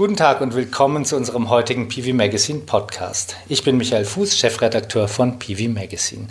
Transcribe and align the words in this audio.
Guten 0.00 0.16
Tag 0.16 0.40
und 0.40 0.54
willkommen 0.54 1.04
zu 1.04 1.14
unserem 1.14 1.50
heutigen 1.50 1.88
PV 1.88 2.14
Magazine 2.14 2.60
Podcast. 2.60 3.36
Ich 3.50 3.64
bin 3.64 3.76
Michael 3.76 4.06
Fuß, 4.06 4.38
Chefredakteur 4.38 5.08
von 5.08 5.38
PV 5.38 5.68
Magazine. 5.68 6.26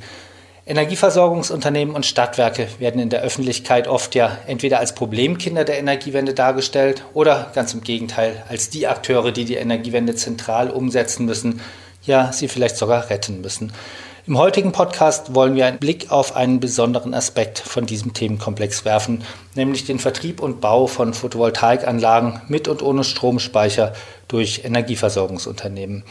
Energieversorgungsunternehmen 0.66 1.94
und 1.94 2.04
Stadtwerke 2.04 2.68
werden 2.80 3.00
in 3.00 3.12
der 3.12 3.22
Öffentlichkeit 3.22 3.88
oft 3.88 4.16
ja 4.16 4.40
entweder 4.48 4.80
als 4.80 4.96
Problemkinder 4.96 5.66
der 5.66 5.78
Energiewende 5.78 6.34
dargestellt 6.34 7.04
oder 7.14 7.52
ganz 7.54 7.76
im 7.76 7.82
Gegenteil 7.82 8.44
als 8.50 8.72
die 8.72 8.88
Akteure, 8.88 9.32
die 9.32 9.46
die 9.46 9.58
Energiewende 9.58 10.16
zentral 10.16 10.72
umsetzen 10.72 11.28
müssen, 11.28 11.62
ja 12.02 12.34
sie 12.34 12.48
vielleicht 12.48 12.76
sogar 12.76 13.12
retten 13.12 13.42
müssen. 13.42 13.72
Im 14.30 14.38
heutigen 14.38 14.72
Podcast 14.72 15.34
wollen 15.34 15.56
wir 15.56 15.66
einen 15.66 15.80
Blick 15.80 16.12
auf 16.12 16.36
einen 16.36 16.60
besonderen 16.60 17.16
Aspekt 17.16 17.58
von 17.58 17.88
diesem 17.88 18.14
Themenkomplex 18.14 18.86
werfen, 18.86 19.24
nämlich 19.56 19.86
den 19.86 19.98
Vertrieb 19.98 20.40
und 20.40 20.62
Bau 20.62 20.86
von 20.86 21.16
Photovoltaikanlagen 21.16 22.40
mit 22.48 22.68
und 22.68 22.84
ohne 22.84 23.04
Stromspeicher 23.04 23.94
durch 24.28 24.62
Energieversorgungsunternehmen. 24.66 26.04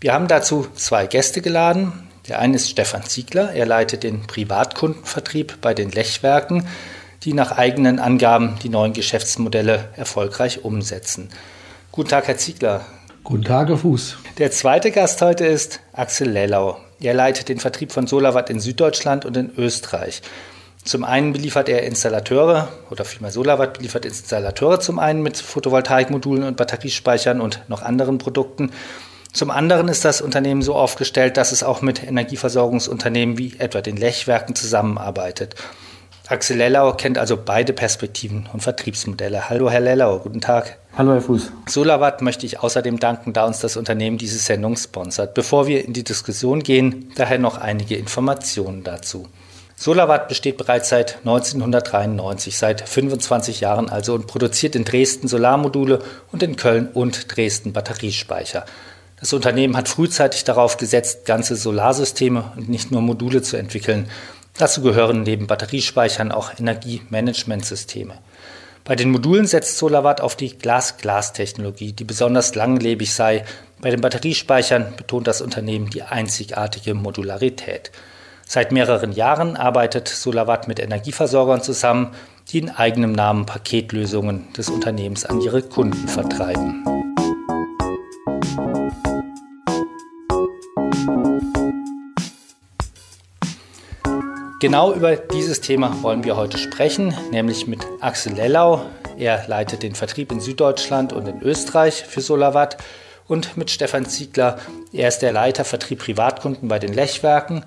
Wir 0.00 0.14
haben 0.14 0.26
dazu 0.26 0.66
zwei 0.74 1.06
Gäste 1.06 1.42
geladen. 1.42 1.92
Der 2.28 2.38
eine 2.38 2.56
ist 2.56 2.70
Stefan 2.70 3.02
Ziegler, 3.02 3.52
er 3.52 3.66
leitet 3.66 4.04
den 4.04 4.22
Privatkundenvertrieb 4.22 5.60
bei 5.60 5.74
den 5.74 5.90
Lechwerken, 5.90 6.66
die 7.24 7.34
nach 7.34 7.52
eigenen 7.52 7.98
Angaben 7.98 8.56
die 8.62 8.70
neuen 8.70 8.94
Geschäftsmodelle 8.94 9.90
erfolgreich 9.96 10.64
umsetzen. 10.64 11.28
Guten 11.92 12.08
Tag, 12.08 12.26
Herr 12.26 12.38
Ziegler. 12.38 12.86
Guten 13.22 13.44
Tag, 13.44 13.68
Herr 13.68 13.76
Fuß. 13.76 14.16
Der 14.38 14.50
zweite 14.50 14.90
Gast 14.92 15.20
heute 15.20 15.44
ist 15.44 15.80
Axel 15.92 16.30
Lellau. 16.30 16.78
Er 17.00 17.14
leitet 17.14 17.48
den 17.48 17.58
Vertrieb 17.58 17.92
von 17.92 18.06
Solarwatt 18.06 18.50
in 18.50 18.60
Süddeutschland 18.60 19.24
und 19.24 19.36
in 19.36 19.52
Österreich. 19.56 20.22
Zum 20.84 21.04
einen 21.04 21.32
beliefert 21.32 21.68
er 21.68 21.82
Installateure 21.82 22.68
oder 22.90 23.04
vielmehr 23.04 23.32
Solarwatt 23.32 23.74
beliefert 23.74 24.04
Installateure 24.04 24.78
zum 24.78 24.98
einen 24.98 25.20
mit 25.22 25.36
Photovoltaikmodulen 25.36 26.44
und 26.44 26.56
Batteriespeichern 26.56 27.40
und 27.40 27.60
noch 27.68 27.82
anderen 27.82 28.18
Produkten. 28.18 28.70
Zum 29.32 29.50
anderen 29.50 29.88
ist 29.88 30.04
das 30.04 30.22
Unternehmen 30.22 30.62
so 30.62 30.74
aufgestellt, 30.74 31.36
dass 31.36 31.52
es 31.52 31.62
auch 31.62 31.82
mit 31.82 32.02
Energieversorgungsunternehmen 32.02 33.36
wie 33.36 33.56
etwa 33.58 33.80
den 33.82 33.96
Lechwerken 33.96 34.54
zusammenarbeitet. 34.54 35.56
Axel 36.28 36.56
Lellau 36.56 36.92
kennt 36.94 37.18
also 37.18 37.36
beide 37.36 37.72
Perspektiven 37.72 38.48
und 38.52 38.62
Vertriebsmodelle. 38.62 39.50
Hallo 39.50 39.70
Herr 39.70 39.80
Lellau, 39.80 40.20
guten 40.20 40.40
Tag. 40.40 40.78
Hallo 40.98 41.12
Herr 41.12 41.20
Fuß. 41.20 41.52
Solarwatt 41.68 42.22
möchte 42.22 42.46
ich 42.46 42.60
außerdem 42.60 42.98
danken, 42.98 43.34
da 43.34 43.44
uns 43.44 43.60
das 43.60 43.76
Unternehmen 43.76 44.16
diese 44.16 44.38
Sendung 44.38 44.78
sponsert. 44.78 45.34
Bevor 45.34 45.66
wir 45.66 45.84
in 45.84 45.92
die 45.92 46.04
Diskussion 46.04 46.62
gehen, 46.62 47.12
daher 47.16 47.38
noch 47.38 47.58
einige 47.58 47.96
Informationen 47.96 48.82
dazu. 48.82 49.28
Solarwatt 49.76 50.26
besteht 50.26 50.56
bereits 50.56 50.88
seit 50.88 51.18
1993, 51.18 52.56
seit 52.56 52.88
25 52.88 53.60
Jahren 53.60 53.90
also 53.90 54.14
und 54.14 54.26
produziert 54.26 54.74
in 54.74 54.86
Dresden 54.86 55.28
Solarmodule 55.28 55.98
und 56.32 56.42
in 56.42 56.56
Köln 56.56 56.88
und 56.94 57.36
Dresden 57.36 57.74
Batteriespeicher. 57.74 58.64
Das 59.20 59.34
Unternehmen 59.34 59.76
hat 59.76 59.90
frühzeitig 59.90 60.44
darauf 60.44 60.78
gesetzt, 60.78 61.26
ganze 61.26 61.56
Solarsysteme 61.56 62.52
und 62.56 62.70
nicht 62.70 62.90
nur 62.90 63.02
Module 63.02 63.42
zu 63.42 63.58
entwickeln. 63.58 64.08
Dazu 64.56 64.80
gehören 64.80 65.24
neben 65.24 65.46
Batteriespeichern 65.46 66.32
auch 66.32 66.58
Energiemanagementsysteme. 66.58 68.14
Bei 68.86 68.94
den 68.94 69.10
Modulen 69.10 69.48
setzt 69.48 69.78
SolarWatt 69.78 70.20
auf 70.20 70.36
die 70.36 70.56
Glas-Glas-Technologie, 70.56 71.92
die 71.92 72.04
besonders 72.04 72.54
langlebig 72.54 73.12
sei. 73.12 73.44
Bei 73.80 73.90
den 73.90 74.00
Batteriespeichern 74.00 74.94
betont 74.96 75.26
das 75.26 75.40
Unternehmen 75.40 75.90
die 75.90 76.02
einzigartige 76.02 76.94
Modularität. 76.94 77.90
Seit 78.46 78.70
mehreren 78.70 79.10
Jahren 79.10 79.56
arbeitet 79.56 80.06
SolarWatt 80.06 80.68
mit 80.68 80.78
Energieversorgern 80.78 81.62
zusammen, 81.62 82.14
die 82.48 82.58
in 82.58 82.70
eigenem 82.70 83.10
Namen 83.10 83.44
Paketlösungen 83.44 84.52
des 84.52 84.68
Unternehmens 84.68 85.24
an 85.24 85.40
ihre 85.40 85.62
Kunden 85.62 86.06
vertreiben. 86.06 86.84
Genau 94.58 94.94
über 94.94 95.16
dieses 95.16 95.60
Thema 95.60 96.02
wollen 96.02 96.24
wir 96.24 96.36
heute 96.36 96.56
sprechen, 96.56 97.14
nämlich 97.30 97.66
mit 97.66 97.80
Axel 98.00 98.32
Lellau. 98.32 98.86
Er 99.18 99.46
leitet 99.48 99.82
den 99.82 99.94
Vertrieb 99.94 100.32
in 100.32 100.40
Süddeutschland 100.40 101.12
und 101.12 101.28
in 101.28 101.42
Österreich 101.42 102.04
für 102.08 102.22
Solarwatt 102.22 102.78
und 103.28 103.58
mit 103.58 103.70
Stefan 103.70 104.06
Ziegler. 104.06 104.58
Er 104.94 105.08
ist 105.08 105.18
der 105.18 105.32
Leiter 105.32 105.66
Vertrieb 105.66 105.98
Privatkunden 105.98 106.68
bei 106.68 106.78
den 106.78 106.94
Lechwerken. 106.94 107.66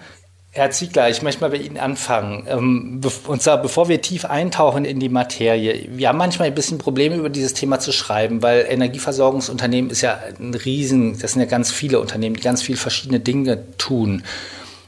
Herr 0.49 0.71
Ziegler, 0.71 1.11
ich 1.11 1.21
möchte 1.21 1.41
mal 1.41 1.51
bei 1.51 1.57
Ihnen 1.57 1.77
anfangen. 1.77 2.47
Ähm, 2.49 3.01
und 3.27 3.43
zwar, 3.43 3.61
bevor 3.61 3.87
wir 3.87 4.01
tief 4.01 4.25
eintauchen 4.25 4.83
in 4.83 4.99
die 4.99 5.09
Materie. 5.09 5.89
Wir 5.91 6.09
haben 6.09 6.17
manchmal 6.17 6.47
ein 6.47 6.55
bisschen 6.55 6.79
Probleme, 6.79 7.17
über 7.17 7.29
dieses 7.29 7.53
Thema 7.53 7.79
zu 7.79 7.91
schreiben, 7.91 8.41
weil 8.41 8.65
Energieversorgungsunternehmen 8.67 9.91
ist 9.91 10.01
ja 10.01 10.17
ein 10.39 10.55
Riesen, 10.55 11.19
das 11.19 11.33
sind 11.33 11.41
ja 11.41 11.47
ganz 11.47 11.71
viele 11.71 11.99
Unternehmen, 11.99 12.35
die 12.35 12.41
ganz 12.41 12.63
viele 12.63 12.79
verschiedene 12.79 13.19
Dinge 13.19 13.63
tun. 13.77 14.23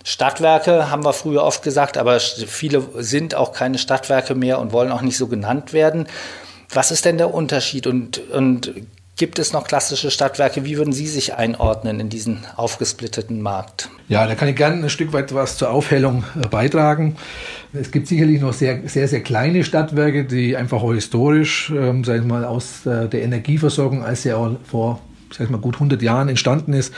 Stadtwerke 0.03 0.89
haben 0.89 1.05
wir 1.05 1.13
früher 1.13 1.43
oft 1.43 1.63
gesagt, 1.63 1.97
aber 1.97 2.19
viele 2.19 2.83
sind 2.95 3.35
auch 3.35 3.53
keine 3.53 3.77
Stadtwerke 3.77 4.35
mehr 4.35 4.59
und 4.59 4.71
wollen 4.71 4.91
auch 4.91 5.01
nicht 5.01 5.17
so 5.17 5.27
genannt 5.27 5.73
werden. 5.73 6.07
Was 6.73 6.91
ist 6.91 7.05
denn 7.05 7.17
der 7.17 7.33
Unterschied 7.33 7.85
und, 7.85 8.29
und 8.31 8.73
gibt 9.17 9.39
es 9.39 9.53
noch 9.53 9.67
klassische 9.67 10.09
Stadtwerke? 10.09 10.65
Wie 10.65 10.77
würden 10.77 10.93
Sie 10.93 11.05
sich 11.05 11.35
einordnen 11.35 11.99
in 11.99 12.09
diesen 12.09 12.45
aufgesplitteten 12.55 13.41
Markt? 13.41 13.89
Ja, 14.07 14.25
da 14.25 14.35
kann 14.35 14.47
ich 14.47 14.55
gerne 14.55 14.81
ein 14.81 14.89
Stück 14.89 15.13
weit 15.13 15.33
was 15.35 15.57
zur 15.57 15.69
Aufhellung 15.69 16.23
äh, 16.41 16.47
beitragen. 16.47 17.17
Es 17.73 17.91
gibt 17.91 18.07
sicherlich 18.07 18.41
noch 18.41 18.53
sehr, 18.53 18.87
sehr, 18.87 19.07
sehr 19.07 19.21
kleine 19.21 19.63
Stadtwerke, 19.63 20.25
die 20.25 20.57
einfach 20.57 20.81
historisch, 20.81 21.69
ähm, 21.69 22.03
sag 22.03 22.21
ich 22.21 22.25
mal, 22.25 22.45
aus 22.45 22.85
äh, 22.85 23.07
der 23.07 23.21
Energieversorgung, 23.21 24.03
als 24.03 24.23
sie 24.23 24.33
auch 24.33 24.55
vor 24.63 24.99
sag 25.33 25.45
ich 25.45 25.49
mal, 25.49 25.59
gut 25.59 25.75
100 25.75 26.01
Jahren 26.01 26.27
entstanden 26.27 26.73
ist, 26.73 26.93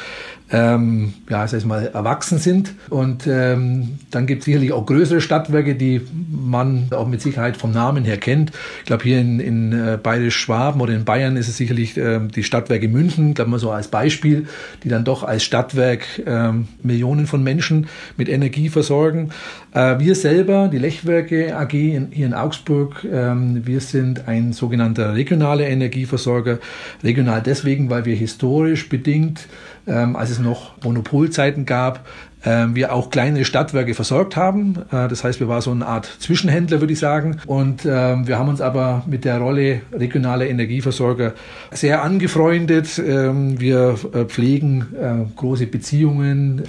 ähm, 0.53 1.13
ja, 1.29 1.47
sag 1.47 1.57
ich 1.57 1.65
mal, 1.65 1.87
erwachsen 1.87 2.37
sind. 2.37 2.75
Und 2.91 3.25
ähm, 3.25 3.97
dann 4.11 4.27
gibt 4.27 4.39
es 4.39 4.45
sicherlich 4.45 4.71
auch 4.71 4.85
größere 4.85 5.19
Stadtwerke, 5.19 5.73
die 5.73 6.01
man 6.31 6.89
auch 6.91 7.07
mit 7.07 7.21
Sicherheit 7.21 7.57
vom 7.57 7.71
Namen 7.71 8.05
her 8.05 8.17
kennt. 8.17 8.51
Ich 8.79 8.85
glaube, 8.85 9.03
hier 9.03 9.19
in, 9.19 9.39
in 9.39 9.73
äh, 9.73 9.97
Bayerisch-Schwaben 10.01 10.79
oder 10.79 10.93
in 10.93 11.05
Bayern 11.05 11.37
ist 11.37 11.47
es 11.47 11.57
sicherlich 11.57 11.97
äh, 11.97 12.19
die 12.27 12.43
Stadtwerke 12.43 12.87
München, 12.87 13.33
glaube 13.33 13.49
mal 13.49 13.59
so 13.59 13.71
als 13.71 13.87
Beispiel, 13.87 14.45
die 14.83 14.89
dann 14.89 15.03
doch 15.03 15.23
als 15.23 15.43
Stadtwerk 15.43 16.05
äh, 16.23 16.51
Millionen 16.83 17.25
von 17.25 17.41
Menschen 17.41 17.87
mit 18.15 18.29
Energie 18.29 18.69
versorgen. 18.69 19.31
Äh, 19.73 19.97
wir 19.97 20.13
selber, 20.13 20.69
die 20.71 20.77
Lechwerke 20.77 21.57
AG 21.57 21.73
in, 21.73 22.11
hier 22.11 22.27
in 22.27 22.35
Augsburg, 22.35 23.03
ähm, 23.11 23.65
wir 23.65 23.81
sind 23.81 24.27
ein 24.27 24.53
sogenannter 24.53 25.15
regionaler 25.15 25.65
Energieversorger. 25.65 26.59
Regional 27.03 27.41
deswegen, 27.41 27.89
weil 27.89 28.05
wir 28.05 28.15
historisch 28.15 28.87
bedingt 28.87 29.47
ähm, 29.87 30.15
als 30.15 30.29
es 30.29 30.39
noch 30.39 30.71
Monopolzeiten 30.83 31.65
gab, 31.65 32.05
ähm, 32.45 32.75
wir 32.75 32.93
auch 32.93 33.09
kleine 33.09 33.45
Stadtwerke 33.45 33.93
versorgt 33.93 34.35
haben. 34.35 34.77
Äh, 34.91 35.07
das 35.07 35.23
heißt, 35.23 35.39
wir 35.39 35.47
waren 35.47 35.61
so 35.61 35.71
eine 35.71 35.85
Art 35.85 36.05
Zwischenhändler, 36.19 36.81
würde 36.81 36.93
ich 36.93 36.99
sagen. 36.99 37.37
Und 37.45 37.85
ähm, 37.85 38.27
wir 38.27 38.37
haben 38.37 38.49
uns 38.49 38.59
aber 38.59 39.03
mit 39.07 39.23
der 39.23 39.37
Rolle 39.37 39.81
regionaler 39.93 40.47
Energieversorger 40.47 41.33
sehr 41.71 42.03
angefreundet. 42.03 42.99
Ähm, 42.99 43.59
wir 43.59 43.95
äh, 44.13 44.25
pflegen 44.25 44.87
äh, 44.99 45.35
große 45.35 45.67
Beziehungen 45.67 46.63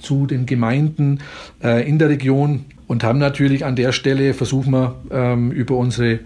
zu 0.00 0.26
den 0.26 0.46
Gemeinden 0.46 1.20
in 1.60 1.98
der 1.98 2.08
Region 2.08 2.64
und 2.86 3.04
haben 3.04 3.18
natürlich 3.18 3.64
an 3.64 3.76
der 3.76 3.92
Stelle 3.92 4.34
versuchen 4.34 4.72
wir 4.72 5.52
über 5.54 5.76
unsere 5.76 6.20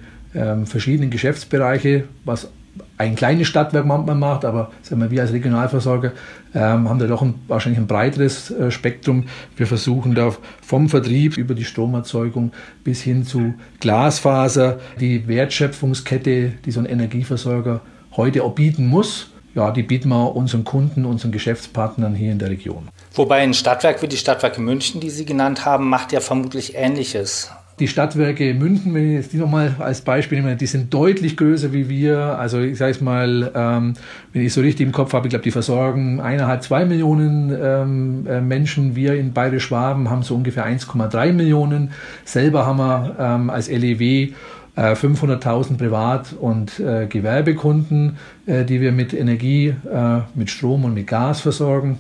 verschiedenen 0.65 1.11
Geschäftsbereiche, 1.11 2.05
was 2.25 2.49
ein 2.97 3.17
kleines 3.17 3.49
Stadtwerk 3.49 3.85
manchmal 3.85 4.15
macht, 4.15 4.45
aber 4.45 4.71
sagen 4.83 5.01
wir, 5.03 5.11
wir 5.11 5.23
als 5.23 5.33
Regionalversorger 5.33 6.13
ähm, 6.55 6.89
haben 6.89 6.99
da 6.99 7.07
doch 7.07 7.23
ein, 7.23 7.35
wahrscheinlich 7.49 7.81
ein 7.81 7.87
breiteres 7.87 8.51
äh, 8.51 8.71
Spektrum. 8.71 9.25
Wir 9.57 9.67
versuchen 9.67 10.15
da 10.15 10.33
vom 10.63 10.89
Vertrieb 10.89 11.37
über 11.37 11.55
die 11.55 11.65
Stromerzeugung 11.65 12.53
bis 12.85 13.03
hin 13.03 13.25
zu 13.25 13.55
Glasfaser 13.81 14.79
die 15.01 15.27
Wertschöpfungskette, 15.29 16.53
die 16.65 16.71
so 16.71 16.81
ein 16.81 16.87
Energieversorger 16.87 17.81
heute 18.17 18.43
auch 18.45 18.55
bieten 18.55 18.87
muss, 18.87 19.33
ja, 19.55 19.71
die 19.71 19.83
bieten 19.83 20.09
wir 20.09 20.35
unseren 20.35 20.65
Kunden, 20.65 21.05
unseren 21.05 21.31
Geschäftspartnern 21.31 22.15
hier 22.15 22.33
in 22.33 22.39
der 22.39 22.49
Region. 22.49 22.89
Wobei 23.15 23.41
ein 23.41 23.53
Stadtwerk 23.53 24.01
wie 24.03 24.09
die 24.09 24.17
Stadtwerke 24.17 24.63
München, 24.63 25.01
die 25.01 25.11
Sie 25.11 25.27
genannt 25.27 25.67
haben, 25.67 25.89
macht 25.89 26.13
ja 26.13 26.21
vermutlich 26.21 26.75
Ähnliches. 26.75 27.51
Die 27.83 27.89
Stadtwerke 27.89 28.55
München, 28.55 28.95
wenn 28.95 29.09
ich 29.09 29.15
jetzt 29.17 29.33
die 29.33 29.39
nochmal 29.39 29.75
als 29.81 30.03
Beispiel 30.03 30.41
nehme, 30.41 30.55
die 30.55 30.67
sind 30.67 30.95
deutlich 30.95 31.37
größer 31.37 31.73
wie 31.73 31.89
wir. 31.89 32.39
Also 32.39 32.61
ich 32.61 32.79
sage 32.79 32.93
es 32.93 33.01
mal, 33.01 33.51
ähm, 33.57 33.95
wenn 34.33 34.43
ich 34.43 34.53
so 34.53 34.61
richtig 34.61 34.87
im 34.87 34.93
Kopf 34.93 35.13
habe, 35.15 35.27
ich 35.27 35.31
glaube, 35.31 35.43
die 35.43 35.51
versorgen 35.51 36.21
eineinhalb, 36.21 36.63
zwei 36.63 36.85
Millionen 36.85 37.53
ähm, 37.61 38.25
äh, 38.29 38.41
Menschen. 38.41 38.95
Wir 38.95 39.15
in 39.15 39.33
Bayerisch-Schwaben 39.33 40.11
haben 40.11 40.23
so 40.23 40.37
ungefähr 40.37 40.65
1,3 40.65 41.33
Millionen. 41.33 41.91
Selber 42.25 42.67
haben 42.67 42.79
wir 42.79 43.17
ähm, 43.19 43.51
als 43.51 43.69
LEW 43.69 44.29
500.000 44.77 45.73
äh, 45.73 45.77
Privat- 45.77 46.35
und 46.35 46.79
äh, 46.79 47.07
Gewerbekunden, 47.09 48.17
äh, 48.47 48.65
die 48.65 48.81
wir 48.81 48.93
mit 48.93 49.13
Energie, 49.13 49.75
äh, 49.93 50.21
mit 50.37 50.51
Strom 50.51 50.85
und 50.85 50.95
mit 50.95 51.09
Gas 51.09 51.41
versorgen. 51.41 51.99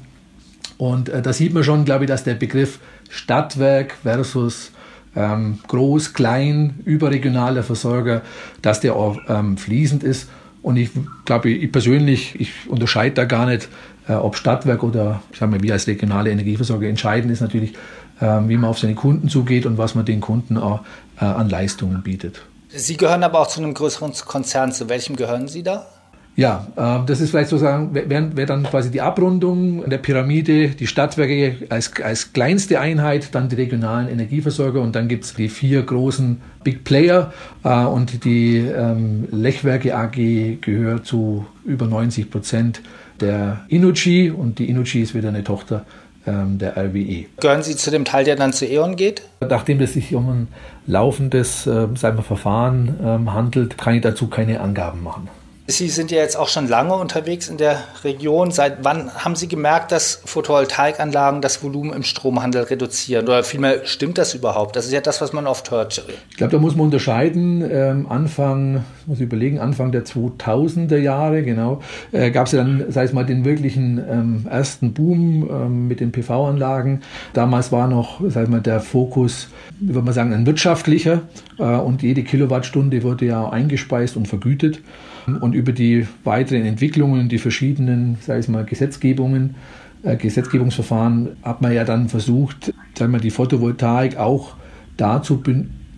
Und 0.78 1.10
da 1.12 1.32
sieht 1.32 1.52
man 1.52 1.64
schon, 1.64 1.84
glaube 1.84 2.04
ich, 2.04 2.08
dass 2.08 2.22
der 2.22 2.34
Begriff 2.34 2.78
Stadtwerk 3.10 3.94
versus 4.04 4.70
ähm, 5.14 5.58
groß, 5.68 6.14
klein, 6.14 6.80
überregionaler 6.84 7.62
Versorger, 7.62 8.22
dass 8.62 8.80
der 8.80 8.96
auch 8.96 9.18
ähm, 9.28 9.56
fließend 9.56 10.02
ist. 10.02 10.28
Und 10.62 10.76
ich 10.76 10.90
glaube, 11.24 11.50
ich 11.50 11.72
persönlich, 11.72 12.40
ich 12.40 12.52
unterscheide 12.68 13.14
da 13.14 13.24
gar 13.24 13.46
nicht, 13.46 13.68
äh, 14.08 14.14
ob 14.14 14.36
Stadtwerk 14.36 14.82
oder 14.82 15.22
ich 15.32 15.38
sag 15.38 15.62
wir 15.62 15.72
als 15.72 15.86
regionale 15.86 16.30
Energieversorger 16.30 16.88
entscheiden, 16.88 17.30
ist 17.30 17.40
natürlich, 17.40 17.72
äh, 18.20 18.26
wie 18.46 18.56
man 18.56 18.70
auf 18.70 18.78
seine 18.78 18.94
Kunden 18.94 19.28
zugeht 19.28 19.66
und 19.66 19.78
was 19.78 19.94
man 19.94 20.04
den 20.04 20.20
Kunden 20.20 20.56
auch 20.56 20.80
äh, 21.20 21.24
an 21.24 21.48
Leistungen 21.48 22.02
bietet. 22.02 22.42
Sie 22.68 22.96
gehören 22.96 23.22
aber 23.22 23.40
auch 23.40 23.48
zu 23.48 23.60
einem 23.60 23.74
größeren 23.74 24.12
Konzern. 24.24 24.72
Zu 24.72 24.88
welchem 24.88 25.16
gehören 25.16 25.46
Sie 25.46 25.62
da? 25.62 25.86
Ja, 26.34 26.66
äh, 26.76 27.06
das 27.06 27.20
ist 27.20 27.30
vielleicht 27.30 27.50
sozusagen, 27.50 27.94
wäre 27.94 28.36
wär 28.36 28.46
dann 28.46 28.62
quasi 28.62 28.90
die 28.90 29.02
Abrundung 29.02 29.88
der 29.88 29.98
Pyramide, 29.98 30.68
die 30.68 30.86
Stadtwerke 30.86 31.66
als, 31.68 31.92
als 32.02 32.32
kleinste 32.32 32.80
Einheit, 32.80 33.34
dann 33.34 33.48
die 33.50 33.56
regionalen 33.56 34.08
Energieversorger 34.08 34.80
und 34.80 34.96
dann 34.96 35.08
gibt's 35.08 35.34
die 35.34 35.50
vier 35.50 35.82
großen 35.82 36.40
Big 36.64 36.84
Player 36.84 37.32
äh, 37.64 37.84
und 37.84 38.24
die 38.24 38.58
ähm, 38.58 39.28
Lechwerke 39.30 39.94
AG 39.94 40.60
gehört 40.62 41.04
zu 41.04 41.46
über 41.64 41.86
90 41.86 42.30
Prozent 42.30 42.80
der 43.20 43.64
Inuji 43.68 44.30
und 44.30 44.58
die 44.58 44.70
Inuji 44.70 45.02
ist 45.02 45.14
wieder 45.14 45.28
eine 45.28 45.44
Tochter 45.44 45.84
ähm, 46.26 46.58
der 46.58 46.76
RWE. 46.78 47.26
Gehören 47.40 47.62
Sie 47.62 47.76
zu 47.76 47.90
dem 47.90 48.06
Teil, 48.06 48.24
der 48.24 48.36
dann 48.36 48.54
zu 48.54 48.64
E.ON 48.64 48.96
geht? 48.96 49.22
Nachdem 49.40 49.80
es 49.80 49.92
sich 49.92 50.14
um 50.14 50.28
ein 50.28 50.48
laufendes 50.86 51.66
äh, 51.66 51.88
sagen 51.94 52.16
wir, 52.16 52.22
Verfahren 52.22 52.96
ähm, 53.04 53.34
handelt, 53.34 53.76
kann 53.76 53.94
ich 53.94 54.00
dazu 54.00 54.28
keine 54.28 54.60
Angaben 54.60 55.02
machen. 55.02 55.28
Sie 55.68 55.88
sind 55.88 56.10
ja 56.10 56.18
jetzt 56.18 56.36
auch 56.36 56.48
schon 56.48 56.66
lange 56.66 56.94
unterwegs 56.94 57.48
in 57.48 57.56
der 57.56 57.78
Region. 58.02 58.50
Seit 58.50 58.82
wann 58.82 59.14
haben 59.14 59.36
Sie 59.36 59.46
gemerkt, 59.46 59.92
dass 59.92 60.20
Photovoltaikanlagen 60.24 61.40
das 61.40 61.62
Volumen 61.62 61.92
im 61.92 62.02
Stromhandel 62.02 62.64
reduzieren? 62.64 63.26
Oder 63.26 63.44
vielmehr 63.44 63.86
stimmt 63.86 64.18
das 64.18 64.34
überhaupt? 64.34 64.74
Das 64.74 64.86
ist 64.86 64.92
ja 64.92 65.00
das, 65.00 65.20
was 65.20 65.32
man 65.32 65.46
oft 65.46 65.70
hört. 65.70 66.04
Ich 66.30 66.36
glaube, 66.36 66.50
da 66.50 66.58
muss 66.58 66.74
man 66.74 66.86
unterscheiden. 66.86 67.64
Ähm, 67.70 68.06
Anfang, 68.08 68.84
muss 69.06 69.18
ich 69.18 69.24
überlegen, 69.24 69.60
Anfang 69.60 69.92
der 69.92 70.04
2000er 70.04 70.96
Jahre, 70.96 71.44
genau, 71.44 71.80
äh, 72.10 72.32
gab 72.32 72.46
es 72.46 72.52
ja 72.52 72.58
dann, 72.58 72.86
sei 72.88 73.04
es 73.04 73.12
mal, 73.12 73.24
den 73.24 73.44
wirklichen 73.44 73.98
ähm, 73.98 74.46
ersten 74.50 74.92
Boom 74.92 75.48
ähm, 75.48 75.86
mit 75.86 76.00
den 76.00 76.10
PV-Anlagen. 76.10 77.02
Damals 77.34 77.70
war 77.70 77.86
noch, 77.86 78.20
sei 78.28 78.42
es 78.42 78.48
mal, 78.48 78.60
der 78.60 78.80
Fokus, 78.80 79.46
würde 79.78 80.02
man 80.02 80.12
sagen, 80.12 80.32
ein 80.32 80.44
wirtschaftlicher. 80.44 81.22
Äh, 81.58 81.62
und 81.62 82.02
jede 82.02 82.24
Kilowattstunde 82.24 83.04
wurde 83.04 83.26
ja 83.26 83.48
eingespeist 83.48 84.16
und 84.16 84.26
vergütet. 84.26 84.80
Und 85.26 85.54
über 85.54 85.72
die 85.72 86.06
weiteren 86.24 86.64
Entwicklungen, 86.64 87.28
die 87.28 87.38
verschiedenen, 87.38 88.18
sage 88.20 88.40
ich 88.40 88.48
mal, 88.48 88.64
Gesetzgebungen, 88.64 89.54
äh, 90.02 90.16
Gesetzgebungsverfahren, 90.16 91.36
hat 91.42 91.62
man 91.62 91.72
ja 91.72 91.84
dann 91.84 92.08
versucht, 92.08 92.72
sagen 92.98 93.12
wir, 93.12 93.20
die 93.20 93.30
Photovoltaik 93.30 94.16
auch 94.16 94.54
dazu 94.96 95.42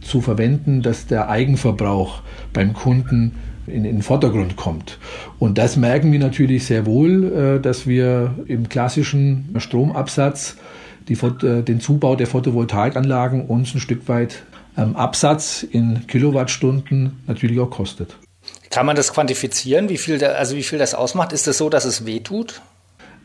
zu 0.01 0.21
verwenden, 0.21 0.83
dass 0.83 1.07
der 1.07 1.29
Eigenverbrauch 1.29 2.23
beim 2.53 2.75
Kunden 2.75 3.33
in, 3.67 3.77
in 3.77 3.97
den 3.97 4.03
Vordergrund 4.03 4.57
kommt. 4.57 4.99
Und 5.39 5.59
das 5.59 5.77
merken 5.77 6.13
wir 6.13 6.19
natürlich 6.19 6.67
sehr 6.67 6.87
wohl, 6.87 7.33
äh, 7.33 7.61
dass 7.61 7.87
wir 7.87 8.35
im 8.47 8.69
klassischen 8.69 9.55
Stromabsatz 9.59 10.57
die, 11.09 11.15
äh, 11.15 11.63
den 11.63 11.81
Zubau 11.81 12.17
der 12.17 12.27
Photovoltaikanlagen 12.27 13.47
uns 13.47 13.75
ein 13.75 13.81
Stück 13.81 14.09
weit 14.09 14.43
ähm, 14.77 14.97
Absatz 14.97 15.63
in 15.63 16.07
Kilowattstunden 16.07 17.21
natürlich 17.27 17.59
auch 17.61 17.71
kostet. 17.71 18.17
Kann 18.71 18.87
man 18.87 18.97
das 18.97 19.13
quantifizieren, 19.13 19.89
wie 19.89 19.99
viel, 19.99 20.19
da, 20.19 20.29
also 20.29 20.57
wie 20.57 20.63
viel 20.63 20.79
das 20.79 20.95
ausmacht? 20.95 21.33
Ist 21.33 21.41
es 21.41 21.45
das 21.45 21.59
so, 21.59 21.71
dass 21.71 21.85
es 21.85 22.07
weh 22.07 22.21
tut? 22.21 22.61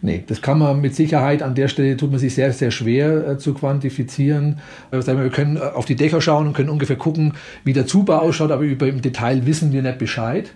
Nee, 0.02 0.24
das 0.26 0.42
kann 0.42 0.60
man 0.60 0.80
mit 0.80 0.96
Sicherheit 0.96 1.44
an 1.44 1.56
der 1.56 1.68
Stelle 1.68 1.98
tut 1.98 2.12
man 2.12 2.20
sich 2.20 2.34
sehr, 2.34 2.54
sehr 2.54 2.72
schwer 2.72 3.28
äh, 3.28 3.38
zu 3.38 3.54
quantifizieren. 3.54 4.60
Äh, 4.92 5.06
wir 5.06 5.30
können 5.30 5.58
äh, 5.58 5.60
auf 5.60 5.86
die 5.86 5.96
Dächer 5.96 6.22
schauen 6.22 6.48
und 6.48 6.54
können 6.54 6.70
ungefähr 6.70 6.96
gucken, 6.96 7.34
wie 7.66 7.74
der 7.74 7.86
Zubau 7.86 8.20
ausschaut, 8.20 8.52
aber 8.52 8.64
über 8.64 8.88
im 8.88 9.02
Detail 9.02 9.46
wissen 9.46 9.74
wir 9.74 9.82
nicht 9.82 9.98
Bescheid. 9.98 10.52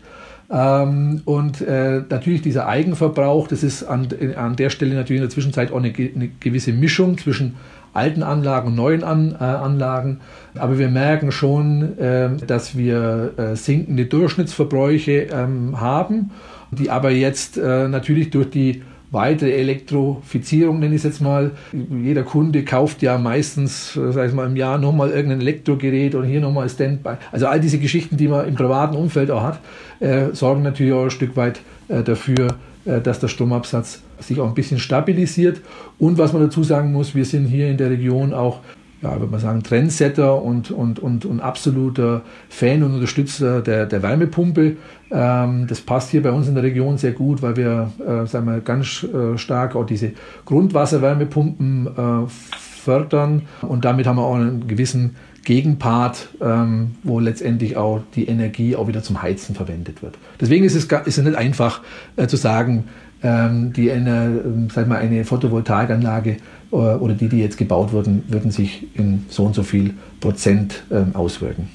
Ähm, 0.49 1.23
und 1.25 1.61
äh, 1.61 2.03
natürlich 2.09 2.41
dieser 2.41 2.67
Eigenverbrauch, 2.67 3.47
das 3.49 3.63
ist 3.63 3.83
an, 3.83 4.07
an 4.35 4.55
der 4.55 4.69
Stelle 4.69 4.95
natürlich 4.95 5.21
in 5.21 5.27
der 5.27 5.33
Zwischenzeit 5.33 5.71
auch 5.71 5.77
eine, 5.77 5.93
eine 5.93 6.29
gewisse 6.39 6.71
Mischung 6.71 7.17
zwischen 7.17 7.55
alten 7.91 8.23
Anlagen 8.23 8.67
und 8.67 8.75
neuen 8.75 9.03
An, 9.03 9.35
äh, 9.39 9.43
Anlagen. 9.43 10.21
Aber 10.55 10.77
wir 10.77 10.89
merken 10.89 11.31
schon, 11.31 11.97
äh, 11.97 12.29
dass 12.45 12.77
wir 12.77 13.33
äh, 13.37 13.55
sinkende 13.55 14.05
Durchschnittsverbräuche 14.05 15.27
ähm, 15.31 15.79
haben, 15.79 16.31
die 16.71 16.89
aber 16.89 17.11
jetzt 17.11 17.57
äh, 17.57 17.87
natürlich 17.87 18.29
durch 18.29 18.49
die 18.49 18.83
weitere 19.13 19.51
Elektrifizierung, 19.51 20.79
nenne 20.79 20.95
ich 20.95 20.99
es 20.99 21.03
jetzt 21.03 21.21
mal. 21.21 21.51
Jeder 21.71 22.23
Kunde 22.23 22.65
kauft 22.65 23.01
ja 23.03 23.17
meistens, 23.17 23.95
äh, 23.95 24.11
sag 24.11 24.27
ich 24.27 24.33
mal, 24.33 24.47
im 24.47 24.55
Jahr 24.55 24.79
nochmal 24.79 25.11
irgendein 25.11 25.41
Elektrogerät 25.41 26.15
oder 26.15 26.25
hier 26.25 26.41
nochmal 26.41 26.67
Standby. 26.67 27.13
Also 27.31 27.47
all 27.47 27.59
diese 27.59 27.77
Geschichten, 27.77 28.17
die 28.17 28.27
man 28.27 28.47
im 28.47 28.55
privaten 28.55 28.95
Umfeld 28.95 29.29
auch 29.31 29.43
hat, 29.43 29.59
äh, 29.99 30.33
sorgen 30.33 30.63
natürlich 30.63 30.93
auch 30.93 31.03
ein 31.03 31.11
Stück 31.11 31.37
weit 31.37 31.61
äh, 31.87 32.01
dafür, 32.01 32.55
äh, 32.85 33.01
dass 33.01 33.19
der 33.19 33.27
Stromabsatz 33.27 34.01
sich 34.19 34.39
auch 34.39 34.47
ein 34.47 34.55
bisschen 34.55 34.79
stabilisiert. 34.79 35.61
Und 35.99 36.17
was 36.17 36.33
man 36.33 36.41
dazu 36.41 36.63
sagen 36.63 36.91
muss, 36.91 37.13
wir 37.13 37.25
sind 37.25 37.45
hier 37.45 37.69
in 37.69 37.77
der 37.77 37.91
Region 37.91 38.33
auch, 38.33 38.59
ja, 39.03 39.19
würde 39.19 39.31
man 39.31 39.39
sagen, 39.39 39.63
Trendsetter 39.63 40.41
und, 40.41 40.71
und, 40.71 40.99
und, 40.99 41.25
und 41.25 41.41
absoluter 41.41 42.21
Fan 42.49 42.83
und 42.83 42.93
Unterstützer 42.93 43.61
der, 43.61 43.85
der 43.85 44.01
Wärmepumpe. 44.01 44.77
Ähm, 45.11 45.67
das 45.67 45.81
passt 45.81 46.09
hier 46.09 46.23
bei 46.23 46.31
uns 46.31 46.47
in 46.47 46.55
der 46.55 46.63
Region 46.63 46.97
sehr 46.97 47.11
gut, 47.11 47.41
weil 47.41 47.57
wir, 47.57 47.91
äh, 47.99 48.25
sagen 48.25 48.45
wir, 48.45 48.61
ganz 48.61 49.03
äh, 49.03 49.37
stark 49.37 49.75
auch 49.75 49.85
diese 49.85 50.13
Grundwasserwärmepumpen 50.45 51.87
äh, 51.87 52.29
fördern 52.29 53.43
und 53.61 53.85
damit 53.85 54.07
haben 54.07 54.15
wir 54.17 54.23
auch 54.23 54.35
einen 54.35 54.67
gewissen 54.67 55.15
Gegenpart, 55.43 56.29
ähm, 56.41 56.95
wo 57.03 57.19
letztendlich 57.19 57.75
auch 57.75 58.01
die 58.15 58.27
Energie 58.27 58.77
auch 58.77 58.87
wieder 58.87 59.03
zum 59.03 59.21
Heizen 59.21 59.55
verwendet 59.55 60.01
wird. 60.01 60.17
Deswegen 60.39 60.63
ist 60.63 60.75
es, 60.75 60.85
ist 60.85 61.17
es 61.17 61.23
nicht 61.23 61.37
einfach 61.37 61.81
äh, 62.15 62.27
zu 62.27 62.37
sagen, 62.37 62.85
ähm, 63.23 63.73
die 63.73 63.91
eine, 63.91 64.41
ähm, 64.45 64.69
sag 64.69 64.87
mal, 64.87 64.97
eine 64.97 65.23
Photovoltaikanlage 65.23 66.31
äh, 66.31 66.37
oder 66.73 67.13
die, 67.13 67.29
die 67.29 67.39
jetzt 67.39 67.57
gebaut 67.57 67.91
wurden, 67.91 68.23
würden 68.27 68.51
sich 68.51 68.87
in 68.95 69.25
so 69.29 69.43
und 69.43 69.53
so 69.55 69.63
viel 69.63 69.93
Prozent 70.19 70.83
ähm, 70.91 71.15
auswirken. 71.15 71.69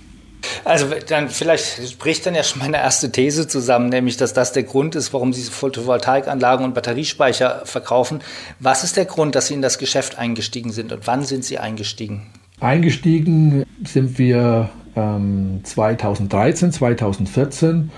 Also 0.65 0.87
dann 1.09 1.29
vielleicht 1.29 1.89
spricht 1.91 2.25
dann 2.27 2.35
ja 2.35 2.43
schon 2.43 2.61
meine 2.61 2.79
erste 2.79 3.11
These 3.11 3.49
zusammen, 3.49 3.89
nämlich 3.89 4.17
dass 4.17 4.33
das 4.33 4.53
der 4.53 4.63
Grund 4.63 4.95
ist, 4.95 5.13
warum 5.13 5.33
Sie 5.33 5.43
Photovoltaikanlagen 5.43 6.65
und 6.65 6.75
Batteriespeicher 6.75 7.63
verkaufen. 7.65 8.21
Was 8.61 8.85
ist 8.85 8.97
der 8.97 9.05
Grund, 9.05 9.35
dass 9.35 9.49
Sie 9.49 9.55
in 9.55 9.63
das 9.63 9.79
Geschäft 9.79 10.19
eingestiegen 10.19 10.71
sind 10.71 10.93
und 10.93 11.07
wann 11.07 11.25
sind 11.25 11.45
Sie 11.45 11.59
eingestiegen? 11.59 12.27
Eingestiegen 12.61 13.65
sind 13.85 14.19
wir 14.19 14.71
ähm, 14.97 15.61
2013, 15.63 16.73
2014 16.73 17.91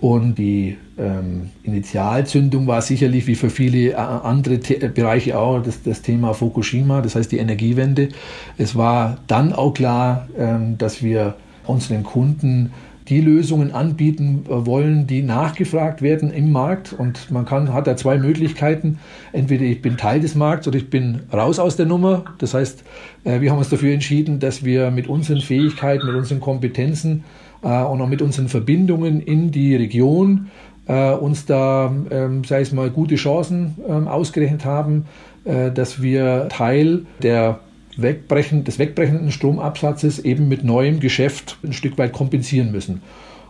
und 0.00 0.36
die 0.36 0.78
ähm, 0.98 1.50
Initialzündung 1.62 2.66
war 2.66 2.80
sicherlich 2.80 3.26
wie 3.26 3.34
für 3.34 3.50
viele 3.50 3.90
äh, 3.90 3.94
andere 3.96 4.58
The 4.62 4.80
äh, 4.80 4.88
Bereiche 4.88 5.38
auch 5.38 5.60
das, 5.62 5.82
das, 5.82 6.00
Thema 6.00 6.32
Fukushima, 6.32 7.02
das 7.02 7.14
heißt 7.16 7.30
die 7.32 7.38
Energiewende. 7.38 8.08
Es 8.56 8.76
war 8.76 9.18
dann 9.26 9.52
auch 9.52 9.74
klar, 9.74 10.28
ähm, 10.38 10.78
dass 10.78 11.02
wir 11.02 11.34
unseren 11.66 12.02
Kunden 12.02 12.72
die 13.08 13.20
Lösungen 13.20 13.72
anbieten 13.72 14.46
äh, 14.48 14.64
wollen, 14.64 15.06
die 15.06 15.22
nachgefragt 15.22 16.00
werden 16.00 16.30
im 16.32 16.50
Markt. 16.50 16.94
Und 16.94 17.30
man 17.30 17.44
kann, 17.44 17.74
hat 17.74 17.86
da 17.86 17.96
zwei 17.96 18.16
Möglichkeiten. 18.16 18.98
Entweder 19.32 19.64
ich 19.64 19.82
bin 19.82 19.98
Teil 19.98 20.20
des 20.20 20.34
Markts 20.34 20.66
oder 20.66 20.78
ich 20.78 20.88
bin 20.88 21.20
raus 21.30 21.58
aus 21.58 21.76
der 21.76 21.84
Nummer. 21.86 22.24
Das 22.38 22.54
heißt, 22.54 22.84
wir 23.24 23.50
haben 23.50 23.58
uns 23.58 23.68
dafür 23.68 23.92
entschieden, 23.92 24.38
dass 24.38 24.64
wir 24.64 24.90
mit 24.90 25.08
unseren 25.08 25.40
Fähigkeiten, 25.40 26.06
mit 26.06 26.14
unseren 26.14 26.40
Kompetenzen 26.40 27.24
und 27.60 27.72
auch 27.72 28.08
mit 28.08 28.22
unseren 28.22 28.48
Verbindungen 28.48 29.20
in 29.20 29.50
die 29.50 29.74
Region 29.74 30.48
uns 30.92 31.46
da, 31.46 31.92
ähm, 32.10 32.44
sei 32.44 32.60
es 32.60 32.72
mal, 32.72 32.90
gute 32.90 33.16
Chancen 33.16 33.74
ähm, 33.88 34.06
ausgerechnet 34.06 34.64
haben, 34.64 35.06
dass 35.44 36.02
wir 36.02 36.48
Teil 36.48 37.06
der 37.22 37.60
Wegbrechen, 37.96 38.64
des 38.64 38.78
wegbrechenden 38.78 39.30
Stromabsatzes 39.30 40.18
eben 40.18 40.48
mit 40.48 40.64
neuem 40.64 41.00
Geschäft 41.00 41.58
ein 41.64 41.72
Stück 41.72 41.96
weit 41.98 42.12
kompensieren 42.12 42.72
müssen. 42.72 43.00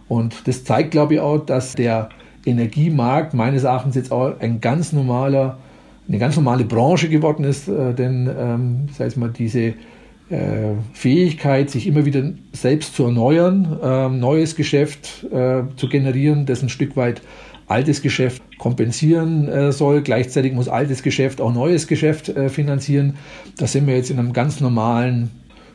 Und 0.09 0.47
das 0.47 0.65
zeigt, 0.65 0.93
glaube 0.93 1.15
ich, 1.15 1.21
auch, 1.21 1.39
dass 1.39 1.75
der 1.75 2.11
Energiemarkt 2.45 3.35
meines 3.35 3.65
Erachtens 3.65 3.97
jetzt 3.97 4.13
auch 4.13 4.39
ein 4.39 4.61
ganz 4.61 4.93
normaler, 4.93 5.59
eine 6.09 6.19
ganz 6.19 6.37
normale 6.37 6.65
Branche 6.65 7.09
geworden 7.09 7.45
ist, 7.45 7.69
äh, 7.69 7.93
denn 7.93 8.31
ähm, 8.39 8.89
sei 8.97 9.07
es 9.07 9.17
mal 9.17 9.31
diese 9.31 9.61
äh, 9.61 9.75
Fähigkeit, 10.93 11.71
sich 11.71 11.87
immer 11.87 12.05
wieder 12.05 12.33
selbst 12.53 12.97
zu 12.97 13.05
erneuern, 13.05 13.79
äh, 13.81 14.09
neues 14.09 14.57
Geschäft 14.57 15.25
äh, 15.31 15.63
zu 15.77 15.89
generieren, 15.89 16.47
das 16.47 16.63
ein 16.63 16.69
Stück 16.69 16.97
weit 16.97 17.23
altes 17.69 18.03
Geschäft 18.03 18.43
kompensieren 18.59 19.49
äh, 19.49 19.73
soll. 19.73 20.03
Gleichzeitig 20.03 20.53
muss 20.53 20.69
altes 20.69 21.03
Geschäft 21.03 21.41
auch 21.41 21.53
neues 21.53 21.87
Geschäft 21.87 22.29
äh, 22.29 22.49
finanzieren. 22.49 23.15
Da 23.57 23.67
sind 23.67 23.87
wir 23.87 23.97
jetzt 23.97 24.11
in 24.11 24.19
einem 24.19 24.33
ganz 24.33 24.61
normalen 24.61 25.31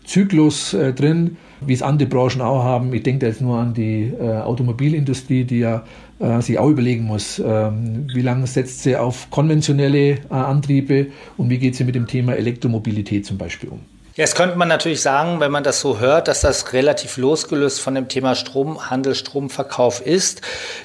Zyklus 0.06 0.74
äh, 0.74 0.94
drin, 0.94 1.38
wie 1.62 1.74
es 1.74 1.82
andere 1.82 2.10
Branchen 2.10 2.42
auch 2.42 2.64
haben. 2.64 2.94
Ich 2.94 3.04
denke 3.04 3.28
jetzt 3.28 3.42
nur 3.42 3.58
an 3.58 3.74
die 3.74 4.12
äh, 4.20 4.40
Automobilindustrie, 4.40 5.44
die 5.44 5.60
ja 5.60 5.84
äh, 6.20 6.42
sich 6.42 6.58
auch 6.58 6.70
überlegen 6.70 7.06
muss, 7.06 7.42
ähm, 7.44 8.08
wie 8.14 8.22
lange 8.22 8.48
setzt 8.48 8.84
sie 8.84 8.96
auf 8.96 9.30
konventionelle 9.30 10.12
äh, 10.12 10.18
Antriebe 10.30 11.08
und 11.38 11.50
wie 11.50 11.58
geht 11.58 11.76
sie 11.76 11.84
mit 11.84 11.96
dem 11.96 12.08
Thema 12.08 12.34
Elektromobilität 12.34 13.26
zum 13.26 13.38
Beispiel 13.38 13.70
um. 13.70 13.80
Jetzt 14.22 14.36
könnte 14.36 14.56
man 14.56 14.68
natürlich 14.68 15.02
sagen, 15.02 15.40
wenn 15.40 15.52
man 15.52 15.64
das 15.64 15.80
so 15.80 16.00
hört, 16.00 16.28
dass 16.28 16.42
das 16.42 16.74
relativ 16.74 17.18
losgelöst 17.18 17.82
von 17.82 17.96
dem 17.96 18.08
Thema 18.08 18.36
Stromhandel, 18.36 19.16
Stromverkauf 19.16 20.00
ist. 20.06 20.42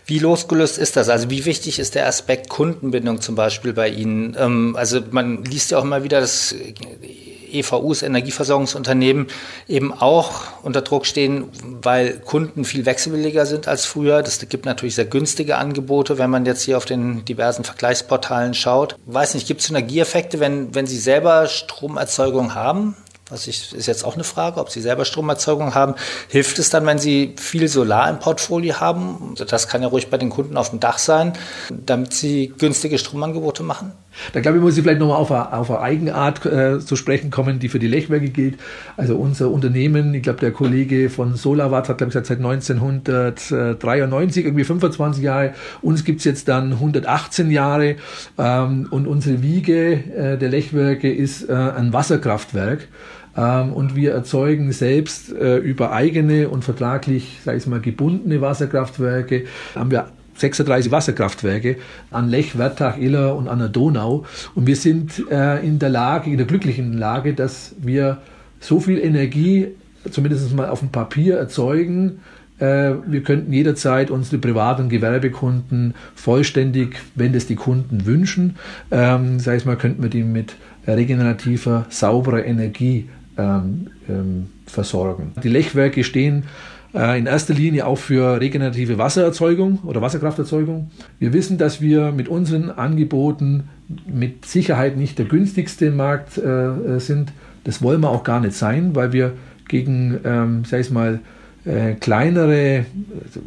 Wie 0.07 0.19
losgelöst 0.19 0.78
ist 0.78 0.97
das? 0.97 1.11
Also 1.11 1.28
wie 1.28 1.45
wichtig 1.45 1.78
ist 1.78 1.97
der 1.97 2.07
Aspekt 2.07 2.49
Kundenbindung 2.49 3.21
zum 3.21 3.35
Beispiel 3.35 3.75
bei 3.75 3.90
Ihnen? 3.90 4.35
Ähm, 4.40 4.75
also 4.75 5.02
man 5.11 5.45
liest 5.45 5.71
ja 5.71 5.76
auch 5.76 5.85
immer 5.85 6.02
wieder, 6.02 6.19
dass 6.19 6.55
EVUs, 7.52 8.02
Energieversorgungsunternehmen, 8.02 9.26
eben 9.69 9.93
auch 9.93 10.62
unter 10.62 10.81
Druck 10.81 11.05
stehen, 11.05 11.50
weil 11.62 12.19
Kunden 12.21 12.64
viel 12.64 12.87
wechselwilliger 12.87 13.45
sind 13.45 13.69
als 13.69 13.85
früher. 13.85 14.23
Das 14.23 14.38
gibt 14.49 14.64
natürlich 14.64 14.95
sehr 14.95 15.05
günstige 15.05 15.57
Angebote, 15.57 16.16
wenn 16.19 16.31
man 16.31 16.47
jetzt 16.47 16.62
hier 16.62 16.76
auf 16.76 16.87
den 16.87 17.26
diversen 17.26 17.64
Vergleichsportalen 17.64 18.55
schaut. 18.55 18.97
Weiß 19.05 19.35
nicht, 19.35 19.47
gibt 19.47 19.61
es 19.61 19.66
Synergieeffekte, 19.66 20.40
wenn, 20.40 20.75
wenn 20.75 20.87
Sie 20.87 20.99
selber 20.99 21.49
Stromerzeugung 21.49 22.55
haben? 22.55 22.97
Was 23.28 23.49
ich, 23.49 23.73
ist 23.73 23.87
jetzt 23.87 24.04
auch 24.04 24.14
eine 24.14 24.23
Frage, 24.23 24.61
ob 24.61 24.71
Sie 24.71 24.80
selber 24.80 25.04
Stromerzeugung 25.04 25.75
haben. 25.75 25.97
Hilft 26.28 26.61
es 26.61 26.71
dann, 26.71 26.87
wenn 26.87 26.99
Sie 26.99 27.35
viel 27.37 27.66
Solar 27.66 28.09
im 28.09 28.21
Portfolio 28.21 28.78
haben? 28.78 29.35
Das 29.49 29.66
kann 29.66 29.83
ja 29.83 29.88
ruhig 29.88 30.11
bei 30.11 30.16
den 30.16 30.30
Kunden 30.30 30.56
auf 30.56 30.71
dem 30.71 30.78
Dach 30.78 30.99
sein, 30.99 31.33
damit 31.71 32.14
Sie 32.14 32.54
günstige 32.56 32.99
Stromangebote 32.99 33.64
machen? 33.64 33.92
Da 34.32 34.40
glaube 34.40 34.56
ich, 34.58 34.62
muss 34.62 34.76
ich 34.76 34.82
vielleicht 34.82 35.00
nochmal 35.00 35.16
auf 35.18 35.32
eine, 35.32 35.52
auf 35.52 35.70
eine 35.70 35.80
Eigenart 35.80 36.44
äh, 36.46 36.80
zu 36.80 36.96
sprechen 36.96 37.30
kommen, 37.30 37.58
die 37.58 37.68
für 37.68 37.78
die 37.78 37.87
Lechwerke 37.87 38.30
gilt. 38.30 38.58
Also 38.96 39.16
unser 39.16 39.50
Unternehmen, 39.50 40.14
ich 40.14 40.23
glaube, 40.23 40.40
der 40.40 40.52
Kollege 40.52 41.11
von 41.11 41.35
Solarwatt 41.35 41.88
hat, 41.88 41.99
glaube 41.99 42.11
ich, 42.11 42.14
seit 42.14 42.30
1993, 42.38 44.44
irgendwie 44.44 44.64
25 44.64 45.23
Jahre. 45.23 45.54
Uns 45.82 46.04
gibt 46.04 46.20
es 46.20 46.25
jetzt 46.25 46.49
dann 46.49 46.73
118 46.73 47.50
Jahre. 47.50 47.96
Ähm, 48.38 48.88
und 48.90 49.06
unsere 49.06 49.42
Wiege 49.42 49.92
äh, 49.92 50.38
der 50.38 50.49
Lechwerke 50.49 51.12
ist 51.12 51.49
äh, 51.49 51.52
ein 51.52 51.92
Wasserkraftwerk. 51.92 52.88
Ähm, 53.37 53.73
und 53.73 53.94
wir 53.94 54.12
erzeugen 54.12 54.73
selbst 54.73 55.32
äh, 55.32 55.58
über 55.58 55.92
eigene 55.92 56.49
und 56.49 56.64
vertraglich, 56.64 57.40
sage 57.44 57.58
ich 57.58 57.66
mal, 57.66 57.80
gebundene 57.80 58.40
Wasserkraftwerke, 58.40 59.44
haben 59.75 59.90
wir 59.90 60.08
36 60.37 60.93
Wasserkraftwerke 60.93 61.76
an 62.11 62.28
Lech, 62.28 62.59
Wertach, 62.59 62.99
Iller 62.99 63.37
und 63.37 63.49
an 63.49 63.59
der 63.59 63.69
Donau. 63.69 64.25
Und 64.55 64.66
wir 64.66 64.76
sind 64.76 65.31
äh, 65.31 65.61
in 65.61 65.78
der 65.78 65.88
Lage, 65.88 66.31
in 66.31 66.37
der 66.37 66.47
glücklichen 66.47 66.93
Lage, 66.93 67.35
dass 67.35 67.75
wir 67.78 68.19
so 68.61 68.81
viel 68.81 68.99
Energie, 68.99 69.69
zumindest 70.11 70.55
mal 70.55 70.69
auf 70.69 70.81
dem 70.81 70.90
Papier, 70.90 71.37
erzeugen. 71.37 72.21
Äh, 72.59 72.95
wir 73.07 73.23
könnten 73.23 73.52
jederzeit 73.52 74.11
unsere 74.11 74.38
Privat- 74.38 74.81
und 74.81 74.88
Gewerbekunden 74.88 75.95
vollständig, 76.14 76.97
wenn 77.14 77.33
das 77.33 77.47
die 77.47 77.57
Kunden 77.57 78.07
wünschen, 78.07 78.57
ähm, 78.90 79.40
sag 79.40 79.57
ich 79.57 79.64
mal, 79.64 79.76
könnten 79.76 80.02
wir 80.02 80.11
die 80.11 80.23
mit 80.23 80.57
regenerativer, 80.87 81.87
sauberer 81.88 82.45
Energie 82.45 83.09
ähm, 83.37 83.88
ähm, 84.09 84.47
versorgen. 84.66 85.33
Die 85.43 85.49
Lechwerke 85.49 86.05
stehen 86.05 86.45
äh, 86.95 87.19
in 87.19 87.26
erster 87.26 87.55
Linie 87.55 87.87
auch 87.87 87.99
für 87.99 88.40
regenerative 88.40 88.99
Wassererzeugung 88.99 89.81
oder 89.85 90.00
Wasserkrafterzeugung. 90.00 90.90
Wir 91.19 91.33
wissen, 91.33 91.59
dass 91.59 91.81
wir 91.81 92.12
mit 92.12 92.28
unseren 92.28 92.71
Angeboten 92.71 93.69
mit 94.07 94.47
Sicherheit 94.47 94.97
nicht 94.97 95.19
der 95.19 95.26
günstigste 95.26 95.90
Markt 95.90 96.38
äh, 96.38 96.99
sind. 96.99 97.33
Das 97.64 97.83
wollen 97.83 98.00
wir 98.00 98.11
auch 98.11 98.25
gar 98.25 98.40
nicht 98.40 98.55
sein, 98.55 98.95
weil 98.95 99.12
wir 99.12 99.33
gegen, 99.69 100.19
ähm, 100.25 100.64
sag 100.64 100.81
ich 100.81 100.90
mal, 100.90 101.21
äh, 101.66 101.95
kleinere, 101.95 102.87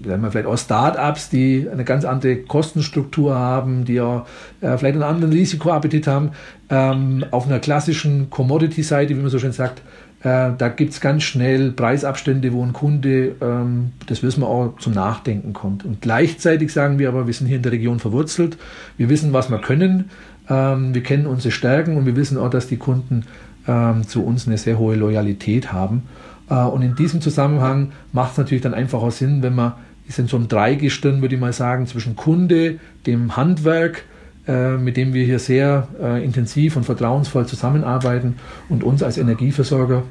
sagen 0.05 0.21
wir 0.21 0.31
vielleicht 0.31 0.47
auch 0.47 0.57
Start-ups, 0.57 1.29
die 1.29 1.67
eine 1.71 1.85
ganz 1.85 2.03
andere 2.03 2.37
Kostenstruktur 2.37 3.35
haben, 3.35 3.85
die 3.85 4.01
auch 4.01 4.25
äh, 4.59 4.77
vielleicht 4.77 4.95
einen 4.95 5.03
anderen 5.03 5.31
Risikoappetit 5.31 6.05
haben, 6.05 6.31
ähm, 6.69 7.23
auf 7.31 7.47
einer 7.47 7.59
klassischen 7.59 8.29
Commodity-Seite, 8.29 9.15
wie 9.15 9.21
man 9.21 9.29
so 9.29 9.39
schön 9.39 9.53
sagt, 9.53 9.81
äh, 10.21 10.51
da 10.57 10.67
gibt 10.69 10.91
es 10.93 10.99
ganz 10.99 11.23
schnell 11.23 11.71
Preisabstände, 11.71 12.51
wo 12.51 12.63
ein 12.63 12.73
Kunde, 12.73 13.35
ähm, 13.41 13.91
das 14.07 14.21
wissen 14.21 14.41
wir 14.41 14.47
auch, 14.47 14.77
zum 14.77 14.93
Nachdenken 14.93 15.53
kommt. 15.53 15.85
Und 15.85 16.01
gleichzeitig 16.01 16.73
sagen 16.73 16.99
wir 16.99 17.07
aber, 17.07 17.25
wir 17.25 17.33
sind 17.33 17.47
hier 17.47 17.55
in 17.57 17.63
der 17.63 17.71
Region 17.71 17.99
verwurzelt, 17.99 18.57
wir 18.97 19.09
wissen, 19.09 19.31
was 19.31 19.49
wir 19.49 19.59
können, 19.59 20.09
ähm, 20.49 20.93
wir 20.93 21.03
kennen 21.03 21.25
unsere 21.25 21.51
Stärken 21.51 21.95
und 21.95 22.05
wir 22.05 22.17
wissen 22.17 22.37
auch, 22.37 22.49
dass 22.49 22.67
die 22.67 22.77
Kunden 22.77 23.25
ähm, 23.67 24.07
zu 24.07 24.25
uns 24.25 24.45
eine 24.45 24.57
sehr 24.57 24.77
hohe 24.77 24.95
Loyalität 24.95 25.71
haben. 25.71 26.03
Äh, 26.49 26.55
und 26.55 26.81
in 26.81 26.95
diesem 26.95 27.21
Zusammenhang 27.21 27.93
macht 28.11 28.33
es 28.33 28.37
natürlich 28.39 28.63
dann 28.63 28.73
einfach 28.73 29.01
auch 29.01 29.11
Sinn, 29.11 29.41
wenn 29.41 29.55
man, 29.55 29.73
ist 30.07 30.19
in 30.19 30.27
so 30.27 30.35
einem 30.35 30.47
Dreigestirn, 30.49 31.21
würde 31.21 31.35
ich 31.35 31.41
mal 31.41 31.53
sagen, 31.53 31.87
zwischen 31.87 32.15
Kunde, 32.15 32.79
dem 33.05 33.37
Handwerk, 33.37 34.03
äh, 34.49 34.77
mit 34.77 34.97
dem 34.97 35.13
wir 35.13 35.23
hier 35.23 35.37
sehr 35.37 35.87
äh, 36.01 36.25
intensiv 36.25 36.75
und 36.75 36.83
vertrauensvoll 36.83 37.45
zusammenarbeiten 37.45 38.37
und 38.67 38.83
uns 38.83 39.03
als 39.03 39.19
Energieversorger, 39.19 40.01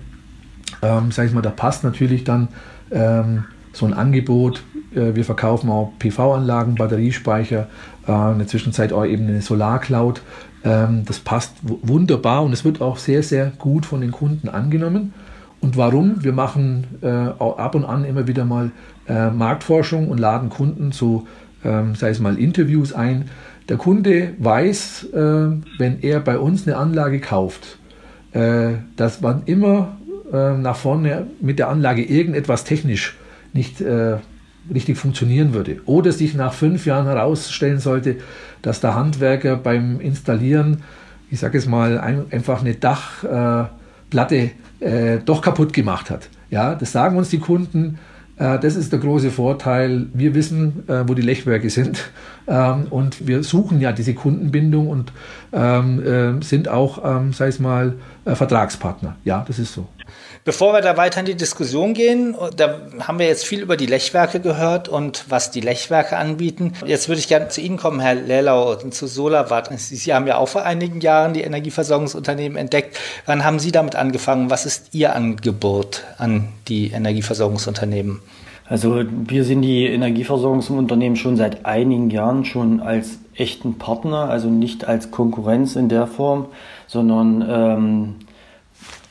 ähm, 0.80 1.11
sage 1.11 1.26
ich 1.26 1.35
mal, 1.35 1.42
da 1.42 1.50
passt 1.50 1.83
natürlich 1.83 2.23
dann 2.23 2.47
ähm, 2.92 3.47
so 3.73 3.85
ein 3.85 3.95
Angebot. 3.95 4.62
Äh, 4.95 5.16
wir 5.16 5.25
verkaufen 5.25 5.68
auch 5.71 5.92
PV-Anlagen, 5.99 6.76
Batteriespeicher, 6.76 7.66
äh, 8.07 8.33
in 8.33 8.38
der 8.38 8.47
Zwischenzeit 8.47 8.92
auch 8.92 9.04
eben 9.04 9.26
eine 9.26 9.42
Solarcloud. 9.42 10.23
Ähm, 10.62 11.02
das 11.04 11.18
passt 11.18 11.57
wunderbar 11.62 12.45
und 12.45 12.52
es 12.52 12.64
wird 12.64 12.80
auch 12.80 12.99
sehr, 12.99 13.25
sehr 13.25 13.50
gut 13.59 13.87
von 13.87 14.00
den 14.00 14.12
Kunden 14.12 14.49
angenommen. 14.49 15.14
Und 15.61 15.76
warum? 15.76 16.23
Wir 16.23 16.33
machen 16.33 16.87
äh, 17.02 17.09
auch 17.40 17.59
ab 17.59 17.75
und 17.75 17.85
an 17.85 18.04
immer 18.04 18.28
wieder 18.28 18.45
mal 18.45 18.71
Marktforschung 19.11 20.11
und 20.11 20.18
laden 20.18 20.50
Kunden 20.50 20.92
zu, 20.92 21.26
ähm, 21.64 21.95
sei 21.95 22.11
es 22.11 22.21
mal 22.21 22.37
Interviews 22.37 22.92
ein, 22.92 23.30
der 23.68 23.76
Kunde 23.76 24.34
weiß, 24.38 25.08
äh, 25.12 25.18
wenn 25.78 26.00
er 26.00 26.20
bei 26.20 26.38
uns 26.38 26.66
eine 26.66 26.76
Anlage 26.76 27.20
kauft, 27.20 27.78
äh, 28.32 28.70
dass 28.96 29.20
man 29.20 29.42
immer 29.44 29.98
äh, 30.32 30.56
nach 30.56 30.76
vorne 30.76 31.26
mit 31.40 31.58
der 31.58 31.68
Anlage 31.68 32.02
irgendetwas 32.02 32.64
technisch 32.64 33.16
nicht 33.54 33.82
richtig 34.72 34.98
funktionieren 34.98 35.54
würde. 35.54 35.80
Oder 35.87 36.12
sich 36.12 36.34
nach 36.34 36.52
fünf 36.52 36.84
Jahren 36.84 37.06
herausstellen 37.06 37.78
sollte, 37.78 38.16
dass 38.60 38.80
der 38.80 38.94
Handwerker 38.94 39.56
beim 39.56 40.00
Installieren, 40.00 40.82
ich 41.30 41.40
sage 41.40 41.56
es 41.56 41.66
mal, 41.66 41.98
ein, 41.98 42.26
einfach 42.30 42.60
eine 42.60 42.75
Dachplatte 42.75 44.50
doch 45.25 45.40
kaputt 45.40 45.72
gemacht 45.72 46.10
hat. 46.10 46.28
Ja, 46.50 46.75
das 46.75 46.92
sagen 46.92 47.16
uns 47.16 47.30
die 47.30 47.38
Kunden 47.38 47.98
das 48.38 48.76
ist 48.76 48.92
der 48.92 49.00
große 49.00 49.30
Vorteil. 49.30 50.07
Wir 50.14 50.35
wissen, 50.35 50.88
äh, 50.88 51.04
wo 51.07 51.14
die 51.14 51.23
Lechwerke 51.23 51.71
sind 51.71 52.11
ähm, 52.49 52.87
und 52.90 53.26
wir 53.26 53.42
suchen 53.42 53.80
ja 53.80 53.92
diese 53.92 54.14
Kundenbindung 54.14 54.88
und 54.88 55.12
ähm, 55.52 56.38
äh, 56.40 56.45
sind 56.45 56.68
auch, 56.68 57.04
ähm, 57.04 57.33
sei 57.33 57.49
es 57.49 57.59
mal, 57.59 57.95
Vertragspartner. 58.25 59.16
Ja, 59.25 59.45
das 59.47 59.59
ist 59.59 59.73
so. 59.73 59.88
Bevor 60.49 60.73
wir 60.73 60.81
da 60.81 60.97
weiter 60.97 61.21
in 61.21 61.26
die 61.26 61.35
Diskussion 61.35 61.93
gehen, 61.93 62.35
da 62.57 62.81
haben 63.00 63.19
wir 63.19 63.26
jetzt 63.26 63.45
viel 63.45 63.61
über 63.61 63.76
die 63.76 63.85
Lechwerke 63.85 64.40
gehört 64.40 64.88
und 64.88 65.26
was 65.28 65.50
die 65.50 65.61
Lechwerke 65.61 66.17
anbieten. 66.17 66.73
Jetzt 66.87 67.07
würde 67.11 67.19
ich 67.19 67.28
gerne 67.28 67.49
zu 67.49 67.61
Ihnen 67.61 67.76
kommen, 67.76 68.00
Herr 68.00 68.14
Lellau, 68.14 68.76
zu 68.76 69.09
Solarwatt. 69.09 69.69
Sie 69.78 70.14
haben 70.14 70.26
ja 70.26 70.38
auch 70.38 70.49
vor 70.49 70.62
einigen 70.62 71.02
Jahren 71.02 71.35
die 71.35 71.43
Energieversorgungsunternehmen 71.43 72.57
entdeckt. 72.57 72.99
Wann 73.26 73.45
haben 73.45 73.59
Sie 73.59 73.73
damit 73.73 73.95
angefangen? 73.95 74.49
Was 74.49 74.64
ist 74.64 74.95
Ihr 74.95 75.14
Angebot 75.14 76.05
an 76.17 76.49
die 76.67 76.93
Energieversorgungsunternehmen? 76.93 78.23
Also 78.64 79.05
wir 79.05 79.45
sind 79.45 79.61
die 79.61 79.85
Energieversorgungsunternehmen 79.85 81.17
schon 81.17 81.37
seit 81.37 81.67
einigen 81.67 82.09
Jahren 82.09 82.47
schon 82.47 82.81
als 82.81 83.19
echten 83.35 83.76
Partner, 83.76 84.31
also 84.31 84.49
nicht 84.49 84.88
als 84.88 85.11
Konkurrenz 85.11 85.76
in 85.76 85.90
der 85.90 86.07
Form, 86.07 86.47
sondern 86.87 87.47
ähm, 87.47 88.14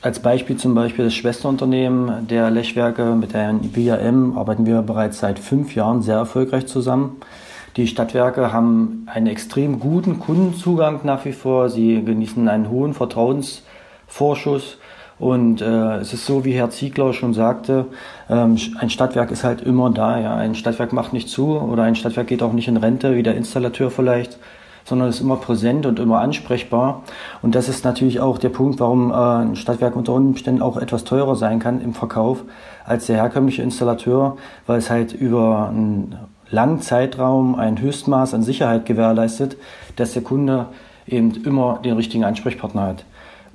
als 0.02 0.20
Beispiel 0.20 0.58
zum 0.58 0.76
Beispiel 0.76 1.06
das 1.06 1.16
Schwesterunternehmen 1.16 2.28
der 2.28 2.52
Lechwerke 2.52 3.16
mit 3.16 3.34
der 3.34 3.56
VIM 3.62 4.38
arbeiten 4.38 4.66
wir 4.66 4.82
bereits 4.82 5.20
seit 5.20 5.40
fünf 5.40 5.76
Jahren 5.76 6.02
sehr 6.02 6.18
erfolgreich 6.18 6.68
zusammen. 6.68 7.18
Die 7.78 7.88
Stadtwerke 7.88 8.52
haben 8.52 9.08
einen 9.08 9.28
extrem 9.28 9.80
guten 9.80 10.20
Kundenzugang 10.20 11.02
nach 11.04 11.26
wie 11.26 11.34
vor. 11.34 11.70
Sie 11.70 12.04
genießen 12.04 12.48
einen 12.48 12.70
hohen 12.70 12.96
Vertrauensvorschuss. 12.96 14.78
Und 15.20 15.62
äh, 15.62 15.98
es 15.98 16.14
ist 16.14 16.26
so, 16.26 16.46
wie 16.46 16.54
Herr 16.54 16.70
Ziegler 16.70 17.14
schon 17.14 17.34
sagte, 17.34 17.86
ähm, 18.30 18.58
ein 18.80 18.90
Stadtwerk 18.90 19.32
ist 19.32 19.44
halt 19.44 19.62
immer 19.62 19.90
da. 19.90 20.20
Ja. 20.20 20.36
Ein 20.36 20.56
Stadtwerk 20.56 20.94
macht 20.94 21.14
nicht 21.14 21.30
zu 21.30 21.60
oder 21.60 21.84
ein 21.84 21.96
Stadtwerk 21.96 22.28
geht 22.28 22.44
auch 22.44 22.54
nicht 22.54 22.68
in 22.68 22.78
Rente, 22.78 23.16
wie 23.16 23.24
der 23.24 23.36
Installateur 23.36 23.90
vielleicht, 23.90 24.38
sondern 24.88 25.10
ist 25.10 25.20
immer 25.20 25.36
präsent 25.36 25.86
und 25.86 26.00
immer 26.00 26.20
ansprechbar. 26.20 27.04
Und 27.42 27.56
das 27.56 27.68
ist 27.68 27.84
natürlich 27.84 28.22
auch 28.22 28.38
der 28.38 28.50
Punkt, 28.50 28.80
warum 28.80 29.12
äh, 29.12 29.14
ein 29.14 29.56
Stadtwerk 29.58 29.98
unter 29.98 30.14
Umständen 30.14 30.62
auch 30.62 30.78
etwas 30.78 31.04
teurer 31.04 31.36
sein 31.36 31.60
kann 31.60 31.82
im 31.82 31.94
Verkauf 31.94 32.44
als 32.86 33.08
der 33.08 33.18
herkömmliche 33.18 33.62
Installateur, 33.62 34.38
weil 34.66 34.78
es 34.78 34.90
halt 34.90 35.12
über 35.12 35.68
einen 35.68 36.16
langen 36.50 36.80
Zeitraum 36.80 37.56
ein 37.56 37.82
Höchstmaß 37.82 38.34
an 38.34 38.44
Sicherheit 38.44 38.86
gewährleistet, 38.86 39.58
dass 39.98 40.14
der 40.14 40.22
Kunde 40.22 40.68
eben 41.06 41.32
immer 41.44 41.80
den 41.84 41.98
richtigen 41.98 42.24
Ansprechpartner 42.24 42.84
hat. 42.84 43.06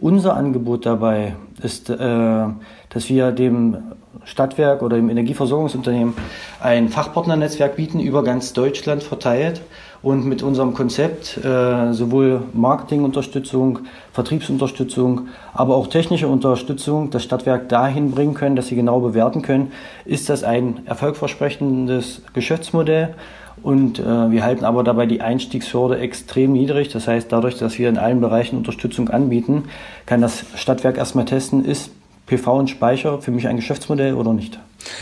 Unser 0.01 0.37
Angebot 0.37 0.85
dabei 0.85 1.35
ist, 1.63 1.89
äh, 1.89 1.97
dass 1.97 3.09
wir 3.09 3.33
dem 3.33 3.79
Stadtwerk 4.25 4.83
oder 4.83 4.97
dem 4.97 5.09
Energieversorgungsunternehmen 5.09 6.13
ein 6.61 6.91
Fachpartnernetzwerk 6.91 7.77
bieten, 7.77 8.01
über 8.01 8.23
ganz 8.23 8.53
Deutschland 8.53 9.03
verteilt 9.03 9.63
und 10.03 10.27
mit 10.27 10.43
unserem 10.43 10.75
Konzept 10.75 11.39
äh, 11.45 11.93
sowohl 11.93 12.43
Marketingunterstützung, 12.53 13.81
Vertriebsunterstützung, 14.13 15.29
aber 15.53 15.77
auch 15.77 15.87
technische 15.87 16.29
Unterstützung 16.29 17.11
das 17.11 17.23
Stadtwerk 17.23 17.69
dahin 17.69 18.11
bringen 18.11 18.35
können, 18.35 18.57
dass 18.57 18.67
sie 18.67 18.77
genau 18.77 19.01
bewerten 19.01 19.43
können, 19.43 19.73
ist 20.05 20.29
das 20.29 20.43
ein 20.43 20.81
erfolgversprechendes 20.87 22.23
Geschäftsmodell 22.33 23.15
und 23.63 24.01
äh, 24.01 24.31
wir 24.31 24.43
halten 24.43 24.65
aber 24.65 24.83
dabei 24.83 25.07
die 25.07 25.21
Einstiegshürde 25.21 25.99
extrem 25.99 26.53
niedrig. 26.53 26.89
Das 26.89 27.07
heißt, 27.07 27.31
dadurch, 27.31 27.57
dass 27.59 27.79
wir 27.79 27.89
in 27.89 27.99
allen 27.99 28.21
Bereichen 28.21 28.57
Unterstützung 28.57 29.09
anbieten, 29.09 29.65
kann 30.07 30.21
das 30.21 30.45
Stadtwerk 30.57 30.99
erstmal 30.99 31.27
testen, 31.27 31.65
ist 31.65 31.91
PV 32.27 32.59
und 32.59 32.71
Speicher 32.71 33.21
für 33.21 33.31
mich 33.31 33.49
ein 33.49 33.57
Geschäftsmodell 33.57 34.15
oder 34.15 34.33
nicht. 34.33 34.59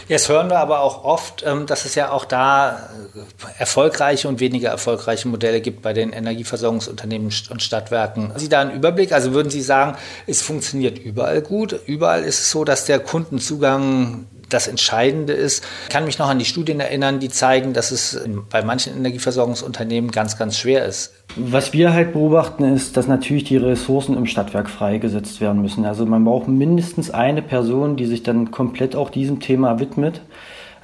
Jetzt 0.09 0.29
hören 0.29 0.51
wir 0.51 0.59
aber 0.59 0.81
auch 0.81 1.05
oft, 1.05 1.45
ähm, 1.47 1.67
dass 1.67 1.85
es 1.85 1.95
ja 1.95 2.11
auch 2.11 2.25
da 2.25 2.91
äh, 3.15 3.59
erfolgreiche 3.59 4.29
und 4.29 4.41
weniger 4.41 4.69
erfolgreiche 4.69 5.29
Modelle 5.29 5.61
gibt 5.61 5.83
bei 5.83 5.93
den 5.93 6.13
Energieversorgungsunternehmen 6.13 7.33
und 7.51 7.63
Stadtwerken. 7.63 8.31
Haben 8.31 8.39
Sie 8.39 8.49
da 8.49 8.61
einen 8.61 8.73
Überblick? 8.73 9.13
Also 9.13 9.33
würden 9.33 9.51
Sie 9.51 9.63
sagen, 9.63 9.97
es 10.27 10.43
funktioniert 10.43 10.99
überall 10.99 11.41
gut? 11.41 11.79
Überall 11.87 12.25
ist 12.25 12.41
es 12.41 12.51
so, 12.51 12.65
dass 12.65 12.85
der 12.85 12.99
Kundenzugang 12.99 14.27
das 14.51 14.69
Entscheidende 14.69 15.33
ist. 15.33 15.65
Ich 15.85 15.89
kann 15.89 16.05
mich 16.05 16.19
noch 16.19 16.29
an 16.29 16.39
die 16.39 16.45
Studien 16.45 16.81
erinnern, 16.81 17.21
die 17.21 17.29
zeigen, 17.29 17.73
dass 17.73 17.91
es 17.91 18.21
bei 18.51 18.63
manchen 18.63 18.97
Energieversorgungsunternehmen 18.97 20.11
ganz, 20.11 20.37
ganz 20.39 20.59
schwer 20.59 20.85
ist. 20.85 21.15
Was 21.37 21.73
wir 21.73 21.93
halt 21.93 22.13
beobachten, 22.13 22.65
ist, 22.65 22.97
dass 22.97 23.07
natürlich 23.07 23.45
die 23.45 23.57
Ressourcen 23.57 24.17
im 24.17 24.27
Stadtwerk 24.27 24.69
freigesetzt 24.69 25.41
werden 25.41 25.63
müssen. 25.63 25.85
Also 25.85 26.05
man 26.05 26.25
braucht 26.25 26.49
mindestens 26.49 27.11
eine 27.11 27.43
Person, 27.43 27.97
die 27.97 28.07
sich 28.07 28.23
dann 28.23 28.51
komplett 28.51 28.97
auch 28.97 29.11
diesem 29.11 29.41
Thema 29.41 29.81
widmet. 29.81 30.21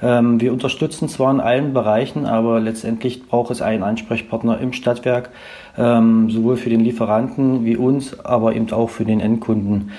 Ähm, 0.01 0.39
wir 0.39 0.53
unterstützen 0.53 1.09
zwar 1.09 1.31
in 1.31 1.39
allen 1.39 1.73
Bereichen, 1.73 2.25
aber 2.25 2.59
letztendlich 2.59 3.27
braucht 3.27 3.51
es 3.51 3.61
einen 3.61 3.83
Ansprechpartner 3.83 4.59
im 4.59 4.73
Stadtwerk, 4.73 5.31
ähm, 5.77 6.29
sowohl 6.29 6.57
für 6.57 6.69
den 6.69 6.81
Lieferanten 6.81 7.65
wie 7.65 7.77
uns, 7.77 8.19
aber 8.19 8.55
eben 8.55 8.71
auch 8.71 8.89
für 8.89 9.05
den 9.05 9.19
Endkunden. 9.19 9.91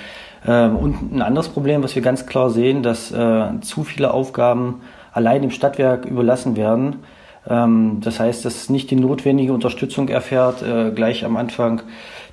Ähm, 0.47 0.75
und 0.75 1.15
ein 1.15 1.21
anderes 1.21 1.49
Problem, 1.49 1.83
was 1.83 1.95
wir 1.95 2.01
ganz 2.01 2.25
klar 2.25 2.49
sehen, 2.49 2.83
dass 2.83 3.11
äh, 3.11 3.59
zu 3.61 3.83
viele 3.83 4.13
Aufgaben 4.13 4.81
allein 5.11 5.43
im 5.43 5.51
Stadtwerk 5.51 6.05
überlassen 6.05 6.55
werden. 6.55 6.97
Ähm, 7.47 7.99
das 8.01 8.19
heißt, 8.19 8.45
dass 8.45 8.69
nicht 8.69 8.91
die 8.91 8.95
notwendige 8.95 9.53
Unterstützung 9.53 10.09
erfährt, 10.09 10.61
äh, 10.61 10.91
gleich 10.91 11.25
am 11.25 11.37
Anfang 11.37 11.81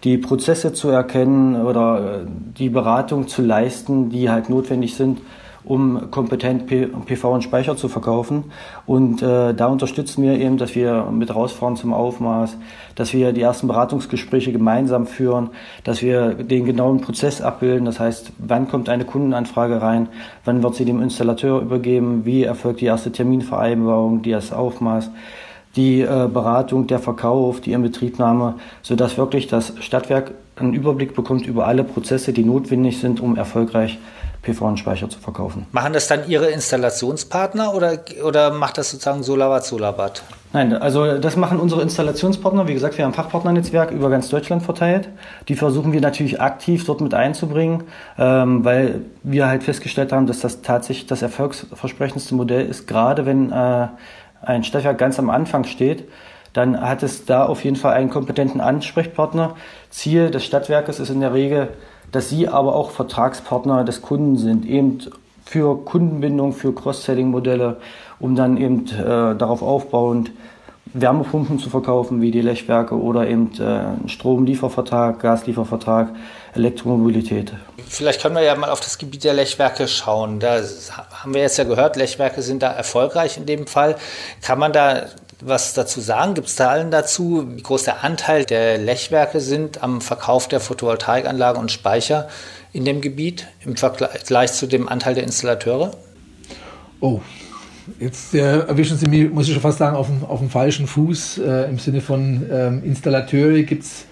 die 0.05 0.19
Prozesse 0.19 0.73
zu 0.73 0.89
erkennen 0.89 1.65
oder 1.65 2.23
äh, 2.23 2.27
die 2.59 2.69
Beratung 2.69 3.29
zu 3.29 3.43
leisten, 3.43 4.11
die 4.11 4.31
halt 4.31 4.51
notwendig 4.51 4.95
sind, 4.95 5.21
um 5.67 6.11
kompetent 6.11 6.67
PV 6.67 7.35
und 7.35 7.43
Speicher 7.43 7.77
zu 7.77 7.89
verkaufen. 7.89 8.45
Und 8.87 9.21
äh, 9.21 9.53
da 9.53 9.67
unterstützen 9.67 10.23
wir 10.23 10.39
eben, 10.39 10.57
dass 10.57 10.75
wir 10.75 11.09
mit 11.13 11.35
rausfahren 11.35 11.77
zum 11.77 11.93
Aufmaß, 11.93 12.57
dass 12.95 13.13
wir 13.13 13.33
die 13.33 13.43
ersten 13.43 13.67
Beratungsgespräche 13.67 14.53
gemeinsam 14.53 15.07
führen, 15.07 15.51
dass 15.85 16.03
wir 16.03 16.35
den 16.35 16.65
genauen 16.65 17.01
Prozess 17.01 17.43
abbilden. 17.43 17.85
Das 17.85 18.01
heißt, 18.01 18.33
wann 18.39 18.69
kommt 18.69 18.89
eine 18.89 19.05
Kundenanfrage 19.05 19.83
rein, 19.83 20.09
wann 20.45 20.63
wird 20.63 20.77
sie 20.77 20.85
dem 20.85 21.03
Installateur 21.03 21.61
übergeben, 21.61 22.25
wie 22.25 22.45
erfolgt 22.45 22.81
die 22.81 22.87
erste 22.87 23.11
Terminvereinbarung, 23.13 24.23
die 24.23 24.31
das 24.31 24.53
Aufmaß 24.53 25.11
die 25.77 26.01
äh, 26.01 26.29
Beratung, 26.33 26.87
der 26.87 26.99
Verkauf, 26.99 27.61
die 27.61 27.73
Inbetriebnahme, 27.73 28.55
sodass 28.83 29.19
wirklich 29.19 29.47
das 29.47 29.75
Stadtwerk 29.81 30.33
einen 30.57 30.73
Überblick 30.73 31.15
bekommt 31.15 31.47
über 31.47 31.67
alle 31.67 31.85
Prozesse, 31.85 32.33
die 32.33 32.45
notwendig 32.45 32.99
sind, 32.99 33.21
um 33.21 33.37
erfolgreich 33.37 33.99
PV-Speicher 34.47 35.11
zu 35.11 35.19
verkaufen. 35.19 35.67
Machen 35.73 35.93
das 35.93 36.07
dann 36.07 36.29
Ihre 36.29 36.47
Installationspartner 36.47 37.75
oder, 37.75 37.99
oder 38.25 38.51
macht 38.53 38.79
das 38.79 38.91
sozusagen 38.91 39.23
Solabat 39.23 39.65
Solabat? 39.65 40.23
Nein, 40.53 40.73
also 40.73 41.19
das 41.19 41.37
machen 41.37 41.59
unsere 41.59 41.83
Installationspartner. 41.83 42.69
Wie 42.69 42.75
gesagt, 42.75 42.97
wir 42.97 43.05
haben 43.05 43.13
ein 43.13 43.15
Fachpartnernetzwerk 43.15 43.91
über 43.91 44.09
ganz 44.09 44.29
Deutschland 44.29 44.63
verteilt. 44.63 45.09
Die 45.49 45.57
versuchen 45.57 45.93
wir 45.93 46.01
natürlich 46.01 46.41
aktiv 46.41 46.85
dort 46.87 47.01
mit 47.01 47.13
einzubringen, 47.13 47.85
ähm, 48.19 48.65
weil 48.65 49.03
wir 49.23 49.49
halt 49.49 49.65
festgestellt 49.65 50.13
haben, 50.13 50.27
dass 50.27 50.41
das 50.41 50.63
tatsächlich 50.63 51.07
das 51.07 51.23
erfolgsversprechendste 51.23 52.35
Modell 52.35 52.67
ist, 52.67 52.87
gerade 52.87 53.27
wenn 53.27 53.51
äh, 53.51 53.89
ein 54.43 54.65
Stadtwerk 54.65 54.99
ganz 54.99 55.19
am 55.19 55.31
Anfang 55.31 55.65
steht 55.65 56.05
dann 56.57 56.81
hat 56.81 57.03
es 57.03 57.27
da 57.27 57.45
auf 57.45 57.65
jeden 57.65 57.77
Fall 57.77 57.93
einen 57.93 58.09
kompetenten 58.09 58.63
Ansprechpartner. 58.63 59.57
Ziel 59.91 60.31
des 60.31 60.43
Stadtwerkes 60.47 61.01
ist 61.01 61.11
in 61.11 61.21
der 61.21 61.35
Regel, 61.35 61.69
dass 62.13 62.29
sie 62.29 62.49
aber 62.49 62.75
auch 62.75 62.91
Vertragspartner 62.91 63.85
des 63.85 64.03
Kunden 64.03 64.37
sind, 64.37 64.65
eben 64.67 64.99
für 65.45 65.85
Kundenbindung, 65.85 66.53
für 66.53 66.75
Cross-Selling-Modelle, 66.75 67.77
um 68.19 68.35
dann 68.35 68.57
eben 68.57 68.87
äh, 68.87 69.35
darauf 69.37 69.63
aufbauend 69.63 70.31
Wärmepumpen 71.01 71.59
zu 71.59 71.69
verkaufen, 71.69 72.23
wie 72.23 72.31
die 72.31 72.41
Lechwerke 72.41 72.95
oder 72.95 73.29
eben 73.29 73.53
äh, 73.61 74.09
Stromliefervertrag, 74.09 75.21
Gasliefervertrag, 75.21 76.09
Elektromobilität. 76.55 77.53
Vielleicht 77.89 78.23
können 78.23 78.35
wir 78.35 78.43
ja 78.43 78.55
mal 78.55 78.71
auf 78.71 78.81
das 78.81 78.97
Gebiet 78.97 79.25
der 79.25 79.35
Lechwerke 79.35 79.89
schauen. 79.89 80.41
Da 80.41 80.61
haben 81.13 81.35
wir 81.35 81.43
jetzt 81.43 81.59
ja 81.59 81.65
gehört, 81.65 81.97
Lechwerke 81.97 82.41
sind 82.41 82.63
da 82.63 82.73
erfolgreich 82.73 83.37
in 83.37 83.47
dem 83.47 83.67
Fall. 83.67 83.97
Kann 84.43 84.59
man 84.59 84.73
da 84.73 85.03
was 85.41 85.75
dazu 85.75 86.01
sagen? 86.01 86.35
Gibt 86.35 86.49
es 86.49 86.57
Zahlen 86.57 86.91
dazu, 86.91 87.47
wie 87.55 87.63
groß 87.63 87.85
der 87.85 88.05
Anteil 88.05 88.45
der 88.45 88.79
Lechwerke 88.79 89.41
sind 89.41 89.83
am 89.83 90.01
Verkauf 90.01 90.49
der 90.49 90.61
Photovoltaikanlagen 90.61 91.61
und 91.61 91.71
Speicher 91.71 92.29
in 92.73 92.85
dem 92.85 93.01
Gebiet 93.01 93.47
im 93.65 93.77
Vergleich 93.77 94.53
zu 94.53 94.67
dem 94.67 94.89
Anteil 94.89 95.15
der 95.15 95.25
Installateure? 95.25 95.93
Oh, 97.01 97.21
jetzt 98.01 98.35
äh, 98.35 98.61
erwischen 98.61 98.97
Sie 98.97 99.09
mich, 99.09 99.31
muss 99.31 99.47
ich 99.47 99.53
schon 99.53 99.63
fast 99.63 99.79
sagen, 99.79 99.97
auf 99.97 100.07
dem, 100.07 100.25
auf 100.25 100.41
dem 100.41 100.51
falschen 100.51 100.87
Fuß. 100.87 101.39
Äh, 101.39 101.69
Im 101.69 101.79
Sinne 101.79 102.01
von 102.01 102.47
ähm, 102.51 102.83
Installateure 102.85 103.63
gibt 103.63 103.83
es 103.83 104.07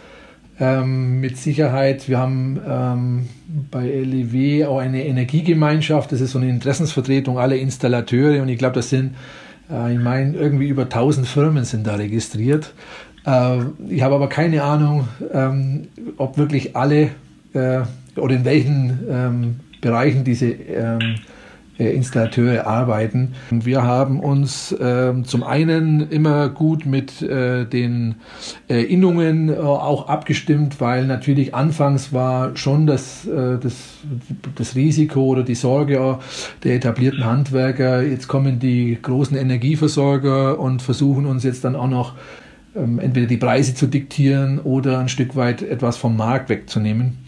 ähm, 0.61 1.21
mit 1.21 1.37
Sicherheit, 1.37 2.09
wir 2.09 2.19
haben 2.19 2.61
ähm, 2.67 3.29
bei 3.71 3.87
LEW 3.87 4.67
auch 4.67 4.79
eine 4.79 5.05
Energiegemeinschaft, 5.05 6.13
das 6.13 6.21
ist 6.21 6.33
so 6.33 6.39
eine 6.39 6.49
Interessensvertretung 6.49 7.39
aller 7.39 7.57
Installateure 7.57 8.41
und 8.41 8.49
ich 8.49 8.59
glaube, 8.59 8.77
das 8.77 8.91
sind 8.91 9.15
ich 9.68 9.98
meine, 9.98 10.37
irgendwie 10.37 10.68
über 10.68 10.83
1000 10.83 11.27
Firmen 11.27 11.64
sind 11.64 11.87
da 11.87 11.94
registriert. 11.94 12.74
Äh, 13.27 13.59
ich 13.88 14.03
habe 14.03 14.14
aber 14.14 14.29
keine 14.29 14.62
Ahnung, 14.62 15.09
ähm, 15.33 15.88
ob 16.16 16.37
wirklich 16.37 16.77
alle 16.77 17.11
äh, 17.55 17.81
oder 18.16 18.35
in 18.35 18.44
welchen 18.44 19.00
ähm, 19.09 19.61
Bereichen 19.81 20.24
diese 20.24 20.46
ähm, 20.46 21.00
äh, 21.00 21.14
Installateure 21.79 22.67
arbeiten. 22.67 23.35
Wir 23.51 23.83
haben 23.83 24.21
uns 24.21 24.71
äh, 24.73 25.13
zum 25.25 25.43
einen 25.43 26.09
immer 26.09 26.49
gut 26.49 26.87
mit 26.87 27.21
äh, 27.21 27.65
den 27.65 28.17
äh, 28.69 28.83
Innungen 28.83 29.49
äh, 29.49 29.57
auch 29.57 30.09
abgestimmt, 30.09 30.81
weil 30.81 31.07
natürlich 31.07 31.55
anfangs 31.55 32.13
war 32.13 32.57
schon 32.57 32.87
das, 32.87 33.27
äh, 33.27 33.59
das, 33.59 33.75
das 34.55 34.77
Risiko 34.77 35.25
oder 35.25 35.43
die 35.43 35.57
Sorge 35.57 36.19
der 36.63 36.77
etablierten 36.77 37.25
Handwerker, 37.25 38.03
jetzt 38.03 38.29
kommen 38.29 38.61
die 38.61 38.97
großen 39.01 39.37
Energieversorger 39.37 40.61
und 40.61 40.81
versuchen 40.81 41.27
uns 41.27 41.43
jetzt 41.43 41.65
dann 41.65 41.75
auch 41.75 41.89
noch 41.89 42.15
ähm, 42.77 43.01
entweder 43.01 43.27
die 43.27 43.37
Preise 43.37 43.75
zu 43.75 43.87
diktieren 43.87 44.61
oder 44.61 45.01
ein 45.01 45.09
Stück 45.09 45.35
weit 45.35 45.63
etwas 45.63 45.97
vom 45.97 46.17
Markt 46.17 46.49
wegzunehmen 46.51 47.24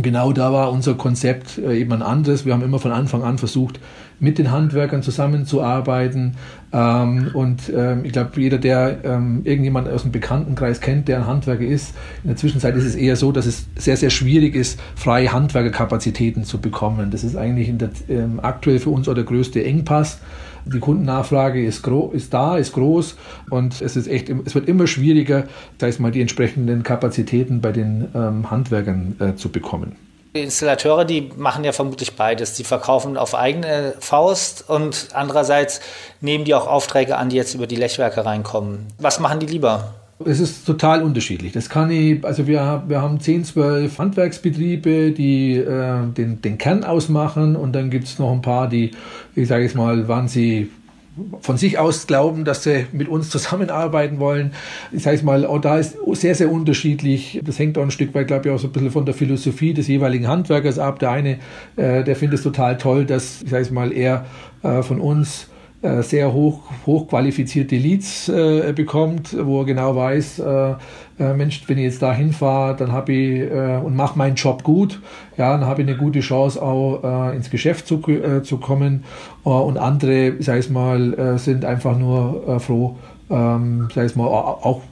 genau 0.00 0.32
da 0.32 0.52
war 0.52 0.72
unser 0.72 0.94
Konzept 0.94 1.58
äh, 1.58 1.78
eben 1.78 1.92
ein 1.92 2.02
anderes. 2.02 2.44
Wir 2.44 2.52
haben 2.52 2.62
immer 2.62 2.78
von 2.78 2.92
Anfang 2.92 3.22
an 3.22 3.38
versucht, 3.38 3.80
mit 4.20 4.38
den 4.38 4.50
Handwerkern 4.50 5.02
zusammenzuarbeiten. 5.02 6.36
Ähm, 6.72 7.30
und 7.34 7.72
ähm, 7.74 8.04
ich 8.04 8.12
glaube, 8.12 8.30
jeder, 8.36 8.58
der 8.58 9.04
ähm, 9.04 9.42
irgendjemand 9.44 9.88
aus 9.88 10.02
dem 10.02 10.12
Bekanntenkreis 10.12 10.80
kennt, 10.80 11.08
der 11.08 11.18
ein 11.18 11.26
Handwerker 11.26 11.64
ist, 11.64 11.94
in 12.22 12.28
der 12.28 12.36
Zwischenzeit 12.36 12.74
ist 12.76 12.84
es 12.84 12.94
eher 12.94 13.16
so, 13.16 13.32
dass 13.32 13.46
es 13.46 13.66
sehr, 13.76 13.96
sehr 13.96 14.10
schwierig 14.10 14.54
ist, 14.54 14.80
freie 14.94 15.32
Handwerkerkapazitäten 15.32 16.44
zu 16.44 16.60
bekommen. 16.60 17.10
Das 17.10 17.24
ist 17.24 17.36
eigentlich 17.36 17.70
der, 17.76 17.90
aktuell 18.42 18.78
für 18.78 18.90
uns 18.90 19.08
auch 19.08 19.14
der 19.14 19.24
größte 19.24 19.64
Engpass. 19.64 20.20
Die 20.66 20.80
Kundennachfrage 20.80 21.64
ist, 21.64 21.86
ist 22.12 22.34
da, 22.34 22.56
ist 22.56 22.72
groß 22.72 23.16
und 23.50 23.80
es 23.80 23.96
ist 23.96 24.06
echt, 24.06 24.28
es 24.28 24.54
wird 24.54 24.68
immer 24.68 24.86
schwieriger, 24.86 25.44
da 25.78 25.86
ist 25.86 26.00
mal 26.00 26.10
die 26.10 26.20
entsprechenden 26.20 26.82
Kapazitäten 26.82 27.60
bei 27.60 27.72
den 27.72 28.08
ähm, 28.14 28.50
Handwerkern 28.50 29.16
äh, 29.18 29.34
zu 29.34 29.50
bekommen. 29.50 29.96
Die 30.34 30.40
Installateure, 30.40 31.04
die 31.04 31.30
machen 31.36 31.62
ja 31.62 31.70
vermutlich 31.70 32.16
beides. 32.16 32.54
Die 32.54 32.64
verkaufen 32.64 33.16
auf 33.16 33.36
eigene 33.36 33.94
Faust 34.00 34.68
und 34.68 35.10
andererseits 35.12 35.80
nehmen 36.20 36.44
die 36.44 36.54
auch 36.54 36.66
Aufträge 36.66 37.16
an, 37.18 37.28
die 37.28 37.36
jetzt 37.36 37.54
über 37.54 37.68
die 37.68 37.76
Lechwerke 37.76 38.24
reinkommen. 38.24 38.88
Was 38.98 39.20
machen 39.20 39.38
die 39.38 39.46
lieber? 39.46 39.94
Es 40.24 40.38
ist 40.38 40.64
total 40.64 41.02
unterschiedlich. 41.02 41.52
Das 41.52 41.68
kann 41.68 41.90
ich, 41.90 42.24
also 42.24 42.46
wir, 42.46 42.84
wir 42.86 43.02
haben 43.02 43.18
10, 43.18 43.44
12 43.44 43.98
Handwerksbetriebe, 43.98 45.10
die 45.10 45.56
äh, 45.56 46.06
den, 46.16 46.40
den 46.40 46.56
Kern 46.56 46.84
ausmachen 46.84 47.56
und 47.56 47.72
dann 47.72 47.90
gibt 47.90 48.04
es 48.04 48.18
noch 48.18 48.32
ein 48.32 48.40
paar, 48.40 48.68
die, 48.68 48.92
ich 49.34 49.48
sage 49.48 49.64
jetzt 49.64 49.74
mal, 49.74 50.06
wann 50.06 50.28
sie 50.28 50.70
von 51.40 51.56
sich 51.56 51.78
aus 51.78 52.06
glauben, 52.06 52.44
dass 52.44 52.64
sie 52.64 52.86
mit 52.92 53.08
uns 53.08 53.30
zusammenarbeiten 53.30 54.18
wollen. 54.18 54.52
Ich 54.92 55.02
sage 55.02 55.24
mal, 55.24 55.46
auch 55.46 55.60
da 55.60 55.78
ist 55.78 55.96
sehr, 56.12 56.34
sehr 56.34 56.50
unterschiedlich. 56.50 57.40
Das 57.44 57.58
hängt 57.58 57.78
auch 57.78 57.82
ein 57.82 57.90
Stück 57.90 58.14
weit, 58.14 58.26
glaube 58.26 58.48
ich, 58.48 58.54
auch 58.54 58.58
so 58.58 58.68
ein 58.68 58.72
bisschen 58.72 58.90
von 58.90 59.06
der 59.06 59.14
Philosophie 59.14 59.74
des 59.74 59.88
jeweiligen 59.88 60.28
Handwerkers 60.28 60.78
ab. 60.78 60.98
Der 60.98 61.10
eine, 61.10 61.38
äh, 61.76 62.02
der 62.04 62.16
findet 62.16 62.38
es 62.38 62.42
total 62.42 62.78
toll, 62.78 63.04
dass, 63.04 63.42
ich 63.42 63.50
sage 63.50 63.72
mal, 63.72 63.92
er 63.92 64.26
äh, 64.62 64.82
von 64.82 65.00
uns 65.00 65.48
sehr 66.02 66.32
hoch, 66.32 66.60
hochqualifizierte 66.86 67.76
Leads 67.76 68.28
äh, 68.28 68.72
bekommt, 68.74 69.36
wo 69.38 69.60
er 69.60 69.66
genau 69.66 69.94
weiß, 69.94 70.38
äh, 70.38 70.74
äh 71.18 71.34
Mensch, 71.34 71.62
wenn 71.66 71.76
ich 71.76 71.84
jetzt 71.84 72.00
da 72.00 72.14
hinfahre, 72.14 72.74
dann 72.76 72.92
habe 72.92 73.12
ich 73.12 73.40
äh, 73.40 73.80
und 73.84 73.94
mache 73.94 74.16
meinen 74.16 74.34
Job 74.34 74.62
gut, 74.62 75.00
ja, 75.36 75.52
dann 75.52 75.66
habe 75.66 75.82
ich 75.82 75.88
eine 75.88 75.98
gute 75.98 76.20
Chance 76.20 76.62
auch 76.62 77.02
äh, 77.04 77.36
ins 77.36 77.50
Geschäft 77.50 77.86
zu, 77.86 78.02
zu 78.42 78.58
kommen. 78.58 79.04
und 79.42 79.76
andere, 79.76 80.34
sag 80.40 80.58
ich 80.58 80.70
mal, 80.70 81.38
sind 81.38 81.64
einfach 81.64 81.98
nur 81.98 82.60
froh, 82.60 82.96
ähm, 83.30 83.88
sag 83.94 84.06
ich 84.06 84.16
mal, 84.16 84.26
auch 84.26 84.82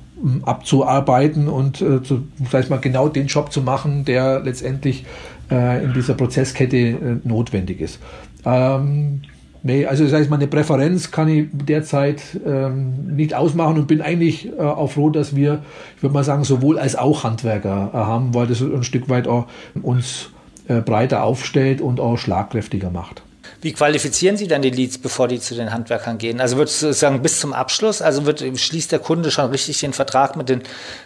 abzuarbeiten 0.44 1.48
und 1.48 1.78
zu, 1.78 2.24
sag 2.50 2.64
ich 2.64 2.70
mal, 2.70 2.78
genau 2.78 3.09
den 3.09 3.26
Job 3.26 3.52
zu 3.52 3.62
machen, 3.62 4.05
der 4.05 4.40
letztendlich 4.40 5.05
in 5.50 5.92
dieser 5.94 6.14
Prozesskette 6.14 7.20
notwendig 7.24 7.81
ist. 7.81 7.98
Ähm, 8.44 9.22
Nee, 9.64 9.87
also 9.87 10.03
das 10.05 10.12
heißt, 10.12 10.31
meine 10.31 10.48
Präferenz 10.48 11.12
kann 11.12 11.29
ich 11.29 11.46
derzeit 11.53 12.20
ähm, 12.44 13.14
nicht 13.14 13.35
ausmachen 13.35 13.79
und 13.79 13.87
bin 13.87 14.01
eigentlich 14.01 14.48
äh, 14.48 14.61
auch 14.61 14.90
froh, 14.90 15.11
dass 15.11 15.37
wir, 15.37 15.62
ich 15.96 16.03
würde 16.03 16.14
mal 16.14 16.25
sagen, 16.25 16.42
sowohl 16.42 16.79
als 16.79 16.96
auch 16.96 17.22
Handwerker 17.22 17.90
äh, 17.92 17.96
haben, 17.96 18.35
weil 18.35 18.48
das 18.48 18.61
ein 18.61 18.83
Stück 18.83 19.09
weit 19.09 19.29
auch 19.29 19.46
uns 19.83 20.31
äh, 20.66 20.81
breiter 20.81 21.22
aufstellt 21.22 21.81
und 21.81 22.01
auch 22.01 22.16
schlagkräftiger 22.16 22.90
macht. 22.90 23.22
Wie 23.61 23.72
qualifizieren 23.72 24.37
Sie 24.37 24.48
dann 24.48 24.61
die 24.61 24.70
Leads, 24.70 24.98
bevor 24.98 25.29
die 25.29 25.38
zu 25.38 25.55
den 25.55 25.72
Handwerkern 25.72 26.18
gehen? 26.18 26.40
Also 26.40 26.57
wird 26.57 26.68
sozusagen 26.68 27.22
bis 27.22 27.38
zum 27.38 27.53
Abschluss, 27.53 28.03
also 28.03 28.27
wird, 28.27 28.42
schließt 28.59 28.90
der 28.90 28.98
Kunde 28.98 29.31
schon 29.31 29.48
richtig 29.51 29.79
den 29.79 29.92
Vertrag 29.92 30.35
mit 30.35 30.48
den 30.48 30.62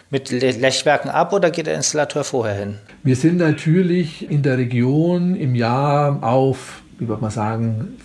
mit 0.09 0.31
Lechwerken 0.31 1.11
ab 1.11 1.33
oder 1.33 1.51
geht 1.51 1.67
der 1.67 1.75
Installateur 1.75 2.23
vorher 2.23 2.55
hin? 2.55 2.75
Wir 3.03 3.15
sind 3.15 3.37
natürlich 3.37 4.27
in 4.31 4.41
der 4.41 4.57
Region 4.57 5.35
im 5.35 5.53
Jahr 5.53 6.23
auf, 6.23 6.81
wie 6.97 7.07
würde 7.07 7.21
man 7.21 7.29
sagen, 7.29 7.97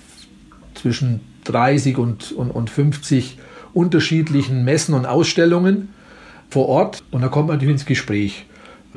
zwischen 0.83 1.21
30 1.45 1.97
und, 1.97 2.33
und, 2.33 2.51
und 2.51 2.71
50 2.71 3.39
unterschiedlichen 3.73 4.65
Messen 4.65 4.95
und 4.95 5.07
Ausstellungen 5.07 5.89
vor 6.51 6.69
Ort 6.69 7.03
und 7.11 7.23
da 7.23 7.29
kommt 7.29 7.49
man 7.49 7.57
natürlich 7.57 7.73
ins 7.73 7.87
Gespräch. 7.87 8.45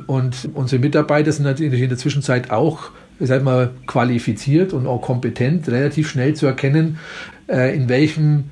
Und 0.06 0.50
unsere 0.52 0.80
Mitarbeiter 0.82 1.32
sind 1.32 1.44
natürlich 1.44 1.80
in 1.80 1.88
der 1.88 1.96
Zwischenzeit 1.96 2.50
auch 2.50 2.90
sag 3.20 3.42
mal, 3.42 3.70
qualifiziert 3.86 4.72
und 4.72 4.86
auch 4.86 5.00
kompetent, 5.00 5.68
relativ 5.68 6.10
schnell 6.10 6.34
zu 6.34 6.46
erkennen, 6.46 6.98
äh, 7.48 7.74
in 7.74 7.88
welchem 7.88 8.44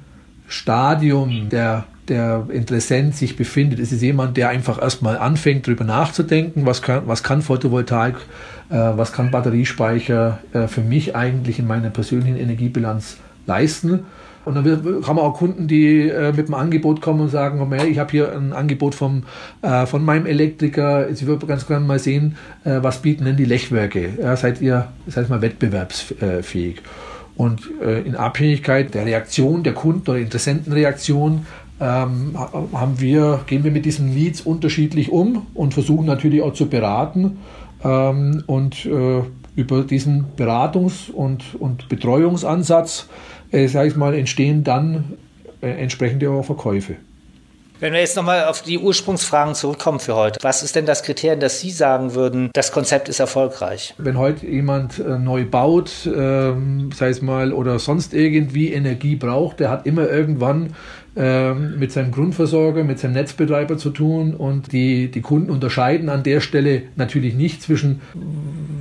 Stadium 0.48 1.48
der, 1.50 1.84
der 2.08 2.46
Interessent 2.50 3.16
sich 3.16 3.36
befindet. 3.36 3.78
Es 3.78 3.92
ist 3.92 4.02
jemand, 4.02 4.36
der 4.36 4.48
einfach 4.48 4.80
erstmal 4.80 5.18
anfängt, 5.18 5.66
darüber 5.66 5.84
nachzudenken, 5.84 6.66
was 6.66 6.82
kann, 6.82 7.06
was 7.06 7.22
kann 7.22 7.42
Photovoltaik, 7.42 8.16
äh, 8.70 8.74
was 8.74 9.12
kann 9.12 9.30
Batteriespeicher 9.30 10.38
äh, 10.52 10.66
für 10.66 10.82
mich 10.82 11.16
eigentlich 11.16 11.58
in 11.58 11.66
meiner 11.66 11.90
persönlichen 11.90 12.36
Energiebilanz 12.36 13.16
leisten. 13.46 14.04
Und 14.44 14.56
dann 14.56 14.64
haben 15.06 15.16
wir 15.16 15.22
auch 15.22 15.38
Kunden, 15.38 15.68
die 15.68 16.08
äh, 16.08 16.32
mit 16.32 16.48
dem 16.48 16.54
Angebot 16.54 17.00
kommen 17.00 17.20
und 17.20 17.30
sagen, 17.30 17.60
oh, 17.60 17.84
ich 17.84 17.98
habe 17.98 18.10
hier 18.10 18.32
ein 18.32 18.52
Angebot 18.52 18.94
vom, 18.94 19.24
äh, 19.62 19.86
von 19.86 20.04
meinem 20.04 20.26
Elektriker. 20.26 21.08
Ich 21.08 21.24
würde 21.26 21.46
ganz 21.46 21.66
gerne 21.66 21.86
mal 21.86 21.98
sehen, 21.98 22.36
äh, 22.64 22.78
was 22.82 23.00
bieten 23.00 23.24
denn 23.24 23.36
die 23.36 23.46
Lechwerke? 23.46 24.10
Ja, 24.20 24.36
seid 24.36 24.60
ihr, 24.60 24.88
seid 25.06 25.30
mal 25.30 25.40
wettbewerbsfähig? 25.40 26.82
Und 27.36 27.62
äh, 27.82 28.02
in 28.02 28.16
Abhängigkeit 28.16 28.94
der 28.94 29.06
Reaktion 29.06 29.62
der 29.62 29.72
Kunden 29.72 30.08
oder 30.10 30.18
Interessentenreaktion 30.18 31.46
ähm, 31.80 32.38
haben 32.72 33.00
wir, 33.00 33.40
gehen 33.46 33.64
wir 33.64 33.70
mit 33.70 33.84
diesen 33.84 34.14
Leads 34.14 34.40
unterschiedlich 34.40 35.10
um 35.10 35.46
und 35.54 35.74
versuchen 35.74 36.06
natürlich 36.06 36.42
auch 36.42 36.54
zu 36.54 36.68
beraten 36.68 37.38
ähm, 37.82 38.44
und 38.46 38.86
äh, 38.86 39.22
über 39.56 39.82
diesen 39.82 40.26
Beratungs- 40.36 41.10
und, 41.10 41.54
und 41.58 41.88
Betreuungsansatz 41.88 43.08
äh, 43.54 43.68
sage 43.68 43.88
ich 43.88 43.96
mal, 43.96 44.14
entstehen 44.14 44.64
dann 44.64 45.16
äh, 45.60 45.68
entsprechende 45.68 46.30
auch 46.30 46.44
Verkäufe. 46.44 46.96
Wenn 47.80 47.92
wir 47.92 48.00
jetzt 48.00 48.16
nochmal 48.16 48.44
auf 48.44 48.62
die 48.62 48.78
Ursprungsfragen 48.78 49.54
zurückkommen 49.54 49.98
für 49.98 50.14
heute, 50.14 50.38
was 50.42 50.62
ist 50.62 50.74
denn 50.76 50.86
das 50.86 51.02
Kriterium, 51.02 51.40
dass 51.40 51.60
Sie 51.60 51.70
sagen 51.70 52.14
würden, 52.14 52.50
das 52.52 52.72
Konzept 52.72 53.08
ist 53.08 53.20
erfolgreich? 53.20 53.94
Wenn 53.98 54.16
heute 54.16 54.46
jemand 54.46 54.98
äh, 54.98 55.18
neu 55.18 55.44
baut, 55.44 55.90
ähm, 56.06 56.90
sei 56.92 57.08
es 57.08 57.20
mal, 57.20 57.52
oder 57.52 57.78
sonst 57.78 58.14
irgendwie 58.14 58.72
Energie 58.72 59.16
braucht, 59.16 59.60
der 59.60 59.70
hat 59.70 59.86
immer 59.86 60.08
irgendwann 60.08 60.74
mit 61.16 61.92
seinem 61.92 62.10
Grundversorger, 62.10 62.82
mit 62.82 62.98
seinem 62.98 63.12
Netzbetreiber 63.12 63.78
zu 63.78 63.90
tun 63.90 64.34
und 64.34 64.72
die, 64.72 65.12
die 65.12 65.20
Kunden 65.20 65.48
unterscheiden 65.48 66.08
an 66.08 66.24
der 66.24 66.40
Stelle 66.40 66.82
natürlich 66.96 67.34
nicht 67.34 67.62
zwischen, 67.62 68.00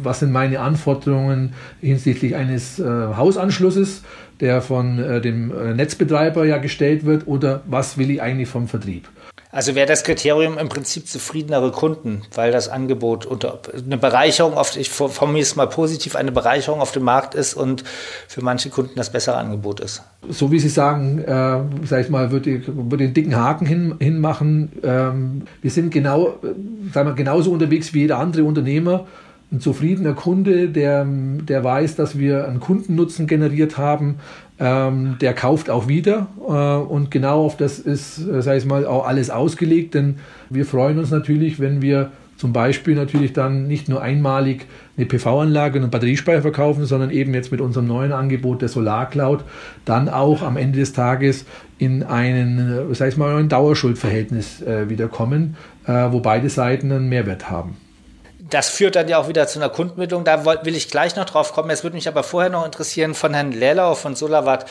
was 0.02 0.22
sind 0.22 0.32
meine 0.32 0.60
Anforderungen 0.60 1.54
hinsichtlich 1.80 2.36
eines 2.36 2.80
äh, 2.80 2.84
Hausanschlusses 2.84 4.02
der 4.40 4.62
von 4.62 5.00
äh, 5.00 5.22
dem 5.22 5.52
äh, 5.52 5.74
Netzbetreiber 5.74 6.46
ja 6.46 6.58
gestellt 6.58 7.06
wird 7.06 7.28
oder 7.28 7.62
was 7.66 7.98
will 7.98 8.10
ich 8.12 8.22
eigentlich 8.22 8.50
vom 8.50 8.68
Vertrieb. 8.68 9.08
Also 9.54 9.76
wäre 9.76 9.86
das 9.86 10.04
Kriterium 10.04 10.58
im 10.58 10.68
Prinzip 10.68 11.08
zufriedenere 11.08 11.72
Kunden, 11.72 12.24
weil 12.34 12.52
das 12.52 12.70
Angebot 12.70 13.28
unter 13.28 13.60
eine 13.86 14.00
Bereicherung 14.00 14.56
auf, 14.56 14.76
ich 14.76 14.90
formuliere 14.90 15.44
es 15.44 15.56
mal 15.56 15.68
positiv, 15.68 16.16
eine 16.16 16.32
Bereicherung 16.32 16.82
auf 16.82 16.92
dem 16.92 17.04
Markt 17.04 17.36
ist 17.36 17.54
und 17.54 17.84
für 18.28 18.44
manche 18.44 18.72
Kunden 18.72 18.94
das 18.96 19.12
bessere 19.12 19.38
Angebot 19.38 19.80
ist. 19.80 20.02
So 20.28 20.52
wie 20.52 20.58
Sie 20.58 20.70
sagen, 20.70 21.20
äh, 21.20 21.60
sag 21.86 22.02
ich 22.02 22.10
mal, 22.10 22.32
würde 22.32 22.50
ich 22.50 22.64
würd 22.68 23.00
den 23.00 23.14
dicken 23.14 23.36
Haken 23.36 23.68
hin, 23.68 23.94
hinmachen. 24.00 24.72
Ähm, 24.82 25.44
wir 25.62 25.70
sind 25.70 25.92
genau, 25.92 26.30
äh, 26.30 26.92
sagen 26.92 27.10
wir, 27.10 27.14
genauso 27.14 27.52
unterwegs 27.52 27.94
wie 27.94 28.00
jeder 28.00 28.18
andere 28.18 28.46
Unternehmer 28.46 29.06
ein 29.54 29.60
zufriedener 29.60 30.14
Kunde, 30.14 30.68
der, 30.70 31.06
der 31.08 31.64
weiß, 31.64 31.96
dass 31.96 32.18
wir 32.18 32.48
einen 32.48 32.60
Kundennutzen 32.60 33.28
generiert 33.28 33.78
haben, 33.78 34.16
ähm, 34.60 35.18
der 35.20 35.34
kauft 35.34 35.70
auch 35.70 35.88
wieder. 35.88 36.28
Äh, 36.48 36.92
und 36.92 37.12
genau 37.12 37.46
auf 37.46 37.58
das 37.58 37.80
ist, 37.80 38.20
äh, 38.20 38.42
sage 38.42 38.58
ich 38.58 38.66
mal, 38.66 38.86
auch 38.86 39.08
alles 39.08 39.30
ausgelegt, 39.30 39.94
denn 39.94 40.20
wir 40.50 40.66
freuen 40.66 41.00
uns 41.00 41.12
natürlich, 41.12 41.60
wenn 41.60 41.82
wir 41.82 42.12
zum 42.38 42.52
Beispiel 42.52 42.96
natürlich 42.96 43.32
dann 43.34 43.68
nicht 43.68 43.88
nur 43.88 44.02
einmalig 44.02 44.66
eine 44.98 45.06
PV-Anlage 45.06 45.78
und 45.78 45.84
einen 45.84 45.92
Batteriespeicher 45.92 46.42
verkaufen, 46.42 46.86
sondern 46.86 47.10
eben 47.10 47.34
jetzt 47.34 47.52
mit 47.52 47.62
unserem 47.62 47.88
neuen 47.88 48.12
Angebot 48.12 48.62
der 48.62 48.70
Solar 48.70 49.10
Cloud 49.10 49.44
dann 49.86 50.10
auch 50.10 50.42
am 50.42 50.58
Ende 50.58 50.80
des 50.80 50.94
Tages 50.94 51.46
in 51.78 52.04
einen, 52.04 52.92
äh, 52.92 52.96
sag 52.96 53.10
ich 53.10 53.18
mal, 53.18 53.38
ein 53.38 53.50
Dauerschuldverhältnis 53.50 54.62
äh, 54.62 54.90
wiederkommen, 54.90 55.56
äh, 55.86 56.12
wo 56.12 56.20
beide 56.20 56.50
Seiten 56.50 56.92
einen 56.92 57.10
Mehrwert 57.10 57.50
haben 57.50 57.78
das 58.54 58.70
führt 58.70 58.96
dann 58.96 59.08
ja 59.08 59.18
auch 59.18 59.28
wieder 59.28 59.48
zu 59.48 59.60
einer 59.60 59.70
Kundenbildung. 59.70 60.24
Da 60.24 60.46
will 60.46 60.76
ich 60.76 60.90
gleich 60.90 61.16
noch 61.16 61.26
drauf 61.26 61.54
kommen. 61.54 61.72
Es 61.72 61.84
würde 61.84 61.96
mich 61.96 62.08
aber 62.08 62.22
vorher 62.22 62.52
noch 62.52 62.66
interessieren 62.66 63.16
von 63.16 63.34
Herrn 63.34 63.52
Lehlau 63.52 63.96
von 63.96 64.16
Solarwatt. 64.16 64.66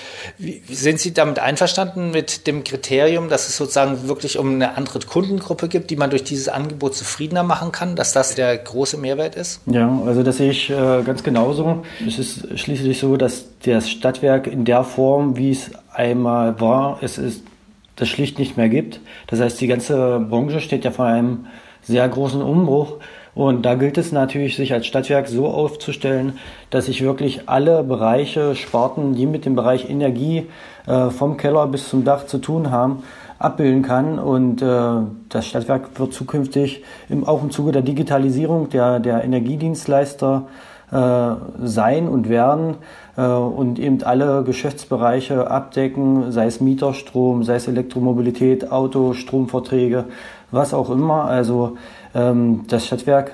Sind 0.68 1.01
Sie 1.01 1.12
damit 1.12 1.40
einverstanden 1.40 2.12
mit 2.12 2.47
dem 2.47 2.62
Kriterium, 2.62 3.29
dass 3.29 3.49
es 3.49 3.57
sozusagen 3.57 4.07
wirklich 4.07 4.38
um 4.38 4.55
eine 4.55 4.77
andere 4.77 5.01
Kundengruppe 5.01 5.68
gibt, 5.68 5.90
die 5.90 5.97
man 5.97 6.11
durch 6.11 6.23
dieses 6.23 6.49
Angebot 6.49 6.95
zufriedener 6.95 7.42
machen 7.42 7.73
kann, 7.73 7.97
dass 7.97 8.12
das 8.12 8.37
der 8.37 8.57
große 8.57 8.99
Mehrwert 8.99 9.35
ist? 9.35 9.61
Ja, 9.66 9.90
also 10.07 10.23
das 10.23 10.37
sehe 10.37 10.51
ich 10.51 10.71
äh, 10.71 11.03
ganz 11.03 11.25
genauso. 11.25 11.83
Es 12.07 12.18
ist 12.18 12.59
schließlich 12.59 13.01
so, 13.01 13.16
dass 13.16 13.47
das 13.64 13.90
Stadtwerk 13.90 14.47
in 14.47 14.64
der 14.64 14.85
Form, 14.85 15.37
wie 15.37 15.51
es 15.51 15.71
einmal 15.92 16.61
war, 16.61 16.99
es 17.03 17.18
ist 17.18 17.42
das 17.97 18.09
schlicht 18.09 18.38
nicht 18.38 18.57
mehr 18.57 18.68
gibt. 18.68 19.01
Das 19.27 19.40
heißt, 19.40 19.61
die 19.61 19.66
ganze 19.66 20.18
Branche 20.21 20.61
steht 20.61 20.85
ja 20.85 20.90
vor 20.90 21.05
einem 21.05 21.47
sehr 21.83 22.09
großen 22.09 22.40
Umbruch. 22.40 22.99
Und 23.35 23.64
da 23.64 23.77
gilt 23.77 23.97
es 23.97 24.12
natürlich, 24.12 24.57
sich 24.57 24.75
als 24.75 24.87
Stadtwerk 24.87 25.27
so 25.27 25.47
aufzustellen, 25.47 26.38
dass 26.68 26.88
ich 26.88 27.03
wirklich 27.03 27.49
alle 27.49 27.83
Bereiche, 27.83 28.55
Sparten, 28.55 29.14
die 29.14 29.27
mit 29.27 29.47
dem 29.47 29.55
Bereich 29.55 29.88
Energie 29.88 30.49
äh, 30.87 31.09
vom 31.09 31.38
Keller 31.38 31.66
bis 31.66 31.88
zum 31.88 32.05
Dach 32.05 32.27
zu 32.27 32.38
tun 32.38 32.71
haben, 32.71 33.03
abbilden 33.38 33.83
kann. 33.83 34.18
Und 34.18 34.61
äh, 34.61 34.66
das 35.31 35.47
Stadtwerk 35.47 35.99
wird 35.99 36.12
zukünftig 36.12 36.85
im, 37.09 37.27
auch 37.27 37.42
im 37.42 37.51
Zuge 37.51 37.73
der 37.73 37.83
Digitalisierung 37.83 38.68
der, 38.68 39.01
der 39.01 39.25
Energiedienstleister 39.25 40.47
äh, 40.92 41.31
sein 41.64 42.09
und 42.09 42.29
werden 42.29 42.77
äh, 43.16 43.23
und 43.23 43.79
eben 43.79 44.03
alle 44.03 44.42
Geschäftsbereiche 44.45 45.51
abdecken, 45.51 46.31
sei 46.33 46.45
es 46.45 46.61
Mieterstrom, 46.61 47.45
sei 47.45 47.55
es 47.55 47.66
Elektromobilität, 47.66 48.71
Auto, 48.71 49.14
Stromverträge, 49.14 50.05
was 50.51 50.75
auch 50.75 50.90
immer. 50.90 51.25
Also 51.25 51.79
das 52.14 52.87
Stadtwerk 52.87 53.33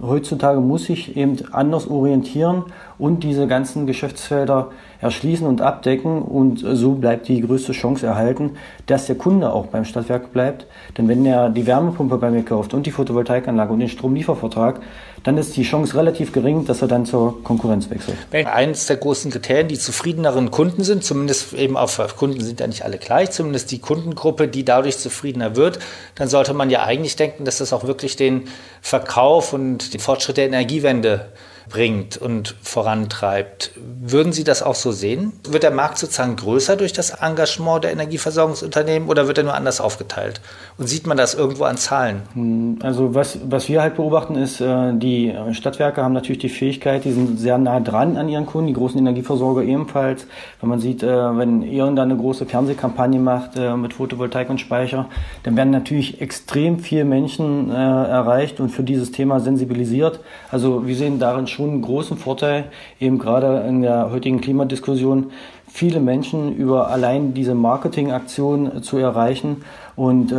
heutzutage 0.00 0.60
muss 0.60 0.84
sich 0.84 1.16
eben 1.16 1.36
anders 1.52 1.86
orientieren 1.86 2.64
und 3.00 3.24
diese 3.24 3.46
ganzen 3.46 3.86
Geschäftsfelder 3.86 4.70
erschließen 5.00 5.46
und 5.46 5.62
abdecken 5.62 6.20
und 6.20 6.58
so 6.58 6.92
bleibt 6.92 7.28
die 7.28 7.40
größte 7.40 7.72
Chance 7.72 8.06
erhalten, 8.06 8.56
dass 8.86 9.06
der 9.06 9.16
Kunde 9.16 9.52
auch 9.52 9.66
beim 9.66 9.86
Stadtwerk 9.86 10.32
bleibt. 10.32 10.66
Denn 10.98 11.08
wenn 11.08 11.24
er 11.24 11.48
die 11.48 11.66
Wärmepumpe 11.66 12.18
bei 12.18 12.30
mir 12.30 12.44
kauft 12.44 12.74
und 12.74 12.86
die 12.86 12.90
Photovoltaikanlage 12.90 13.72
und 13.72 13.80
den 13.80 13.88
Stromliefervertrag, 13.88 14.80
dann 15.22 15.38
ist 15.38 15.56
die 15.56 15.62
Chance 15.62 15.96
relativ 15.96 16.32
gering, 16.32 16.66
dass 16.66 16.82
er 16.82 16.88
dann 16.88 17.06
zur 17.06 17.42
Konkurrenz 17.42 17.90
wechselt. 17.90 18.16
Eines 18.32 18.86
der 18.86 18.96
großen 18.96 19.30
Kriterien, 19.30 19.68
die 19.68 19.78
zufriedeneren 19.78 20.50
Kunden 20.50 20.84
sind, 20.84 21.02
zumindest 21.02 21.54
eben 21.54 21.76
auf 21.76 22.16
Kunden 22.16 22.40
sind 22.40 22.60
ja 22.60 22.66
nicht 22.66 22.84
alle 22.84 22.98
gleich, 22.98 23.30
zumindest 23.30 23.70
die 23.70 23.80
Kundengruppe, 23.80 24.48
die 24.48 24.64
dadurch 24.64 24.98
zufriedener 24.98 25.56
wird, 25.56 25.78
dann 26.14 26.28
sollte 26.28 26.52
man 26.52 26.70
ja 26.70 26.82
eigentlich 26.82 27.16
denken, 27.16 27.44
dass 27.44 27.58
das 27.58 27.72
auch 27.72 27.84
wirklich 27.84 28.16
den 28.16 28.44
Verkauf 28.82 29.52
und 29.52 29.94
den 29.94 30.00
Fortschritt 30.00 30.36
der 30.36 30.46
Energiewende 30.46 31.26
bringt 31.70 32.16
und 32.16 32.56
vorantreibt. 32.62 33.70
Würden 33.76 34.32
Sie 34.32 34.44
das 34.44 34.62
auch 34.62 34.74
so 34.74 34.92
sehen? 34.92 35.32
Wird 35.48 35.62
der 35.62 35.70
Markt 35.70 35.98
sozusagen 35.98 36.36
größer 36.36 36.76
durch 36.76 36.92
das 36.92 37.10
Engagement 37.10 37.84
der 37.84 37.92
Energieversorgungsunternehmen 37.92 39.08
oder 39.08 39.26
wird 39.26 39.38
er 39.38 39.44
nur 39.44 39.54
anders 39.54 39.80
aufgeteilt? 39.80 40.40
Und 40.80 40.86
sieht 40.86 41.06
man 41.06 41.18
das 41.18 41.34
irgendwo 41.34 41.64
an 41.64 41.76
Zahlen? 41.76 42.22
Hm, 42.32 42.78
also 42.82 43.14
was, 43.14 43.38
was 43.44 43.68
wir 43.68 43.82
halt 43.82 43.96
beobachten 43.96 44.34
ist, 44.36 44.62
äh, 44.62 44.94
die 44.94 45.30
Stadtwerke 45.52 46.02
haben 46.02 46.14
natürlich 46.14 46.38
die 46.38 46.48
Fähigkeit, 46.48 47.04
die 47.04 47.12
sind 47.12 47.38
sehr 47.38 47.58
nah 47.58 47.80
dran 47.80 48.16
an 48.16 48.30
ihren 48.30 48.46
Kunden, 48.46 48.68
die 48.68 48.72
großen 48.72 48.98
Energieversorger 48.98 49.62
ebenfalls. 49.62 50.26
Wenn 50.58 50.70
man 50.70 50.80
sieht, 50.80 51.02
äh, 51.02 51.36
wenn 51.36 51.62
E.ON 51.62 51.96
da 51.96 52.02
eine 52.04 52.16
große 52.16 52.46
Fernsehkampagne 52.46 53.20
macht 53.20 53.58
äh, 53.58 53.76
mit 53.76 53.92
Photovoltaik 53.92 54.48
und 54.48 54.58
Speicher, 54.58 55.10
dann 55.42 55.54
werden 55.54 55.70
natürlich 55.70 56.22
extrem 56.22 56.78
viele 56.78 57.04
Menschen 57.04 57.70
erreicht 57.70 58.58
und 58.58 58.70
für 58.70 58.82
dieses 58.82 59.12
Thema 59.12 59.40
sensibilisiert. 59.40 60.20
Also 60.50 60.86
wir 60.86 60.96
sehen 60.96 61.18
darin 61.18 61.46
schon 61.46 61.70
einen 61.70 61.82
großen 61.82 62.16
Vorteil, 62.16 62.64
eben 62.98 63.18
gerade 63.18 63.64
in 63.68 63.82
der 63.82 64.10
heutigen 64.10 64.40
Klimadiskussion, 64.40 65.30
viele 65.72 66.00
Menschen 66.00 66.56
über 66.56 66.88
allein 66.88 67.34
diese 67.34 67.54
Marketingaktion 67.54 68.82
zu 68.82 68.98
erreichen 68.98 69.58
und 70.00 70.32
äh, 70.32 70.34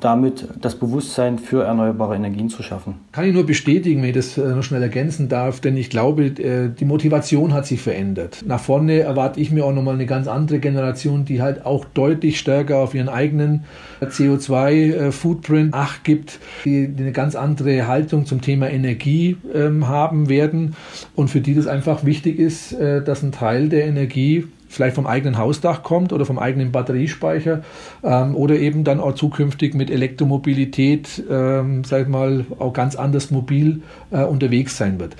damit 0.00 0.48
das 0.60 0.74
Bewusstsein 0.74 1.38
für 1.38 1.64
erneuerbare 1.64 2.14
Energien 2.14 2.50
zu 2.50 2.62
schaffen. 2.62 2.96
Kann 3.10 3.24
ich 3.24 3.32
nur 3.32 3.46
bestätigen, 3.46 4.02
wenn 4.02 4.10
ich 4.10 4.16
das 4.16 4.36
äh, 4.36 4.42
noch 4.54 4.62
schnell 4.62 4.82
ergänzen 4.82 5.30
darf, 5.30 5.60
denn 5.60 5.78
ich 5.78 5.88
glaube, 5.88 6.26
äh, 6.26 6.68
die 6.68 6.84
Motivation 6.84 7.54
hat 7.54 7.64
sich 7.64 7.80
verändert. 7.80 8.44
Nach 8.44 8.60
vorne 8.60 9.00
erwarte 9.00 9.40
ich 9.40 9.50
mir 9.50 9.64
auch 9.64 9.72
nochmal 9.72 9.94
eine 9.94 10.04
ganz 10.04 10.28
andere 10.28 10.58
Generation, 10.58 11.24
die 11.24 11.40
halt 11.40 11.64
auch 11.64 11.86
deutlich 11.86 12.38
stärker 12.38 12.80
auf 12.80 12.94
ihren 12.94 13.08
eigenen 13.08 13.64
CO2-Footprint 14.02 15.72
Acht 15.72 16.04
gibt, 16.04 16.38
die, 16.66 16.86
eine 16.94 17.12
ganz 17.12 17.34
andere 17.34 17.86
Haltung 17.86 18.26
zum 18.26 18.42
Thema 18.42 18.68
Energie 18.68 19.38
ähm, 19.54 19.88
haben 19.88 20.28
werden 20.28 20.76
und 21.16 21.28
für 21.28 21.40
die 21.40 21.54
das 21.54 21.66
einfach 21.66 22.04
wichtig 22.04 22.38
ist, 22.38 22.74
äh, 22.74 23.02
dass 23.02 23.22
ein 23.22 23.32
Teil 23.32 23.70
der 23.70 23.86
Energie 23.86 24.48
vielleicht 24.72 24.96
vom 24.96 25.06
eigenen 25.06 25.38
Hausdach 25.38 25.82
kommt 25.82 26.12
oder 26.12 26.24
vom 26.24 26.38
eigenen 26.38 26.72
Batteriespeicher 26.72 27.62
ähm, 28.02 28.34
oder 28.34 28.56
eben 28.56 28.84
dann 28.84 29.00
auch 29.00 29.14
zukünftig 29.14 29.74
mit 29.74 29.90
Elektromobilität, 29.90 31.22
ähm, 31.30 31.84
sag 31.84 32.02
ich 32.02 32.08
mal, 32.08 32.46
auch 32.58 32.72
ganz 32.72 32.96
anders 32.96 33.30
mobil 33.30 33.82
äh, 34.10 34.22
unterwegs 34.22 34.76
sein 34.76 34.98
wird. 34.98 35.16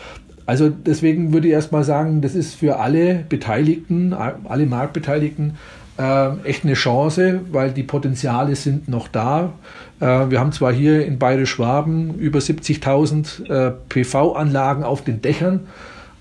Also 0.46 0.70
deswegen 0.70 1.32
würde 1.32 1.48
ich 1.48 1.52
erstmal 1.52 1.84
sagen, 1.84 2.20
das 2.20 2.34
ist 2.34 2.54
für 2.54 2.80
alle 2.80 3.24
Beteiligten, 3.28 4.12
alle 4.12 4.66
Marktbeteiligten 4.66 5.54
äh, 5.98 6.30
echt 6.44 6.64
eine 6.64 6.74
Chance, 6.74 7.40
weil 7.52 7.70
die 7.70 7.82
Potenziale 7.82 8.56
sind 8.56 8.88
noch 8.88 9.08
da. 9.08 9.52
Äh, 10.00 10.30
wir 10.30 10.40
haben 10.40 10.52
zwar 10.52 10.72
hier 10.72 11.06
in 11.06 11.18
Bayerisch-Schwaben 11.18 12.14
über 12.18 12.40
70.000 12.40 13.48
äh, 13.48 13.72
PV-Anlagen 13.88 14.82
auf 14.82 15.02
den 15.04 15.22
Dächern, 15.22 15.60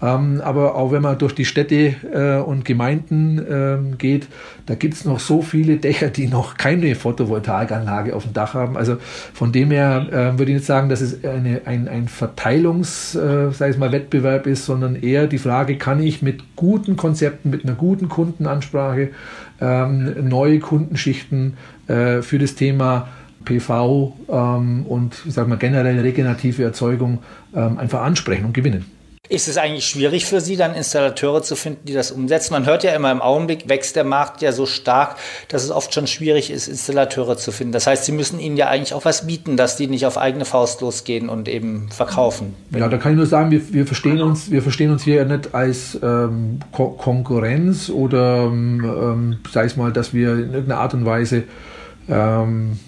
ähm, 0.02 0.42
aber 0.44 0.76
auch 0.76 0.92
wenn 0.92 1.02
man 1.02 1.18
durch 1.18 1.34
die 1.34 1.46
Städte 1.46 1.96
äh, 2.14 2.42
und 2.42 2.66
Gemeinden 2.66 3.46
ähm, 3.50 3.98
geht, 3.98 4.28
da 4.66 4.76
gibt 4.76 4.96
es 4.96 5.06
noch 5.06 5.20
so 5.20 5.42
viele 5.42 5.78
Dächer, 5.78 6.10
die 6.10 6.28
noch 6.28 6.58
keine 6.58 6.96
Photovoltaikanlage 6.96 8.16
auf 8.16 8.24
dem 8.24 8.34
Dach 8.34 8.54
haben. 8.54 8.78
Also 8.78 8.98
von 9.34 9.52
dem 9.52 9.72
her 9.72 10.08
äh, 10.10 10.40
würde 10.40 10.52
ich 10.52 10.58
nicht 10.58 10.66
sagen, 10.66 10.90
dass 10.90 11.02
es 11.02 11.24
eine, 11.24 11.62
ein, 11.66 11.88
ein 11.88 12.08
Verteilungs, 12.08 13.16
äh, 13.16 13.52
sei 13.52 13.70
es 13.70 13.78
mal, 13.78 13.92
Wettbewerb 13.92 14.48
ist, 14.48 14.66
sondern 14.66 14.96
eher 14.96 15.28
die 15.28 15.38
Frage, 15.38 15.78
kann 15.78 16.02
ich 16.02 16.22
mit 16.22 16.56
guten 16.56 16.96
Konzepten, 16.96 17.50
mit 17.50 17.66
einer 17.66 17.76
guten 17.76 18.10
Kundenansprache 18.10 19.10
ähm, 19.60 20.28
neue 20.28 20.60
Kundenschichten 20.60 21.58
äh, 21.88 22.22
für 22.22 22.40
das 22.40 22.56
Thema 22.56 23.08
PV 23.46 24.18
ähm, 24.30 24.86
und 24.88 25.16
ich 25.26 25.34
sag 25.34 25.48
mal 25.48 25.58
generell 25.58 26.00
regenerative 26.00 26.64
Erzeugung 26.64 27.20
ähm, 27.56 27.78
einfach 27.78 28.02
ansprechen 28.02 28.46
und 28.46 28.54
gewinnen. 28.54 29.01
Ist 29.30 29.48
es 29.48 29.58
eigentlich 29.58 29.86
schwierig 29.86 30.26
für 30.26 30.42
Sie, 30.42 30.58
dann 30.58 30.74
Installateure 30.74 31.42
zu 31.42 31.56
finden, 31.56 31.86
die 31.86 31.94
das 31.94 32.12
umsetzen? 32.12 32.54
Man 32.54 32.66
hört 32.66 32.84
ja 32.84 32.94
immer 32.94 33.12
im 33.12 33.22
Augenblick, 33.22 33.70
wächst 33.70 33.96
der 33.96 34.04
Markt 34.04 34.42
ja 34.42 34.52
so 34.52 34.66
stark, 34.66 35.16
dass 35.48 35.64
es 35.64 35.72
oft 35.72 35.94
schon 35.94 36.08
schwierig 36.08 36.52
ist, 36.52 36.68
Installateure 36.68 37.38
zu 37.38 37.52
finden. 37.52 37.72
Das 37.72 37.88
heißt, 37.88 38.04
Sie 38.04 38.12
müssen 38.12 38.40
ihnen 38.40 38.58
ja 38.58 38.68
eigentlich 38.68 38.94
auch 38.94 39.06
was 39.06 39.28
bieten, 39.28 39.58
dass 39.58 39.78
die 39.78 39.88
nicht 39.88 40.06
auf 40.06 40.18
eigene 40.18 40.44
Faust 40.44 40.82
losgehen 40.82 41.30
und 41.30 41.48
eben 41.48 41.90
verkaufen. 41.92 42.56
Ja, 42.72 42.90
da 42.90 42.98
kann 42.98 43.14
ich 43.14 43.18
nur 43.18 43.28
sagen, 43.28 43.52
wir, 43.52 43.62
wir, 43.72 43.86
verstehen, 43.86 44.22
uns, 44.22 44.52
wir 44.52 44.64
verstehen 44.64 44.92
uns 44.92 45.04
hier 45.04 45.16
ja 45.16 45.26
nicht 45.26 45.54
als 45.54 45.98
ähm, 46.02 46.60
Ko 46.74 46.90
Konkurrenz 46.90 47.90
oder, 47.90 48.48
ähm, 48.48 49.40
sei 49.50 49.66
es 49.66 49.78
mal, 49.78 49.94
dass 49.94 50.14
wir 50.14 50.34
in 50.34 50.54
irgendeiner 50.54 50.82
Art 50.82 50.94
und 50.94 51.06
Weise 51.06 51.44
ähm, 52.10 52.80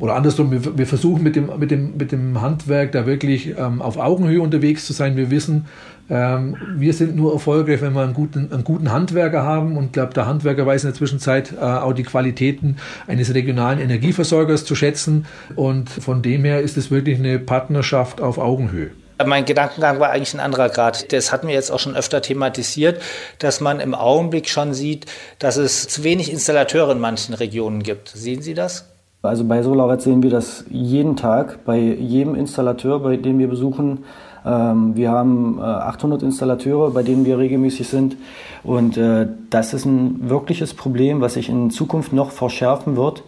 oder 0.00 0.14
andersrum, 0.14 0.50
wir, 0.50 0.78
wir, 0.78 0.86
versuchen 0.86 1.22
mit 1.22 1.36
dem, 1.36 1.50
mit, 1.58 1.70
dem, 1.70 1.96
mit 1.96 2.12
dem 2.12 2.40
Handwerk 2.40 2.92
da 2.92 3.06
wirklich 3.06 3.54
ähm, 3.58 3.82
auf 3.82 3.96
Augenhöhe 3.96 4.40
unterwegs 4.40 4.86
zu 4.86 4.92
sein. 4.92 5.16
Wir 5.16 5.30
wissen, 5.30 5.66
ähm, 6.10 6.56
wir 6.76 6.94
sind 6.94 7.16
nur 7.16 7.32
erfolgreich, 7.32 7.80
wenn 7.82 7.92
wir 7.92 8.02
einen 8.02 8.14
guten, 8.14 8.52
einen 8.52 8.64
guten 8.64 8.92
Handwerker 8.92 9.42
haben 9.42 9.76
und 9.76 9.86
ich 9.86 9.92
glaube, 9.92 10.14
der 10.14 10.26
Handwerker 10.26 10.66
weiß 10.66 10.84
in 10.84 10.90
der 10.90 10.94
Zwischenzeit 10.94 11.52
äh, 11.52 11.64
auch 11.64 11.92
die 11.92 12.04
Qualitäten 12.04 12.76
eines 13.06 13.34
regionalen 13.34 13.78
Energieversorgers 13.78 14.64
zu 14.64 14.74
schätzen 14.74 15.26
und 15.56 15.90
von 15.90 16.22
dem 16.22 16.44
her 16.44 16.60
ist 16.60 16.76
es 16.76 16.90
wirklich 16.90 17.18
eine 17.18 17.38
Partnerschaft 17.38 18.20
auf 18.20 18.38
Augenhöhe. 18.38 18.90
Mein 19.26 19.44
Gedankengang 19.44 19.98
war 19.98 20.10
eigentlich 20.10 20.32
ein 20.34 20.40
anderer 20.40 20.68
Grad. 20.68 21.12
Das 21.12 21.32
hatten 21.32 21.48
wir 21.48 21.54
jetzt 21.54 21.72
auch 21.72 21.80
schon 21.80 21.96
öfter 21.96 22.22
thematisiert, 22.22 23.02
dass 23.40 23.60
man 23.60 23.80
im 23.80 23.96
Augenblick 23.96 24.48
schon 24.48 24.74
sieht, 24.74 25.06
dass 25.40 25.56
es 25.56 25.88
zu 25.88 26.04
wenig 26.04 26.30
Installateure 26.30 26.92
in 26.92 27.00
manchen 27.00 27.34
Regionen 27.34 27.82
gibt. 27.82 28.10
Sehen 28.10 28.42
Sie 28.42 28.54
das? 28.54 28.84
Also 29.20 29.44
bei 29.44 29.62
SolarRed 29.62 30.00
sehen 30.00 30.22
wir 30.22 30.30
das 30.30 30.64
jeden 30.70 31.16
Tag 31.16 31.64
bei 31.64 31.78
jedem 31.78 32.36
Installateur, 32.36 33.00
bei 33.00 33.16
dem 33.16 33.38
wir 33.40 33.48
besuchen. 33.48 34.04
Ähm, 34.46 34.94
wir 34.94 35.10
haben 35.10 35.60
800 35.60 36.22
äh, 36.22 36.26
Installateure, 36.26 36.92
bei 36.92 37.02
denen 37.02 37.24
wir 37.24 37.38
regelmäßig 37.38 37.88
sind. 37.88 38.16
Und 38.62 38.96
äh, 38.96 39.26
das 39.50 39.74
ist 39.74 39.86
ein 39.86 40.30
wirkliches 40.30 40.72
Problem, 40.72 41.20
was 41.20 41.34
sich 41.34 41.48
in 41.48 41.70
Zukunft 41.70 42.12
noch 42.12 42.30
verschärfen 42.30 42.96
wird. 42.96 43.24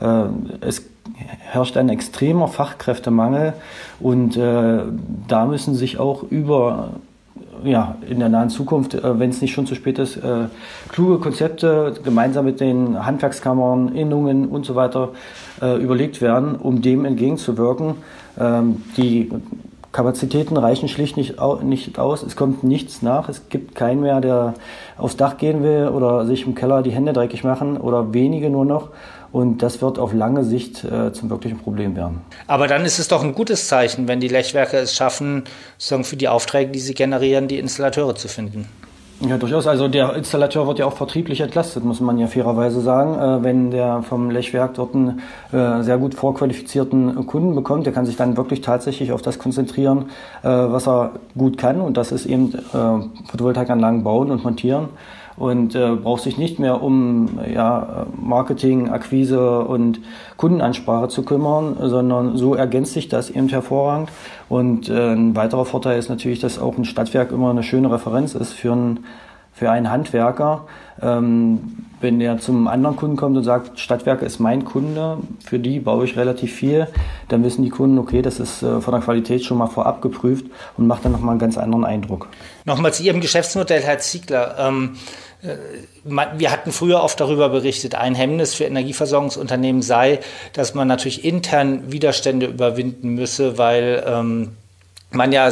Äh, 0.00 0.26
es 0.60 0.84
herrscht 1.40 1.76
ein 1.76 1.88
extremer 1.88 2.48
Fachkräftemangel 2.48 3.52
und 4.00 4.38
da 4.38 5.44
müssen 5.44 5.74
sich 5.74 5.98
auch 6.00 6.22
über 6.22 6.94
ja, 7.62 7.96
in 8.08 8.18
der 8.18 8.28
nahen 8.28 8.50
Zukunft, 8.50 8.94
äh, 8.94 9.18
wenn 9.18 9.30
es 9.30 9.40
nicht 9.40 9.52
schon 9.52 9.66
zu 9.66 9.74
spät 9.74 9.98
ist, 9.98 10.16
äh, 10.16 10.46
kluge 10.88 11.18
Konzepte 11.18 11.94
gemeinsam 12.02 12.44
mit 12.44 12.60
den 12.60 13.04
Handwerkskammern, 13.04 13.94
Innungen 13.94 14.48
und 14.48 14.66
so 14.66 14.74
weiter 14.74 15.10
äh, 15.62 15.76
überlegt 15.82 16.20
werden, 16.20 16.56
um 16.56 16.82
dem 16.82 17.04
entgegenzuwirken. 17.04 17.96
Ähm, 18.38 18.82
die 18.96 19.30
Kapazitäten 19.94 20.56
reichen 20.56 20.88
schlicht 20.88 21.16
nicht, 21.16 21.36
nicht 21.62 21.98
aus. 22.00 22.24
Es 22.24 22.34
kommt 22.34 22.64
nichts 22.64 23.00
nach. 23.00 23.28
Es 23.28 23.48
gibt 23.48 23.76
keinen 23.76 24.00
mehr, 24.00 24.20
der 24.20 24.54
aufs 24.98 25.16
Dach 25.16 25.36
gehen 25.36 25.62
will 25.62 25.86
oder 25.86 26.26
sich 26.26 26.46
im 26.46 26.56
Keller 26.56 26.82
die 26.82 26.90
Hände 26.90 27.12
dreckig 27.12 27.44
machen 27.44 27.76
oder 27.76 28.12
wenige 28.12 28.50
nur 28.50 28.64
noch. 28.64 28.88
Und 29.34 29.64
das 29.64 29.82
wird 29.82 29.98
auf 29.98 30.12
lange 30.12 30.44
Sicht 30.44 30.84
äh, 30.84 31.12
zum 31.12 31.28
wirklichen 31.28 31.58
Problem 31.58 31.96
werden. 31.96 32.20
Aber 32.46 32.68
dann 32.68 32.84
ist 32.84 33.00
es 33.00 33.08
doch 33.08 33.24
ein 33.24 33.34
gutes 33.34 33.66
Zeichen, 33.66 34.06
wenn 34.06 34.20
die 34.20 34.28
Lechwerke 34.28 34.76
es 34.76 34.94
schaffen, 34.94 35.42
sozusagen 35.76 36.04
für 36.04 36.14
die 36.14 36.28
Aufträge, 36.28 36.70
die 36.70 36.78
sie 36.78 36.94
generieren, 36.94 37.48
die 37.48 37.58
Installateure 37.58 38.14
zu 38.14 38.28
finden. 38.28 38.68
Ja, 39.28 39.36
durchaus. 39.36 39.66
Also 39.66 39.88
der 39.88 40.14
Installateur 40.14 40.68
wird 40.68 40.78
ja 40.78 40.86
auch 40.86 40.92
vertrieblich 40.92 41.40
entlastet, 41.40 41.82
muss 41.84 41.98
man 41.98 42.16
ja 42.16 42.28
fairerweise 42.28 42.80
sagen. 42.80 43.18
Äh, 43.18 43.42
wenn 43.42 43.72
der 43.72 44.02
vom 44.02 44.30
Lechwerk 44.30 44.74
dort 44.74 44.94
einen 44.94 45.20
äh, 45.50 45.82
sehr 45.82 45.98
gut 45.98 46.14
vorqualifizierten 46.14 47.26
Kunden 47.26 47.56
bekommt, 47.56 47.86
der 47.86 47.92
kann 47.92 48.06
sich 48.06 48.14
dann 48.14 48.36
wirklich 48.36 48.60
tatsächlich 48.60 49.10
auf 49.10 49.22
das 49.22 49.40
konzentrieren, 49.40 50.10
äh, 50.44 50.48
was 50.48 50.86
er 50.86 51.10
gut 51.36 51.58
kann. 51.58 51.80
Und 51.80 51.96
das 51.96 52.12
ist 52.12 52.26
eben 52.26 52.54
äh, 52.54 53.28
Photovoltaikanlagen 53.30 54.04
bauen 54.04 54.30
und 54.30 54.44
montieren 54.44 54.90
und 55.36 55.74
äh, 55.74 55.96
braucht 55.96 56.22
sich 56.22 56.38
nicht 56.38 56.58
mehr 56.58 56.82
um 56.82 57.38
ja, 57.52 58.06
Marketing, 58.16 58.88
Akquise 58.88 59.60
und 59.60 60.00
Kundenansprache 60.36 61.08
zu 61.08 61.24
kümmern, 61.24 61.76
sondern 61.80 62.36
so 62.36 62.54
ergänzt 62.54 62.92
sich 62.92 63.08
das 63.08 63.30
eben 63.30 63.48
hervorragend. 63.48 64.10
Und 64.48 64.88
äh, 64.88 65.12
ein 65.12 65.34
weiterer 65.34 65.64
Vorteil 65.64 65.98
ist 65.98 66.08
natürlich, 66.08 66.40
dass 66.40 66.58
auch 66.58 66.76
ein 66.78 66.84
Stadtwerk 66.84 67.32
immer 67.32 67.50
eine 67.50 67.62
schöne 67.62 67.90
Referenz 67.90 68.34
ist 68.34 68.52
für 68.52 68.72
einen 68.72 69.04
für 69.54 69.70
einen 69.70 69.90
Handwerker, 69.90 70.66
ähm, 71.00 71.86
wenn 72.00 72.20
er 72.20 72.38
zum 72.38 72.68
anderen 72.68 72.96
Kunden 72.96 73.16
kommt 73.16 73.36
und 73.36 73.44
sagt, 73.44 73.78
Stadtwerke 73.78 74.26
ist 74.26 74.40
mein 74.40 74.64
Kunde, 74.64 75.18
für 75.44 75.58
die 75.58 75.80
baue 75.80 76.04
ich 76.04 76.16
relativ 76.16 76.52
viel, 76.52 76.88
dann 77.28 77.42
wissen 77.44 77.62
die 77.62 77.70
Kunden, 77.70 77.98
okay, 77.98 78.20
das 78.20 78.40
ist 78.40 78.62
äh, 78.62 78.80
von 78.80 78.92
der 78.92 79.02
Qualität 79.02 79.44
schon 79.44 79.56
mal 79.56 79.68
vorab 79.68 80.02
geprüft 80.02 80.46
und 80.76 80.86
macht 80.86 81.04
dann 81.04 81.12
nochmal 81.12 81.30
einen 81.30 81.38
ganz 81.38 81.56
anderen 81.56 81.84
Eindruck. 81.84 82.28
Nochmal 82.64 82.92
zu 82.92 83.02
Ihrem 83.04 83.20
Geschäftsmodell, 83.20 83.80
Herr 83.82 84.00
Ziegler. 84.00 84.56
Ähm, 84.58 84.96
äh, 85.42 85.56
wir 86.36 86.50
hatten 86.50 86.72
früher 86.72 87.02
oft 87.02 87.18
darüber 87.20 87.48
berichtet, 87.48 87.94
ein 87.94 88.14
Hemmnis 88.14 88.54
für 88.54 88.64
Energieversorgungsunternehmen 88.64 89.80
sei, 89.80 90.20
dass 90.52 90.74
man 90.74 90.88
natürlich 90.88 91.24
intern 91.24 91.92
Widerstände 91.92 92.46
überwinden 92.46 93.10
müsse, 93.10 93.56
weil 93.56 94.04
ähm, 94.06 94.50
man 95.14 95.32
ja, 95.32 95.48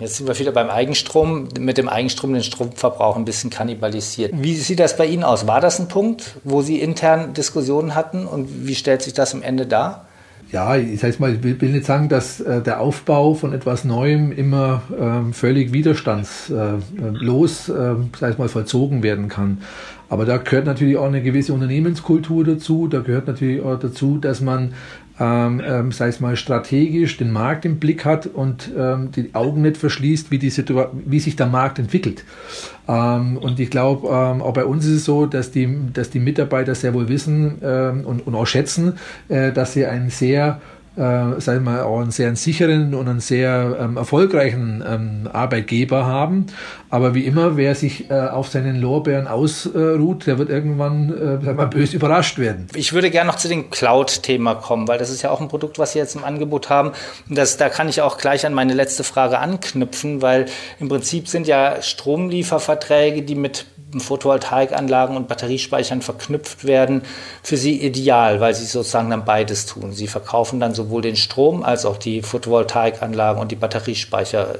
jetzt 0.00 0.16
sind 0.16 0.26
wir 0.26 0.38
wieder 0.38 0.52
beim 0.52 0.70
Eigenstrom, 0.70 1.48
mit 1.58 1.78
dem 1.78 1.88
Eigenstrom 1.88 2.32
den 2.32 2.42
Stromverbrauch 2.42 3.16
ein 3.16 3.24
bisschen 3.24 3.50
kannibalisiert. 3.50 4.32
Wie 4.34 4.54
sieht 4.54 4.80
das 4.80 4.96
bei 4.96 5.06
Ihnen 5.06 5.24
aus? 5.24 5.46
War 5.46 5.60
das 5.60 5.78
ein 5.78 5.88
Punkt, 5.88 6.36
wo 6.44 6.62
Sie 6.62 6.80
intern 6.80 7.34
Diskussionen 7.34 7.94
hatten 7.94 8.26
und 8.26 8.66
wie 8.66 8.74
stellt 8.74 9.02
sich 9.02 9.12
das 9.12 9.34
am 9.34 9.42
Ende 9.42 9.66
dar? 9.66 10.06
Ja, 10.52 10.76
ich 10.76 11.00
sag 11.00 11.18
mal, 11.18 11.34
ich 11.34 11.42
will 11.42 11.70
nicht 11.70 11.84
sagen, 11.84 12.08
dass 12.08 12.40
äh, 12.40 12.62
der 12.62 12.80
Aufbau 12.80 13.34
von 13.34 13.52
etwas 13.52 13.84
Neuem 13.84 14.30
immer 14.30 14.82
ähm, 14.96 15.32
völlig 15.32 15.72
widerstandslos, 15.72 17.68
äh, 17.68 17.94
sag 18.20 18.32
ich 18.32 18.38
mal, 18.38 18.48
vollzogen 18.48 19.02
werden 19.02 19.28
kann. 19.28 19.62
Aber 20.08 20.24
da 20.26 20.36
gehört 20.36 20.66
natürlich 20.66 20.96
auch 20.96 21.06
eine 21.06 21.22
gewisse 21.22 21.52
Unternehmenskultur 21.54 22.44
dazu. 22.44 22.86
Da 22.86 23.00
gehört 23.00 23.26
natürlich 23.26 23.62
auch 23.62 23.78
dazu, 23.80 24.18
dass 24.18 24.40
man 24.40 24.74
ähm, 25.20 25.62
ähm, 25.64 25.92
sei 25.92 26.08
es 26.08 26.20
mal 26.20 26.36
strategisch, 26.36 27.16
den 27.16 27.30
Markt 27.30 27.64
im 27.64 27.78
Blick 27.78 28.04
hat 28.04 28.26
und 28.26 28.70
ähm, 28.76 29.12
die 29.12 29.34
Augen 29.34 29.62
nicht 29.62 29.76
verschließt, 29.76 30.30
wie, 30.30 30.38
die 30.38 30.52
wie 31.06 31.20
sich 31.20 31.36
der 31.36 31.46
Markt 31.46 31.78
entwickelt. 31.78 32.24
Ähm, 32.88 33.36
und 33.36 33.60
ich 33.60 33.70
glaube, 33.70 34.08
ähm, 34.08 34.42
auch 34.42 34.54
bei 34.54 34.64
uns 34.64 34.84
ist 34.84 34.92
es 34.92 35.04
so, 35.04 35.26
dass 35.26 35.52
die, 35.52 35.68
dass 35.92 36.10
die 36.10 36.18
Mitarbeiter 36.18 36.74
sehr 36.74 36.94
wohl 36.94 37.08
wissen 37.08 37.58
und, 38.04 38.26
und 38.26 38.34
auch 38.34 38.46
schätzen, 38.46 38.94
äh, 39.28 39.52
dass 39.52 39.74
sie 39.74 39.86
ein 39.86 40.10
sehr 40.10 40.60
äh, 40.96 41.40
sagen 41.40 41.64
wir 41.64 41.86
auch 41.86 42.00
einen 42.00 42.10
sehr 42.10 42.34
sicheren 42.36 42.94
und 42.94 43.08
einen 43.08 43.20
sehr 43.20 43.76
ähm, 43.80 43.96
erfolgreichen 43.96 44.84
ähm, 44.86 45.28
Arbeitgeber 45.32 46.06
haben. 46.06 46.46
Aber 46.90 47.14
wie 47.14 47.24
immer, 47.24 47.56
wer 47.56 47.74
sich 47.74 48.10
äh, 48.10 48.14
auf 48.14 48.48
seinen 48.48 48.80
Lorbeeren 48.80 49.26
ausruht, 49.26 50.26
der 50.26 50.38
wird 50.38 50.50
irgendwann 50.50 51.10
äh, 51.10 51.44
sagen 51.44 51.58
wir, 51.58 51.66
bös 51.66 51.94
überrascht 51.94 52.38
werden. 52.38 52.68
Ich 52.74 52.92
würde 52.92 53.10
gerne 53.10 53.28
noch 53.28 53.36
zu 53.36 53.48
dem 53.48 53.70
Cloud-Thema 53.70 54.54
kommen, 54.54 54.86
weil 54.86 54.98
das 54.98 55.10
ist 55.10 55.22
ja 55.22 55.30
auch 55.30 55.40
ein 55.40 55.48
Produkt, 55.48 55.78
was 55.78 55.92
Sie 55.92 55.98
jetzt 55.98 56.14
im 56.14 56.22
Angebot 56.22 56.70
haben. 56.70 56.92
Das, 57.28 57.56
da 57.56 57.68
kann 57.68 57.88
ich 57.88 58.00
auch 58.00 58.16
gleich 58.16 58.46
an 58.46 58.54
meine 58.54 58.74
letzte 58.74 59.02
Frage 59.02 59.40
anknüpfen, 59.40 60.22
weil 60.22 60.46
im 60.78 60.88
Prinzip 60.88 61.28
sind 61.28 61.48
ja 61.48 61.82
Stromlieferverträge, 61.82 63.22
die 63.22 63.34
mit 63.34 63.66
Photovoltaikanlagen 64.00 65.16
und 65.16 65.28
Batteriespeichern 65.28 66.02
verknüpft 66.02 66.64
werden, 66.64 67.02
für 67.42 67.56
Sie 67.56 67.80
ideal, 67.80 68.40
weil 68.40 68.54
Sie 68.54 68.64
sozusagen 68.64 69.10
dann 69.10 69.24
beides 69.24 69.66
tun. 69.66 69.92
Sie 69.92 70.06
verkaufen 70.06 70.60
dann 70.60 70.74
sowohl 70.84 71.02
den 71.02 71.16
Strom 71.16 71.62
als 71.62 71.84
auch 71.86 71.96
die 71.96 72.22
Photovoltaikanlagen 72.22 73.40
und 73.40 73.50
die 73.50 73.56
Batteriespeicher. 73.56 74.56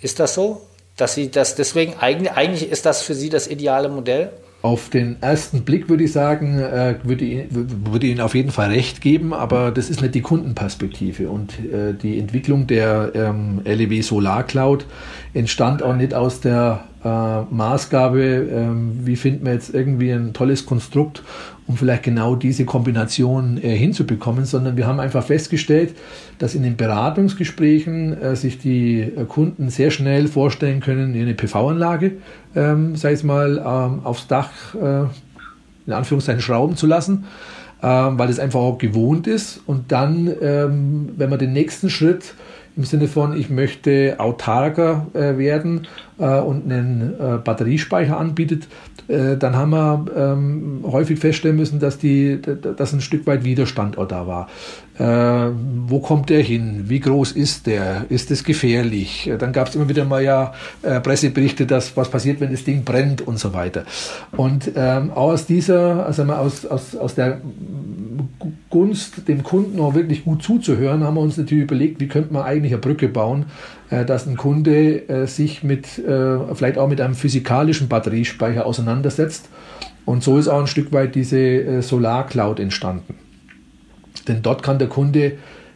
Ist 0.00 0.20
das 0.20 0.34
so? 0.34 0.62
Dass 0.96 1.14
Sie 1.14 1.30
das 1.30 1.56
deswegen, 1.56 1.94
eigentlich, 1.98 2.70
ist 2.70 2.86
das 2.86 3.02
für 3.02 3.14
Sie 3.14 3.28
das 3.28 3.48
ideale 3.48 3.88
Modell? 3.88 4.30
Auf 4.62 4.88
den 4.88 5.16
ersten 5.20 5.62
Blick 5.62 5.90
würde 5.90 6.04
ich 6.04 6.12
sagen, 6.12 6.58
äh, 6.58 6.94
würde, 7.02 7.24
ich, 7.24 7.46
würde 7.50 8.06
Ihnen 8.06 8.20
auf 8.20 8.34
jeden 8.34 8.50
Fall 8.50 8.70
recht 8.70 9.00
geben, 9.00 9.34
aber 9.34 9.70
das 9.70 9.90
ist 9.90 10.00
nicht 10.00 10.14
die 10.14 10.22
Kundenperspektive. 10.22 11.28
Und 11.28 11.52
äh, 11.58 11.92
die 11.92 12.18
Entwicklung 12.18 12.66
der 12.66 13.12
ähm, 13.14 13.60
LEW 13.64 14.02
Solar 14.02 14.44
Cloud 14.44 14.86
entstand 15.34 15.82
auch 15.82 15.94
nicht 15.94 16.14
aus 16.14 16.40
der 16.40 16.84
äh, 17.04 17.42
Maßgabe, 17.54 18.22
ähm, 18.22 19.00
wie 19.04 19.16
finden 19.16 19.44
wir 19.44 19.52
jetzt 19.52 19.74
irgendwie 19.74 20.10
ein 20.10 20.32
tolles 20.32 20.64
Konstrukt, 20.64 21.22
um 21.66 21.76
vielleicht 21.76 22.02
genau 22.02 22.36
diese 22.36 22.64
Kombination 22.64 23.58
äh, 23.62 23.76
hinzubekommen, 23.76 24.44
sondern 24.44 24.76
wir 24.76 24.86
haben 24.86 25.00
einfach 25.00 25.24
festgestellt, 25.24 25.94
dass 26.38 26.54
in 26.54 26.62
den 26.62 26.76
Beratungsgesprächen 26.76 28.20
äh, 28.20 28.36
sich 28.36 28.58
die 28.58 29.00
äh, 29.00 29.24
Kunden 29.26 29.70
sehr 29.70 29.90
schnell 29.90 30.28
vorstellen 30.28 30.80
können, 30.80 31.14
eine 31.14 31.34
PV-Anlage, 31.34 32.12
ähm, 32.54 32.96
sei 32.96 33.12
es 33.12 33.22
mal, 33.22 33.58
ähm, 33.58 34.04
aufs 34.04 34.26
Dach 34.26 34.50
äh, 34.74 35.04
in 35.86 35.92
Anführungszeichen 35.92 36.42
schrauben 36.42 36.76
zu 36.76 36.86
lassen, 36.86 37.24
ähm, 37.82 38.18
weil 38.18 38.28
es 38.28 38.38
einfach 38.38 38.60
auch 38.60 38.78
gewohnt 38.78 39.26
ist. 39.26 39.60
Und 39.66 39.90
dann, 39.92 40.30
ähm, 40.42 41.10
wenn 41.16 41.30
man 41.30 41.38
den 41.38 41.52
nächsten 41.52 41.88
Schritt 41.88 42.34
im 42.76 42.84
Sinne 42.84 43.08
von, 43.08 43.36
ich 43.38 43.50
möchte 43.50 44.16
autarker 44.18 45.06
äh, 45.14 45.38
werden 45.38 45.86
äh, 46.18 46.40
und 46.40 46.64
einen 46.64 47.14
äh, 47.18 47.38
Batteriespeicher 47.38 48.18
anbietet, 48.18 48.68
äh, 49.08 49.36
dann 49.36 49.56
haben 49.56 49.70
wir 49.70 50.04
ähm, 50.16 50.84
häufig 50.84 51.18
feststellen 51.18 51.56
müssen, 51.56 51.78
dass, 51.78 51.98
die, 51.98 52.40
dass 52.40 52.92
ein 52.92 53.00
Stück 53.00 53.26
weit 53.26 53.44
Widerstand 53.44 53.98
auch 53.98 54.08
da 54.08 54.26
war. 54.26 54.48
Äh, 54.98 55.52
wo 55.86 55.98
kommt 55.98 56.30
der 56.30 56.40
hin? 56.40 56.84
Wie 56.88 57.00
groß 57.00 57.32
ist 57.32 57.66
der? 57.66 58.06
Ist 58.08 58.30
es 58.30 58.44
gefährlich? 58.44 59.30
Dann 59.38 59.52
gab 59.52 59.68
es 59.68 59.74
immer 59.74 59.88
wieder 59.88 60.04
mal 60.04 60.22
ja 60.22 60.54
äh, 60.82 61.00
Presseberichte, 61.00 61.66
dass 61.66 61.96
was 61.96 62.08
passiert, 62.08 62.40
wenn 62.40 62.52
das 62.52 62.64
Ding 62.64 62.84
brennt 62.84 63.20
und 63.26 63.38
so 63.38 63.52
weiter. 63.52 63.84
Und 64.36 64.70
ähm, 64.76 65.10
aus 65.10 65.46
dieser, 65.46 66.06
also 66.06 66.22
aus, 66.24 66.64
aus, 66.64 66.96
aus 66.96 67.14
der 67.14 67.40
Gunst, 68.70 69.28
dem 69.28 69.42
Kunden 69.42 69.80
auch 69.80 69.94
wirklich 69.94 70.24
gut 70.24 70.42
zuzuhören, 70.42 71.04
haben 71.04 71.14
wir 71.14 71.20
uns 71.20 71.36
natürlich 71.36 71.64
überlegt, 71.64 72.00
wie 72.00 72.08
könnte 72.08 72.32
man 72.32 72.42
eigentlich 72.42 72.72
eine 72.72 72.80
Brücke 72.80 73.08
bauen, 73.08 73.46
äh, 73.83 73.83
dass 74.04 74.26
ein 74.26 74.36
Kunde 74.36 75.08
äh, 75.08 75.26
sich 75.26 75.62
mit, 75.62 75.98
äh, 75.98 76.54
vielleicht 76.54 76.78
auch 76.78 76.88
mit 76.88 77.00
einem 77.00 77.14
physikalischen 77.14 77.88
Batteriespeicher 77.88 78.66
auseinandersetzt. 78.66 79.48
Und 80.04 80.22
so 80.22 80.38
ist 80.38 80.48
auch 80.48 80.60
ein 80.60 80.66
Stück 80.66 80.92
weit 80.92 81.14
diese 81.14 81.38
äh, 81.38 81.82
Solar 81.82 82.26
Cloud 82.26 82.60
entstanden. 82.60 83.14
Denn 84.28 84.42
dort 84.42 84.62
kann 84.62 84.78
der 84.78 84.88
Kunde, 84.88 85.32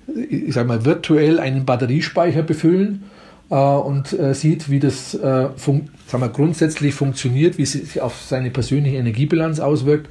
ich 0.07 0.54
sage 0.54 0.68
mal, 0.68 0.85
virtuell 0.85 1.38
einen 1.38 1.64
Batteriespeicher 1.64 2.42
befüllen 2.42 3.04
äh, 3.50 3.54
und 3.54 4.12
äh, 4.12 4.35
sieht, 4.35 4.70
wie 4.70 4.81
das 4.81 5.14
äh, 5.14 5.48
fun 5.57 5.90
sagen 6.07 6.22
wir, 6.22 6.31
grundsätzlich 6.31 6.94
funktioniert, 6.94 7.59
wie 7.59 7.62
es 7.62 7.72
sich 7.72 8.00
auf 8.00 8.20
seine 8.22 8.50
persönliche 8.50 8.96
Energiebilanz 8.96 9.61
auswirkt. 9.61 10.09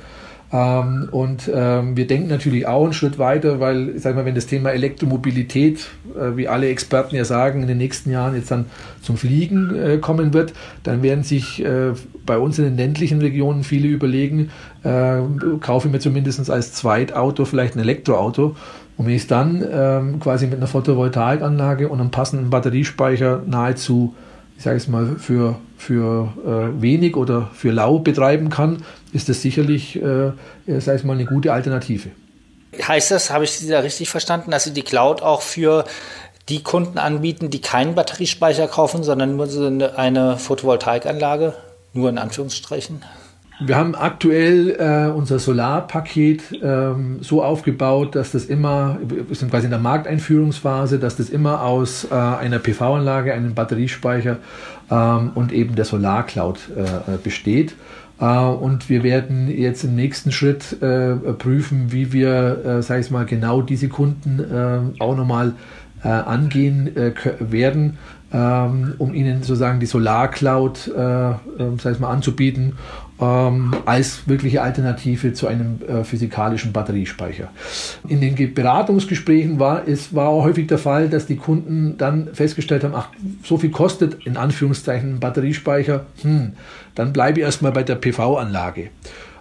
Ähm, 0.51 1.09
und 1.11 1.51
ähm, 1.53 1.97
wir 1.97 2.07
denken 2.07 2.29
natürlich 2.29 2.67
auch 2.67 2.85
einen 2.85 2.93
Schritt 2.93 3.19
weiter, 3.19 3.59
weil, 3.59 3.99
sag 3.99 4.15
mal, 4.15 4.23
wenn 4.23 4.35
das 4.35 4.47
Thema 4.47 4.69
Elektromobilität, 4.71 5.87
äh, 6.15 6.37
wie 6.37 6.47
alle 6.47 6.69
Experten 6.69 7.15
ja 7.15 7.25
sagen, 7.25 7.61
in 7.61 7.67
den 7.67 7.77
nächsten 7.77 8.11
Jahren 8.11 8.35
jetzt 8.35 8.49
dann 8.49 8.65
zum 9.01 9.17
Fliegen 9.17 9.75
äh, 9.75 9.97
kommen 9.97 10.33
wird, 10.33 10.53
dann 10.83 11.03
werden 11.03 11.23
sich 11.23 11.63
äh, 11.63 11.91
bei 12.25 12.37
uns 12.37 12.57
in 12.59 12.65
den 12.65 12.77
ländlichen 12.77 13.19
Regionen 13.19 13.63
viele 13.63 13.89
überlegen, 13.89 14.49
äh, 14.83 15.17
kaufe 15.59 15.87
ich 15.87 15.91
mir 15.91 15.99
zumindest 15.99 16.49
als 16.49 16.73
Zweitauto 16.73 17.43
vielleicht 17.43 17.75
ein 17.75 17.79
Elektroauto. 17.79 18.55
Und 18.95 19.05
wenn 19.05 19.13
ich 19.13 19.23
es 19.23 19.27
dann 19.27 19.63
ähm, 19.69 20.19
quasi 20.19 20.47
mit 20.47 20.57
einer 20.57 20.67
Photovoltaikanlage 20.67 21.89
und 21.89 21.99
einem 21.99 22.09
passenden 22.09 22.49
Batteriespeicher 22.49 23.43
nahezu 23.45 24.15
ich 24.57 24.63
sage 24.63 24.77
es 24.77 24.87
mal, 24.87 25.15
für, 25.17 25.55
für 25.77 26.33
äh, 26.45 26.81
wenig 26.81 27.15
oder 27.15 27.49
für 27.53 27.71
lau 27.71 27.99
betreiben 27.99 28.49
kann, 28.49 28.83
ist 29.13 29.29
das 29.29 29.41
sicherlich, 29.41 29.95
äh, 29.95 30.31
sage 30.79 30.97
ich 30.97 31.03
mal, 31.03 31.13
eine 31.13 31.25
gute 31.25 31.53
Alternative. 31.53 32.09
Heißt 32.81 33.11
das, 33.11 33.31
habe 33.31 33.43
ich 33.43 33.51
Sie 33.51 33.69
da 33.69 33.79
richtig 33.79 34.09
verstanden, 34.09 34.51
dass 34.51 34.65
Sie 34.65 34.73
die 34.73 34.81
Cloud 34.81 35.21
auch 35.21 35.41
für 35.41 35.85
die 36.49 36.63
Kunden 36.63 36.97
anbieten, 36.97 37.49
die 37.49 37.61
keinen 37.61 37.95
Batteriespeicher 37.95 38.67
kaufen, 38.67 39.03
sondern 39.03 39.35
nur 39.35 39.47
so 39.47 39.65
eine 39.65 40.37
Photovoltaikanlage, 40.37 41.53
nur 41.93 42.09
in 42.09 42.17
Anführungsstrichen? 42.17 43.03
Wir 43.59 43.75
haben 43.75 43.95
aktuell 43.95 44.75
äh, 44.77 45.09
unser 45.11 45.39
Solarpaket 45.39 46.59
ähm, 46.61 47.17
so 47.21 47.43
aufgebaut, 47.43 48.15
dass 48.15 48.31
das 48.31 48.45
immer, 48.45 48.99
wir 49.01 49.35
sind 49.35 49.49
quasi 49.49 49.65
in 49.65 49.71
der 49.71 49.79
Markteinführungsphase, 49.79 50.99
dass 50.99 51.15
das 51.15 51.29
immer 51.29 51.63
aus 51.63 52.05
äh, 52.05 52.13
einer 52.13 52.59
PV-Anlage, 52.59 53.33
einem 53.33 53.55
Batteriespeicher 53.55 54.37
ähm, 54.91 55.31
und 55.33 55.51
eben 55.51 55.73
der 55.75 55.85
Solarcloud 55.85 56.59
äh, 56.75 57.17
besteht. 57.23 57.73
Äh, 58.19 58.25
und 58.25 58.89
wir 58.89 59.01
werden 59.01 59.49
jetzt 59.49 59.83
im 59.83 59.95
nächsten 59.95 60.31
Schritt 60.31 60.79
äh, 60.81 61.15
prüfen, 61.15 61.91
wie 61.91 62.13
wir, 62.13 62.63
äh, 62.63 62.81
sage 62.83 63.01
ich 63.01 63.09
mal, 63.09 63.25
genau 63.25 63.63
diese 63.63 63.87
Kunden 63.89 64.39
äh, 64.39 65.01
auch 65.01 65.15
nochmal 65.15 65.53
angehen 66.03 66.91
werden, 67.39 67.97
ähm, 68.33 68.95
um 68.97 69.13
ihnen 69.13 69.41
sozusagen 69.41 69.79
die 69.79 69.85
Solarcloud, 69.85 70.91
äh, 70.95 71.29
äh, 71.31 71.99
mal, 71.99 72.09
anzubieten 72.09 72.73
ähm, 73.19 73.73
als 73.85 74.27
wirkliche 74.27 74.61
Alternative 74.61 75.33
zu 75.33 75.47
einem 75.47 75.79
äh, 75.87 76.03
physikalischen 76.03 76.71
Batteriespeicher. 76.71 77.49
In 78.07 78.21
den 78.21 78.53
Beratungsgesprächen 78.53 79.59
war 79.59 79.87
es 79.87 80.13
war 80.13 80.29
auch 80.29 80.43
häufig 80.43 80.67
der 80.67 80.77
Fall, 80.77 81.09
dass 81.09 81.25
die 81.25 81.37
Kunden 81.37 81.97
dann 81.97 82.29
festgestellt 82.33 82.83
haben, 82.83 82.93
ach, 82.95 83.09
so 83.43 83.57
viel 83.57 83.71
kostet 83.71 84.25
in 84.25 84.37
Anführungszeichen 84.37 85.15
ein 85.15 85.19
Batteriespeicher, 85.19 86.05
hm, 86.21 86.53
dann 86.95 87.13
bleibe 87.13 87.39
ich 87.39 87.45
erstmal 87.45 87.71
bei 87.71 87.83
der 87.83 87.95
PV-Anlage. 87.95 88.89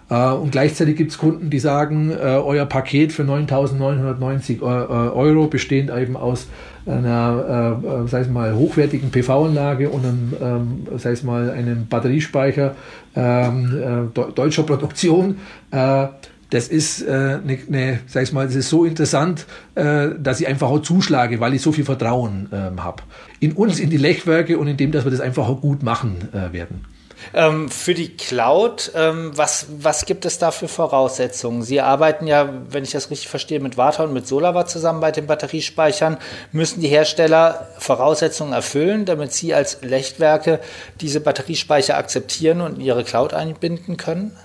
Äh, 0.09 0.31
und 0.31 0.51
gleichzeitig 0.51 0.95
gibt 0.95 1.11
es 1.11 1.17
Kunden, 1.17 1.49
die 1.49 1.59
sagen, 1.59 2.11
äh, 2.11 2.15
euer 2.15 2.65
Paket 2.65 3.11
für 3.11 3.23
9.990 3.23 4.61
Euro 4.61 5.47
bestehend 5.47 5.91
eben 5.91 6.15
aus 6.15 6.47
einer, 6.85 7.81
äh, 7.83 8.07
sei 8.07 8.21
es 8.21 8.29
mal, 8.29 8.55
hochwertigen 8.55 9.11
PV-Anlage 9.11 9.89
und 9.89 10.05
einem, 10.05 10.33
ähm, 10.41 10.97
sei 10.97 11.11
es 11.11 11.23
mal, 11.23 11.49
einem 11.51 11.87
Batteriespeicher 11.87 12.75
ähm, 13.15 14.09
äh, 14.15 14.21
deutscher 14.33 14.63
Produktion. 14.63 15.37
Äh, 15.71 16.07
das 16.49 16.69
ist 16.69 17.01
äh, 17.01 17.39
ne, 17.43 17.59
ne, 17.67 17.99
sag 18.07 18.23
ich 18.23 18.31
mal, 18.31 18.45
das 18.45 18.55
ist 18.55 18.69
so 18.69 18.85
interessant, 18.85 19.45
äh, 19.75 20.09
dass 20.17 20.39
ich 20.39 20.47
einfach 20.47 20.69
auch 20.69 20.81
zuschlage, 20.81 21.41
weil 21.41 21.53
ich 21.53 21.61
so 21.61 21.73
viel 21.73 21.83
Vertrauen 21.83 22.47
ähm, 22.53 22.83
habe. 22.83 23.03
In 23.41 23.51
uns, 23.51 23.79
in 23.79 23.89
die 23.89 23.97
Lechwerke 23.97 24.57
und 24.57 24.67
in 24.67 24.77
dem, 24.77 24.93
dass 24.93 25.03
wir 25.03 25.11
das 25.11 25.19
einfach 25.19 25.47
auch 25.49 25.59
gut 25.59 25.83
machen 25.83 26.29
äh, 26.31 26.53
werden. 26.53 26.85
Ähm, 27.33 27.69
für 27.69 27.93
die 27.93 28.15
Cloud, 28.15 28.91
ähm, 28.95 29.31
was, 29.35 29.67
was 29.79 30.05
gibt 30.05 30.25
es 30.25 30.39
da 30.39 30.51
für 30.51 30.67
Voraussetzungen? 30.67 31.63
Sie 31.63 31.81
arbeiten 31.81 32.27
ja, 32.27 32.49
wenn 32.69 32.83
ich 32.83 32.91
das 32.91 33.09
richtig 33.09 33.27
verstehe, 33.29 33.59
mit 33.59 33.77
Warta 33.77 34.03
und 34.03 34.13
mit 34.13 34.27
Solarwatt 34.27 34.69
zusammen 34.69 35.01
bei 35.01 35.11
den 35.11 35.27
Batteriespeichern. 35.27 36.17
Müssen 36.51 36.81
die 36.81 36.87
Hersteller 36.87 37.67
Voraussetzungen 37.79 38.53
erfüllen, 38.53 39.05
damit 39.05 39.33
sie 39.33 39.53
als 39.53 39.81
Lechtwerke 39.81 40.59
diese 41.01 41.19
Batteriespeicher 41.19 41.97
akzeptieren 41.97 42.61
und 42.61 42.75
in 42.75 42.81
ihre 42.81 43.03
Cloud 43.03 43.33
einbinden 43.33 43.97
können? 43.97 44.35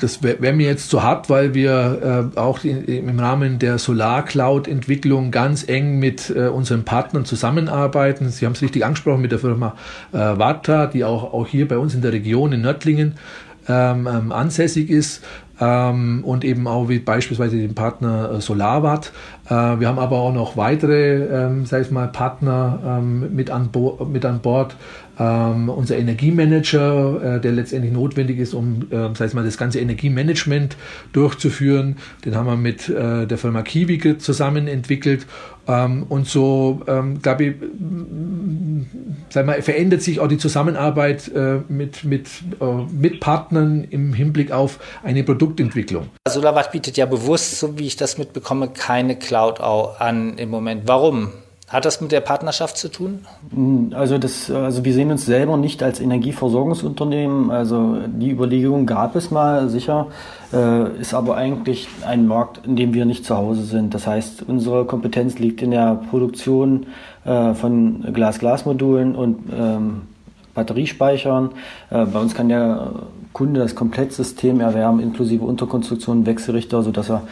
Das 0.00 0.22
wäre 0.22 0.40
wär 0.40 0.52
mir 0.52 0.66
jetzt 0.66 0.90
zu 0.90 1.02
hart, 1.02 1.28
weil 1.30 1.54
wir 1.54 2.30
äh, 2.34 2.38
auch 2.38 2.58
die, 2.58 2.70
im 2.70 3.18
Rahmen 3.18 3.58
der 3.58 3.78
Solar-Cloud-Entwicklung 3.78 5.30
ganz 5.30 5.68
eng 5.68 5.98
mit 5.98 6.30
äh, 6.30 6.48
unseren 6.48 6.84
Partnern 6.84 7.24
zusammenarbeiten. 7.24 8.30
Sie 8.30 8.46
haben 8.46 8.52
es 8.52 8.62
richtig 8.62 8.84
angesprochen 8.84 9.20
mit 9.20 9.32
der 9.32 9.38
Firma 9.38 9.74
äh, 10.12 10.16
Vata, 10.16 10.86
die 10.86 11.04
auch, 11.04 11.32
auch 11.32 11.46
hier 11.46 11.68
bei 11.68 11.78
uns 11.78 11.94
in 11.94 12.02
der 12.02 12.12
Region 12.12 12.52
in 12.52 12.62
Nördlingen 12.62 13.14
ähm, 13.68 14.08
ähm, 14.12 14.32
ansässig 14.32 14.90
ist 14.90 15.22
ähm, 15.60 16.24
und 16.24 16.44
eben 16.44 16.66
auch 16.66 16.88
wie 16.88 16.98
beispielsweise 16.98 17.56
den 17.56 17.74
Partner 17.74 18.32
äh, 18.32 18.40
Solarwatt. 18.40 19.12
Äh, 19.46 19.50
wir 19.50 19.88
haben 19.88 19.98
aber 19.98 20.16
auch 20.18 20.32
noch 20.32 20.56
weitere, 20.56 21.24
ähm, 21.24 21.66
sag 21.66 21.82
ich 21.82 21.90
mal, 21.90 22.08
Partner 22.08 22.80
ähm, 22.84 23.34
mit, 23.34 23.50
an 23.50 23.70
mit 24.10 24.24
an 24.24 24.40
Bord. 24.40 24.74
Ähm, 25.18 25.68
unser 25.68 25.98
Energiemanager, 25.98 27.36
äh, 27.36 27.40
der 27.40 27.52
letztendlich 27.52 27.92
notwendig 27.92 28.38
ist, 28.38 28.54
um 28.54 28.86
äh, 28.90 29.10
sag 29.14 29.28
ich 29.28 29.34
mal, 29.34 29.44
das 29.44 29.58
ganze 29.58 29.78
Energiemanagement 29.80 30.76
durchzuführen, 31.12 31.96
den 32.24 32.34
haben 32.34 32.46
wir 32.46 32.56
mit 32.56 32.88
äh, 32.88 33.26
der 33.26 33.36
Firma 33.36 33.62
Kiwi 33.62 34.18
zusammen 34.18 34.68
entwickelt. 34.68 35.26
Ähm, 35.68 36.04
und 36.08 36.26
so, 36.26 36.80
ähm, 36.88 37.22
glaube 37.22 37.44
ich, 37.44 37.54
sag 39.28 39.46
mal, 39.46 39.62
verändert 39.62 40.02
sich 40.02 40.18
auch 40.18 40.26
die 40.26 40.38
Zusammenarbeit 40.38 41.28
äh, 41.28 41.60
mit, 41.68 42.04
mit, 42.04 42.28
äh, 42.60 42.64
mit 42.90 43.20
Partnern 43.20 43.84
im 43.84 44.12
Hinblick 44.12 44.50
auf 44.50 44.80
eine 45.04 45.22
Produktentwicklung. 45.22 46.08
SolarWatt 46.28 46.72
bietet 46.72 46.96
ja 46.96 47.06
bewusst, 47.06 47.60
so 47.60 47.78
wie 47.78 47.86
ich 47.86 47.96
das 47.96 48.18
mitbekomme, 48.18 48.68
keine 48.68 49.16
Cloud 49.16 49.60
an 49.60 50.38
im 50.38 50.48
Moment. 50.48 50.82
Warum? 50.86 51.30
Hat 51.72 51.86
das 51.86 52.02
mit 52.02 52.12
der 52.12 52.20
Partnerschaft 52.20 52.76
zu 52.76 52.88
tun? 52.88 53.20
Mm, 53.50 53.94
also, 53.94 54.18
das, 54.18 54.50
also 54.50 54.84
wir 54.84 54.92
sehen 54.92 55.10
uns 55.10 55.24
selber 55.24 55.56
nicht 55.56 55.82
als 55.82 56.00
Energieversorgungsunternehmen. 56.00 57.50
Also 57.50 57.96
die 58.06 58.30
Überlegung 58.30 58.84
gab 58.84 59.16
es 59.16 59.30
mal 59.30 59.70
sicher, 59.70 60.08
äh, 60.52 61.00
ist 61.00 61.14
aber 61.14 61.36
eigentlich 61.38 61.88
ein 62.06 62.26
Markt, 62.26 62.66
in 62.66 62.76
dem 62.76 62.92
wir 62.92 63.06
nicht 63.06 63.24
zu 63.24 63.38
Hause 63.38 63.62
sind. 63.62 63.94
Das 63.94 64.06
heißt, 64.06 64.44
unsere 64.46 64.84
Kompetenz 64.84 65.38
liegt 65.38 65.62
in 65.62 65.70
der 65.70 65.98
Produktion 66.10 66.88
äh, 67.24 67.54
von 67.54 68.04
Glas-Glas-Modulen 68.12 69.14
und 69.14 69.50
ähm, 69.50 70.02
Batteriespeichern. 70.52 71.52
Äh, 71.88 72.04
bei 72.04 72.20
uns 72.20 72.34
kann 72.34 72.50
der 72.50 72.90
Kunde 73.32 73.60
das 73.60 73.74
Komplettsystem 73.74 74.60
erwärmen, 74.60 75.00
inklusive 75.00 75.44
Unterkonstruktion, 75.44 76.26
Wechselrichter, 76.26 76.82
sodass 76.82 77.08
er 77.08 77.22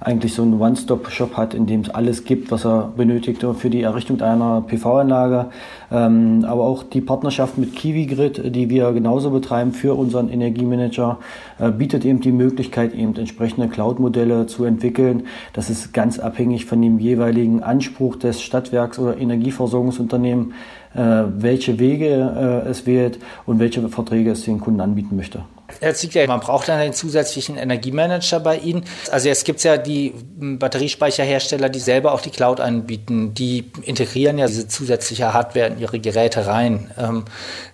eigentlich 0.00 0.34
so 0.34 0.42
einen 0.42 0.58
One-Stop-Shop 0.58 1.36
hat, 1.36 1.52
in 1.52 1.66
dem 1.66 1.82
es 1.82 1.90
alles 1.90 2.24
gibt, 2.24 2.50
was 2.50 2.64
er 2.64 2.92
benötigt 2.96 3.44
für 3.58 3.70
die 3.70 3.82
Errichtung 3.82 4.20
einer 4.22 4.62
PV-Anlage. 4.62 5.46
Ähm, 5.92 6.44
aber 6.46 6.64
auch 6.64 6.82
die 6.82 7.02
Partnerschaft 7.02 7.58
mit 7.58 7.76
Kiwi 7.76 8.06
Grid, 8.06 8.54
die 8.54 8.70
wir 8.70 8.92
genauso 8.92 9.30
betreiben 9.30 9.72
für 9.72 9.94
unseren 9.94 10.30
Energiemanager, 10.30 11.18
äh, 11.58 11.70
bietet 11.70 12.04
eben 12.04 12.20
die 12.20 12.32
Möglichkeit, 12.32 12.94
eben 12.94 13.14
entsprechende 13.16 13.68
Cloud-Modelle 13.68 14.46
zu 14.46 14.64
entwickeln. 14.64 15.24
Das 15.52 15.68
ist 15.68 15.92
ganz 15.92 16.18
abhängig 16.18 16.64
von 16.64 16.80
dem 16.80 16.98
jeweiligen 16.98 17.62
Anspruch 17.62 18.16
des 18.16 18.40
Stadtwerks 18.40 18.98
oder 18.98 19.18
Energieversorgungsunternehmens, 19.18 20.54
äh, 20.94 21.24
welche 21.36 21.78
Wege 21.78 22.62
äh, 22.66 22.68
es 22.68 22.86
wählt 22.86 23.18
und 23.44 23.58
welche 23.58 23.86
Verträge 23.88 24.30
es 24.30 24.44
den 24.44 24.60
Kunden 24.60 24.80
anbieten 24.80 25.16
möchte. 25.16 25.42
Herr 25.80 25.94
Ziegler, 25.94 26.26
man 26.26 26.40
braucht 26.40 26.68
dann 26.68 26.78
einen 26.78 26.92
zusätzlichen 26.92 27.56
Energiemanager 27.56 28.40
bei 28.40 28.58
Ihnen. 28.58 28.84
Also 29.10 29.28
jetzt 29.28 29.44
gibt 29.44 29.58
es 29.58 29.64
ja 29.64 29.76
die 29.76 30.14
Batteriespeicherhersteller, 30.38 31.68
die 31.68 31.78
selber 31.78 32.12
auch 32.12 32.20
die 32.20 32.30
Cloud 32.30 32.60
anbieten. 32.60 33.34
Die 33.34 33.70
integrieren 33.82 34.38
ja 34.38 34.46
diese 34.46 34.68
zusätzliche 34.68 35.32
Hardware 35.32 35.68
in 35.68 35.78
ihre 35.78 36.00
Geräte 36.00 36.46
rein. 36.46 36.90
Ähm, 36.98 37.24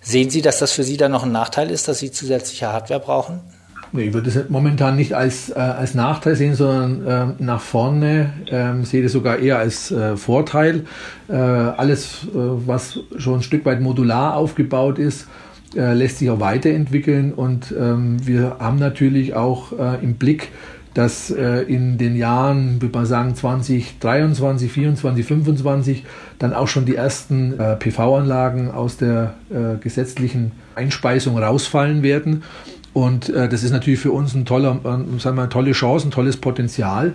sehen 0.01 0.29
Sie, 0.29 0.41
dass 0.41 0.59
das 0.59 0.71
für 0.71 0.83
Sie 0.83 0.97
dann 0.97 1.11
noch 1.11 1.23
ein 1.23 1.31
Nachteil 1.31 1.71
ist, 1.71 1.87
dass 1.87 1.99
Sie 1.99 2.11
zusätzliche 2.11 2.71
Hardware 2.71 2.99
brauchen? 2.99 3.41
Ich 3.93 4.13
würde 4.13 4.29
es 4.29 4.49
momentan 4.49 4.97
nicht 4.97 5.13
als, 5.13 5.49
äh, 5.49 5.53
als 5.53 5.93
Nachteil 5.93 6.35
sehen, 6.35 6.55
sondern 6.55 7.37
äh, 7.39 7.43
nach 7.43 7.61
vorne 7.61 8.33
äh, 8.47 8.85
sehe 8.85 9.05
ich 9.05 9.11
sogar 9.11 9.39
eher 9.39 9.59
als 9.59 9.91
äh, 9.91 10.17
Vorteil. 10.17 10.85
Äh, 11.29 11.33
alles, 11.33 12.25
äh, 12.25 12.29
was 12.33 12.99
schon 13.17 13.35
ein 13.35 13.43
Stück 13.43 13.65
weit 13.65 13.79
modular 13.79 14.35
aufgebaut 14.35 14.99
ist, 14.99 15.27
äh, 15.77 15.93
lässt 15.93 16.17
sich 16.17 16.29
auch 16.29 16.39
weiterentwickeln 16.39 17.33
und 17.33 17.73
ähm, 17.77 18.17
wir 18.25 18.57
haben 18.59 18.79
natürlich 18.79 19.35
auch 19.35 19.71
äh, 19.77 20.03
im 20.03 20.15
Blick, 20.15 20.49
dass 20.97 21.29
äh, 21.29 21.61
in 21.61 21.99
den 21.99 22.15
Jahren, 22.15 22.81
würde 22.81 22.97
man 22.97 23.05
sagen 23.05 23.35
2023, 23.35 23.99
2024, 23.99 25.25
2025 25.27 26.05
dann 26.39 26.53
auch 26.53 26.67
schon 26.67 26.85
die 26.85 26.95
ersten 26.95 27.59
äh, 27.59 27.75
PV-Anlagen 27.75 28.71
aus 28.71 28.97
der 28.97 29.35
äh, 29.51 29.77
gesetzlichen 29.79 30.53
Einspeisung 30.73 31.37
rausfallen 31.37 32.01
werden. 32.01 32.41
Und 32.93 33.29
äh, 33.29 33.47
das 33.47 33.61
ist 33.63 33.71
natürlich 33.71 33.99
für 33.99 34.11
uns 34.11 34.33
ein 34.33 34.45
toller, 34.45 34.79
sagen 35.19 35.37
wir, 35.37 35.43
eine 35.43 35.49
tolle 35.49 35.73
Chance, 35.73 36.07
ein 36.07 36.11
tolles 36.11 36.37
Potenzial. 36.37 37.13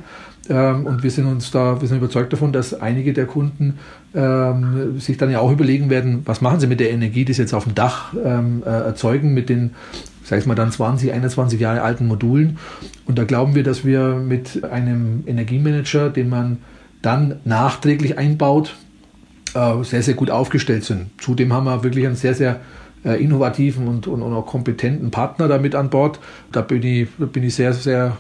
Ähm, 0.49 0.86
und 0.86 1.03
wir 1.03 1.11
sind 1.11 1.26
uns 1.26 1.51
da, 1.51 1.80
wir 1.80 1.88
sind 1.88 1.99
überzeugt 1.99 2.32
davon, 2.32 2.53
dass 2.53 2.74
einige 2.80 3.12
der 3.12 3.26
Kunden 3.26 3.78
ähm, 4.14 4.99
sich 4.99 5.16
dann 5.16 5.30
ja 5.30 5.38
auch 5.40 5.53
überlegen 5.53 5.88
werden, 5.88 6.22
was 6.24 6.40
machen 6.40 6.61
sie 6.61 6.66
mit 6.66 6.80
der 6.80 6.90
Energie, 6.90 7.24
die 7.24 7.32
sie 7.32 7.43
jetzt 7.43 7.55
auf 7.55 7.64
dem 7.64 7.74
Dach 7.74 8.12
ähm, 8.24 8.62
äh, 8.64 8.68
erzeugen, 8.68 9.34
mit 9.34 9.49
den, 9.49 9.70
sag 10.24 10.40
ich 10.40 10.47
mal, 10.47 10.55
dann 10.55 10.72
20, 10.72 11.12
21 11.12 11.61
Jahre 11.61 11.82
alten 11.82 12.09
Modulen. 12.09 12.59
Und 13.07 13.18
da 13.18 13.24
glauben 13.24 13.55
wir, 13.55 13.62
dass 13.62 13.84
wir 13.84 14.14
mit 14.14 14.64
einem 14.64 15.22
Energiemanager, 15.26 16.11
den 16.11 16.28
man 16.28 16.59
dann 17.03 17.40
nachträglich 17.45 18.18
einbaut, 18.18 18.76
äh, 19.55 19.82
sehr, 19.84 20.03
sehr 20.03 20.14
gut 20.14 20.30
aufgestellt 20.30 20.84
sind. 20.84 21.11
Zudem 21.18 21.53
haben 21.53 21.64
wir 21.64 21.84
wirklich 21.84 22.07
einen 22.07 22.16
sehr, 22.16 22.34
sehr 22.34 22.61
äh, 23.05 23.22
innovativen 23.22 23.86
und, 23.88 24.07
und, 24.07 24.22
und, 24.22 24.32
auch 24.32 24.47
kompetenten 24.47 25.11
Partner 25.11 25.49
damit 25.49 25.74
an 25.74 25.90
Bord. 25.90 26.18
Da 26.53 26.62
bin 26.62 26.82
ich, 26.82 27.09
da 27.18 27.26
bin 27.26 27.43
ich 27.43 27.55
sehr, 27.55 27.72
sehr 27.72 28.18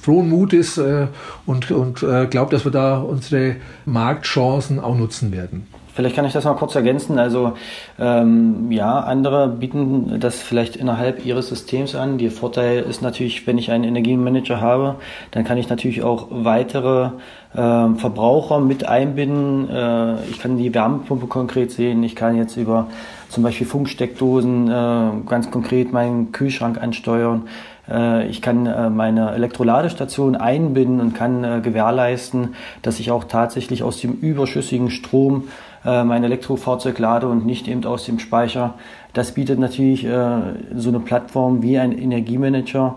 frohen 0.00 0.28
Mutes 0.28 0.78
äh, 0.78 1.08
und, 1.46 1.70
und 1.70 2.02
äh, 2.02 2.26
glaube, 2.26 2.50
dass 2.50 2.64
wir 2.64 2.72
da 2.72 2.98
unsere 2.98 3.56
Marktchancen 3.84 4.80
auch 4.80 4.96
nutzen 4.96 5.32
werden. 5.32 5.66
Vielleicht 5.94 6.16
kann 6.16 6.24
ich 6.24 6.32
das 6.32 6.44
mal 6.44 6.54
kurz 6.54 6.74
ergänzen. 6.74 7.20
Also 7.20 7.52
ähm, 8.00 8.72
ja, 8.72 8.98
andere 8.98 9.46
bieten 9.46 10.18
das 10.18 10.42
vielleicht 10.42 10.74
innerhalb 10.74 11.24
ihres 11.24 11.48
Systems 11.48 11.94
an. 11.94 12.18
Der 12.18 12.32
Vorteil 12.32 12.82
ist 12.82 13.00
natürlich, 13.00 13.46
wenn 13.46 13.58
ich 13.58 13.70
einen 13.70 13.84
Energiemanager 13.84 14.60
habe, 14.60 14.96
dann 15.30 15.44
kann 15.44 15.56
ich 15.56 15.68
natürlich 15.68 16.02
auch 16.02 16.26
weitere 16.30 17.10
äh, 17.52 17.94
Verbraucher 17.94 18.58
mit 18.58 18.88
einbinden. 18.88 19.70
Äh, 19.70 20.24
ich 20.24 20.40
kann 20.40 20.58
die 20.58 20.74
Wärmepumpe 20.74 21.28
konkret 21.28 21.70
sehen. 21.70 22.02
Ich 22.02 22.16
kann 22.16 22.36
jetzt 22.36 22.56
über 22.56 22.88
zum 23.28 23.44
Beispiel 23.44 23.66
Funksteckdosen 23.66 24.68
äh, 24.68 25.10
ganz 25.26 25.52
konkret 25.52 25.92
meinen 25.92 26.32
Kühlschrank 26.32 26.82
ansteuern. 26.82 27.48
Äh, 27.90 28.26
ich 28.28 28.42
kann 28.42 28.66
äh, 28.66 28.90
meine 28.90 29.32
Elektroladestation 29.32 30.36
einbinden 30.36 31.00
und 31.00 31.14
kann 31.14 31.44
äh, 31.44 31.60
gewährleisten, 31.62 32.54
dass 32.82 33.00
ich 33.00 33.10
auch 33.10 33.24
tatsächlich 33.24 33.82
aus 33.82 34.00
dem 34.00 34.12
überschüssigen 34.12 34.90
Strom 34.90 35.44
mein 35.86 36.24
Elektrofahrzeug 36.24 36.98
lade 36.98 37.28
und 37.28 37.44
nicht 37.44 37.68
eben 37.68 37.84
aus 37.84 38.06
dem 38.06 38.18
Speicher. 38.18 38.72
Das 39.12 39.32
bietet 39.32 39.58
natürlich 39.58 40.08
so 40.74 40.88
eine 40.88 40.98
Plattform 40.98 41.62
wie 41.62 41.78
ein 41.78 41.92
Energiemanager 41.92 42.96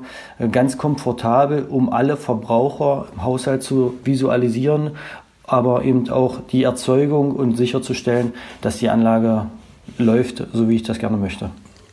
ganz 0.54 0.78
komfortabel, 0.78 1.66
um 1.70 1.92
alle 1.92 2.16
Verbraucher 2.16 3.08
im 3.14 3.26
Haushalt 3.26 3.62
zu 3.62 3.96
visualisieren, 4.06 4.92
aber 5.44 5.84
eben 5.84 6.10
auch 6.10 6.38
die 6.50 6.64
Erzeugung 6.64 7.34
und 7.34 7.58
sicherzustellen, 7.58 8.32
dass 8.62 8.78
die 8.78 8.88
Anlage 8.88 9.48
läuft, 9.98 10.48
so 10.54 10.70
wie 10.70 10.78
ich 10.78 10.84
das 10.84 10.98
gerne 10.98 11.18
möchte. 11.18 11.50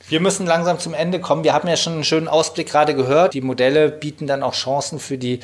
Wir 0.07 0.21
müssen 0.21 0.47
langsam 0.47 0.79
zum 0.79 0.93
Ende 0.93 1.19
kommen. 1.19 1.45
Wir 1.45 1.55
haben 1.55 1.67
ja 1.67 1.79
schon 1.79 1.95
einen 1.95 2.05
schönen 2.05 2.29
Ausblick 2.29 2.69
gerade 2.69 2.95
gehört. 2.95 3.33
Die 3.33 3.41
Modelle 3.41 3.89
bieten 3.89 4.27
dann 4.27 4.43
auch 4.43 4.53
Chancen 4.53 4.99
für 4.99 5.17
die 5.17 5.41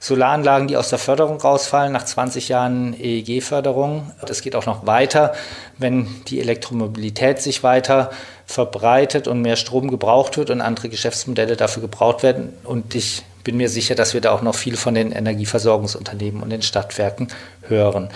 Solaranlagen, 0.00 0.68
die 0.68 0.76
aus 0.76 0.90
der 0.90 0.98
Förderung 0.98 1.40
rausfallen, 1.40 1.92
nach 1.92 2.04
20 2.04 2.50
Jahren 2.50 2.94
EEG-Förderung. 3.00 4.10
Das 4.26 4.42
geht 4.42 4.54
auch 4.54 4.66
noch 4.66 4.86
weiter, 4.86 5.32
wenn 5.78 6.08
die 6.28 6.40
Elektromobilität 6.40 7.40
sich 7.40 7.62
weiter 7.62 8.10
verbreitet 8.44 9.28
und 9.28 9.40
mehr 9.40 9.56
Strom 9.56 9.90
gebraucht 9.90 10.36
wird 10.36 10.50
und 10.50 10.60
andere 10.60 10.90
Geschäftsmodelle 10.90 11.56
dafür 11.56 11.80
gebraucht 11.80 12.22
werden. 12.22 12.52
Und 12.64 12.94
ich 12.94 13.22
bin 13.44 13.56
mir 13.56 13.70
sicher, 13.70 13.94
dass 13.94 14.12
wir 14.12 14.20
da 14.20 14.32
auch 14.32 14.42
noch 14.42 14.54
viel 14.54 14.76
von 14.76 14.94
den 14.94 15.12
Energieversorgungsunternehmen 15.12 16.42
und 16.42 16.50
den 16.50 16.62
Stadtwerken 16.62 17.28
hören 17.62 18.10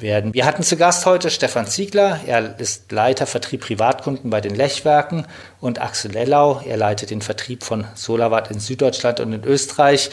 werden. 0.00 0.34
Wir 0.34 0.44
hatten 0.44 0.62
zu 0.62 0.76
Gast 0.76 1.06
heute 1.06 1.30
Stefan 1.30 1.66
Ziegler. 1.66 2.20
Er 2.26 2.58
ist 2.58 2.90
Leiter 2.92 3.26
Vertrieb 3.26 3.62
Privatkunden 3.62 4.30
bei 4.30 4.40
den 4.40 4.54
Lechwerken 4.54 5.26
und 5.60 5.80
Axel 5.80 6.12
Lellau. 6.12 6.60
Er 6.64 6.76
leitet 6.76 7.10
den 7.10 7.22
Vertrieb 7.22 7.64
von 7.64 7.84
Solarwatt 7.94 8.50
in 8.50 8.60
Süddeutschland 8.60 9.20
und 9.20 9.32
in 9.32 9.44
Österreich. 9.44 10.10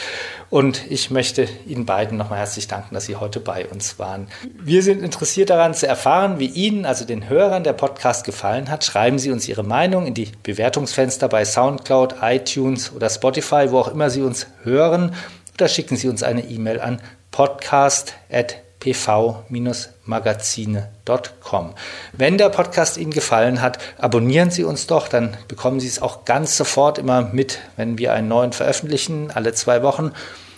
Und 0.49 0.89
ich 0.89 1.11
möchte 1.11 1.47
Ihnen 1.65 1.85
beiden 1.85 2.17
nochmal 2.17 2.39
herzlich 2.39 2.67
danken, 2.67 2.93
dass 2.93 3.05
Sie 3.05 3.15
heute 3.15 3.39
bei 3.39 3.65
uns 3.67 3.99
waren. 3.99 4.27
Wir 4.59 4.83
sind 4.83 5.03
interessiert 5.03 5.49
daran 5.49 5.73
zu 5.73 5.87
erfahren, 5.87 6.39
wie 6.39 6.47
Ihnen, 6.47 6.85
also 6.85 7.05
den 7.05 7.29
Hörern, 7.29 7.63
der 7.63 7.73
Podcast 7.73 8.25
gefallen 8.25 8.69
hat. 8.69 8.83
Schreiben 8.83 9.19
Sie 9.19 9.31
uns 9.31 9.47
Ihre 9.47 9.63
Meinung 9.63 10.05
in 10.05 10.13
die 10.13 10.31
Bewertungsfenster 10.43 11.27
bei 11.27 11.45
SoundCloud, 11.45 12.15
iTunes 12.21 12.91
oder 12.93 13.09
Spotify, 13.09 13.67
wo 13.69 13.79
auch 13.79 13.87
immer 13.87 14.09
Sie 14.09 14.21
uns 14.21 14.47
hören. 14.63 15.15
Oder 15.55 15.67
schicken 15.67 15.95
Sie 15.95 16.07
uns 16.07 16.23
eine 16.23 16.41
E-Mail 16.41 16.79
an 16.79 17.01
podcast@ 17.31 18.70
pv-magazine.com. 18.81 21.73
Wenn 22.11 22.37
der 22.37 22.49
Podcast 22.49 22.97
Ihnen 22.97 23.11
gefallen 23.11 23.61
hat, 23.61 23.77
abonnieren 23.97 24.51
Sie 24.51 24.65
uns 24.65 24.87
doch, 24.87 25.07
dann 25.07 25.37
bekommen 25.47 25.79
Sie 25.79 25.87
es 25.87 26.01
auch 26.01 26.25
ganz 26.25 26.57
sofort 26.57 26.97
immer 26.97 27.29
mit, 27.31 27.59
wenn 27.77 27.97
wir 27.97 28.11
einen 28.11 28.27
neuen 28.27 28.51
veröffentlichen, 28.51 29.31
alle 29.31 29.53
zwei 29.53 29.83
Wochen. 29.83 30.11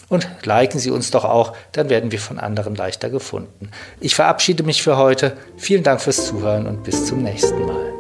Und 0.09 0.27
liken 0.43 0.79
Sie 0.79 0.91
uns 0.91 1.11
doch 1.11 1.23
auch, 1.25 1.53
dann 1.71 1.89
werden 1.89 2.11
wir 2.11 2.19
von 2.19 2.39
anderen 2.39 2.75
leichter 2.75 3.09
gefunden. 3.09 3.71
Ich 3.99 4.15
verabschiede 4.15 4.63
mich 4.63 4.83
für 4.83 4.97
heute. 4.97 5.37
Vielen 5.57 5.83
Dank 5.83 6.01
fürs 6.01 6.25
Zuhören 6.25 6.67
und 6.67 6.83
bis 6.83 7.05
zum 7.05 7.23
nächsten 7.23 7.65
Mal. 7.65 7.92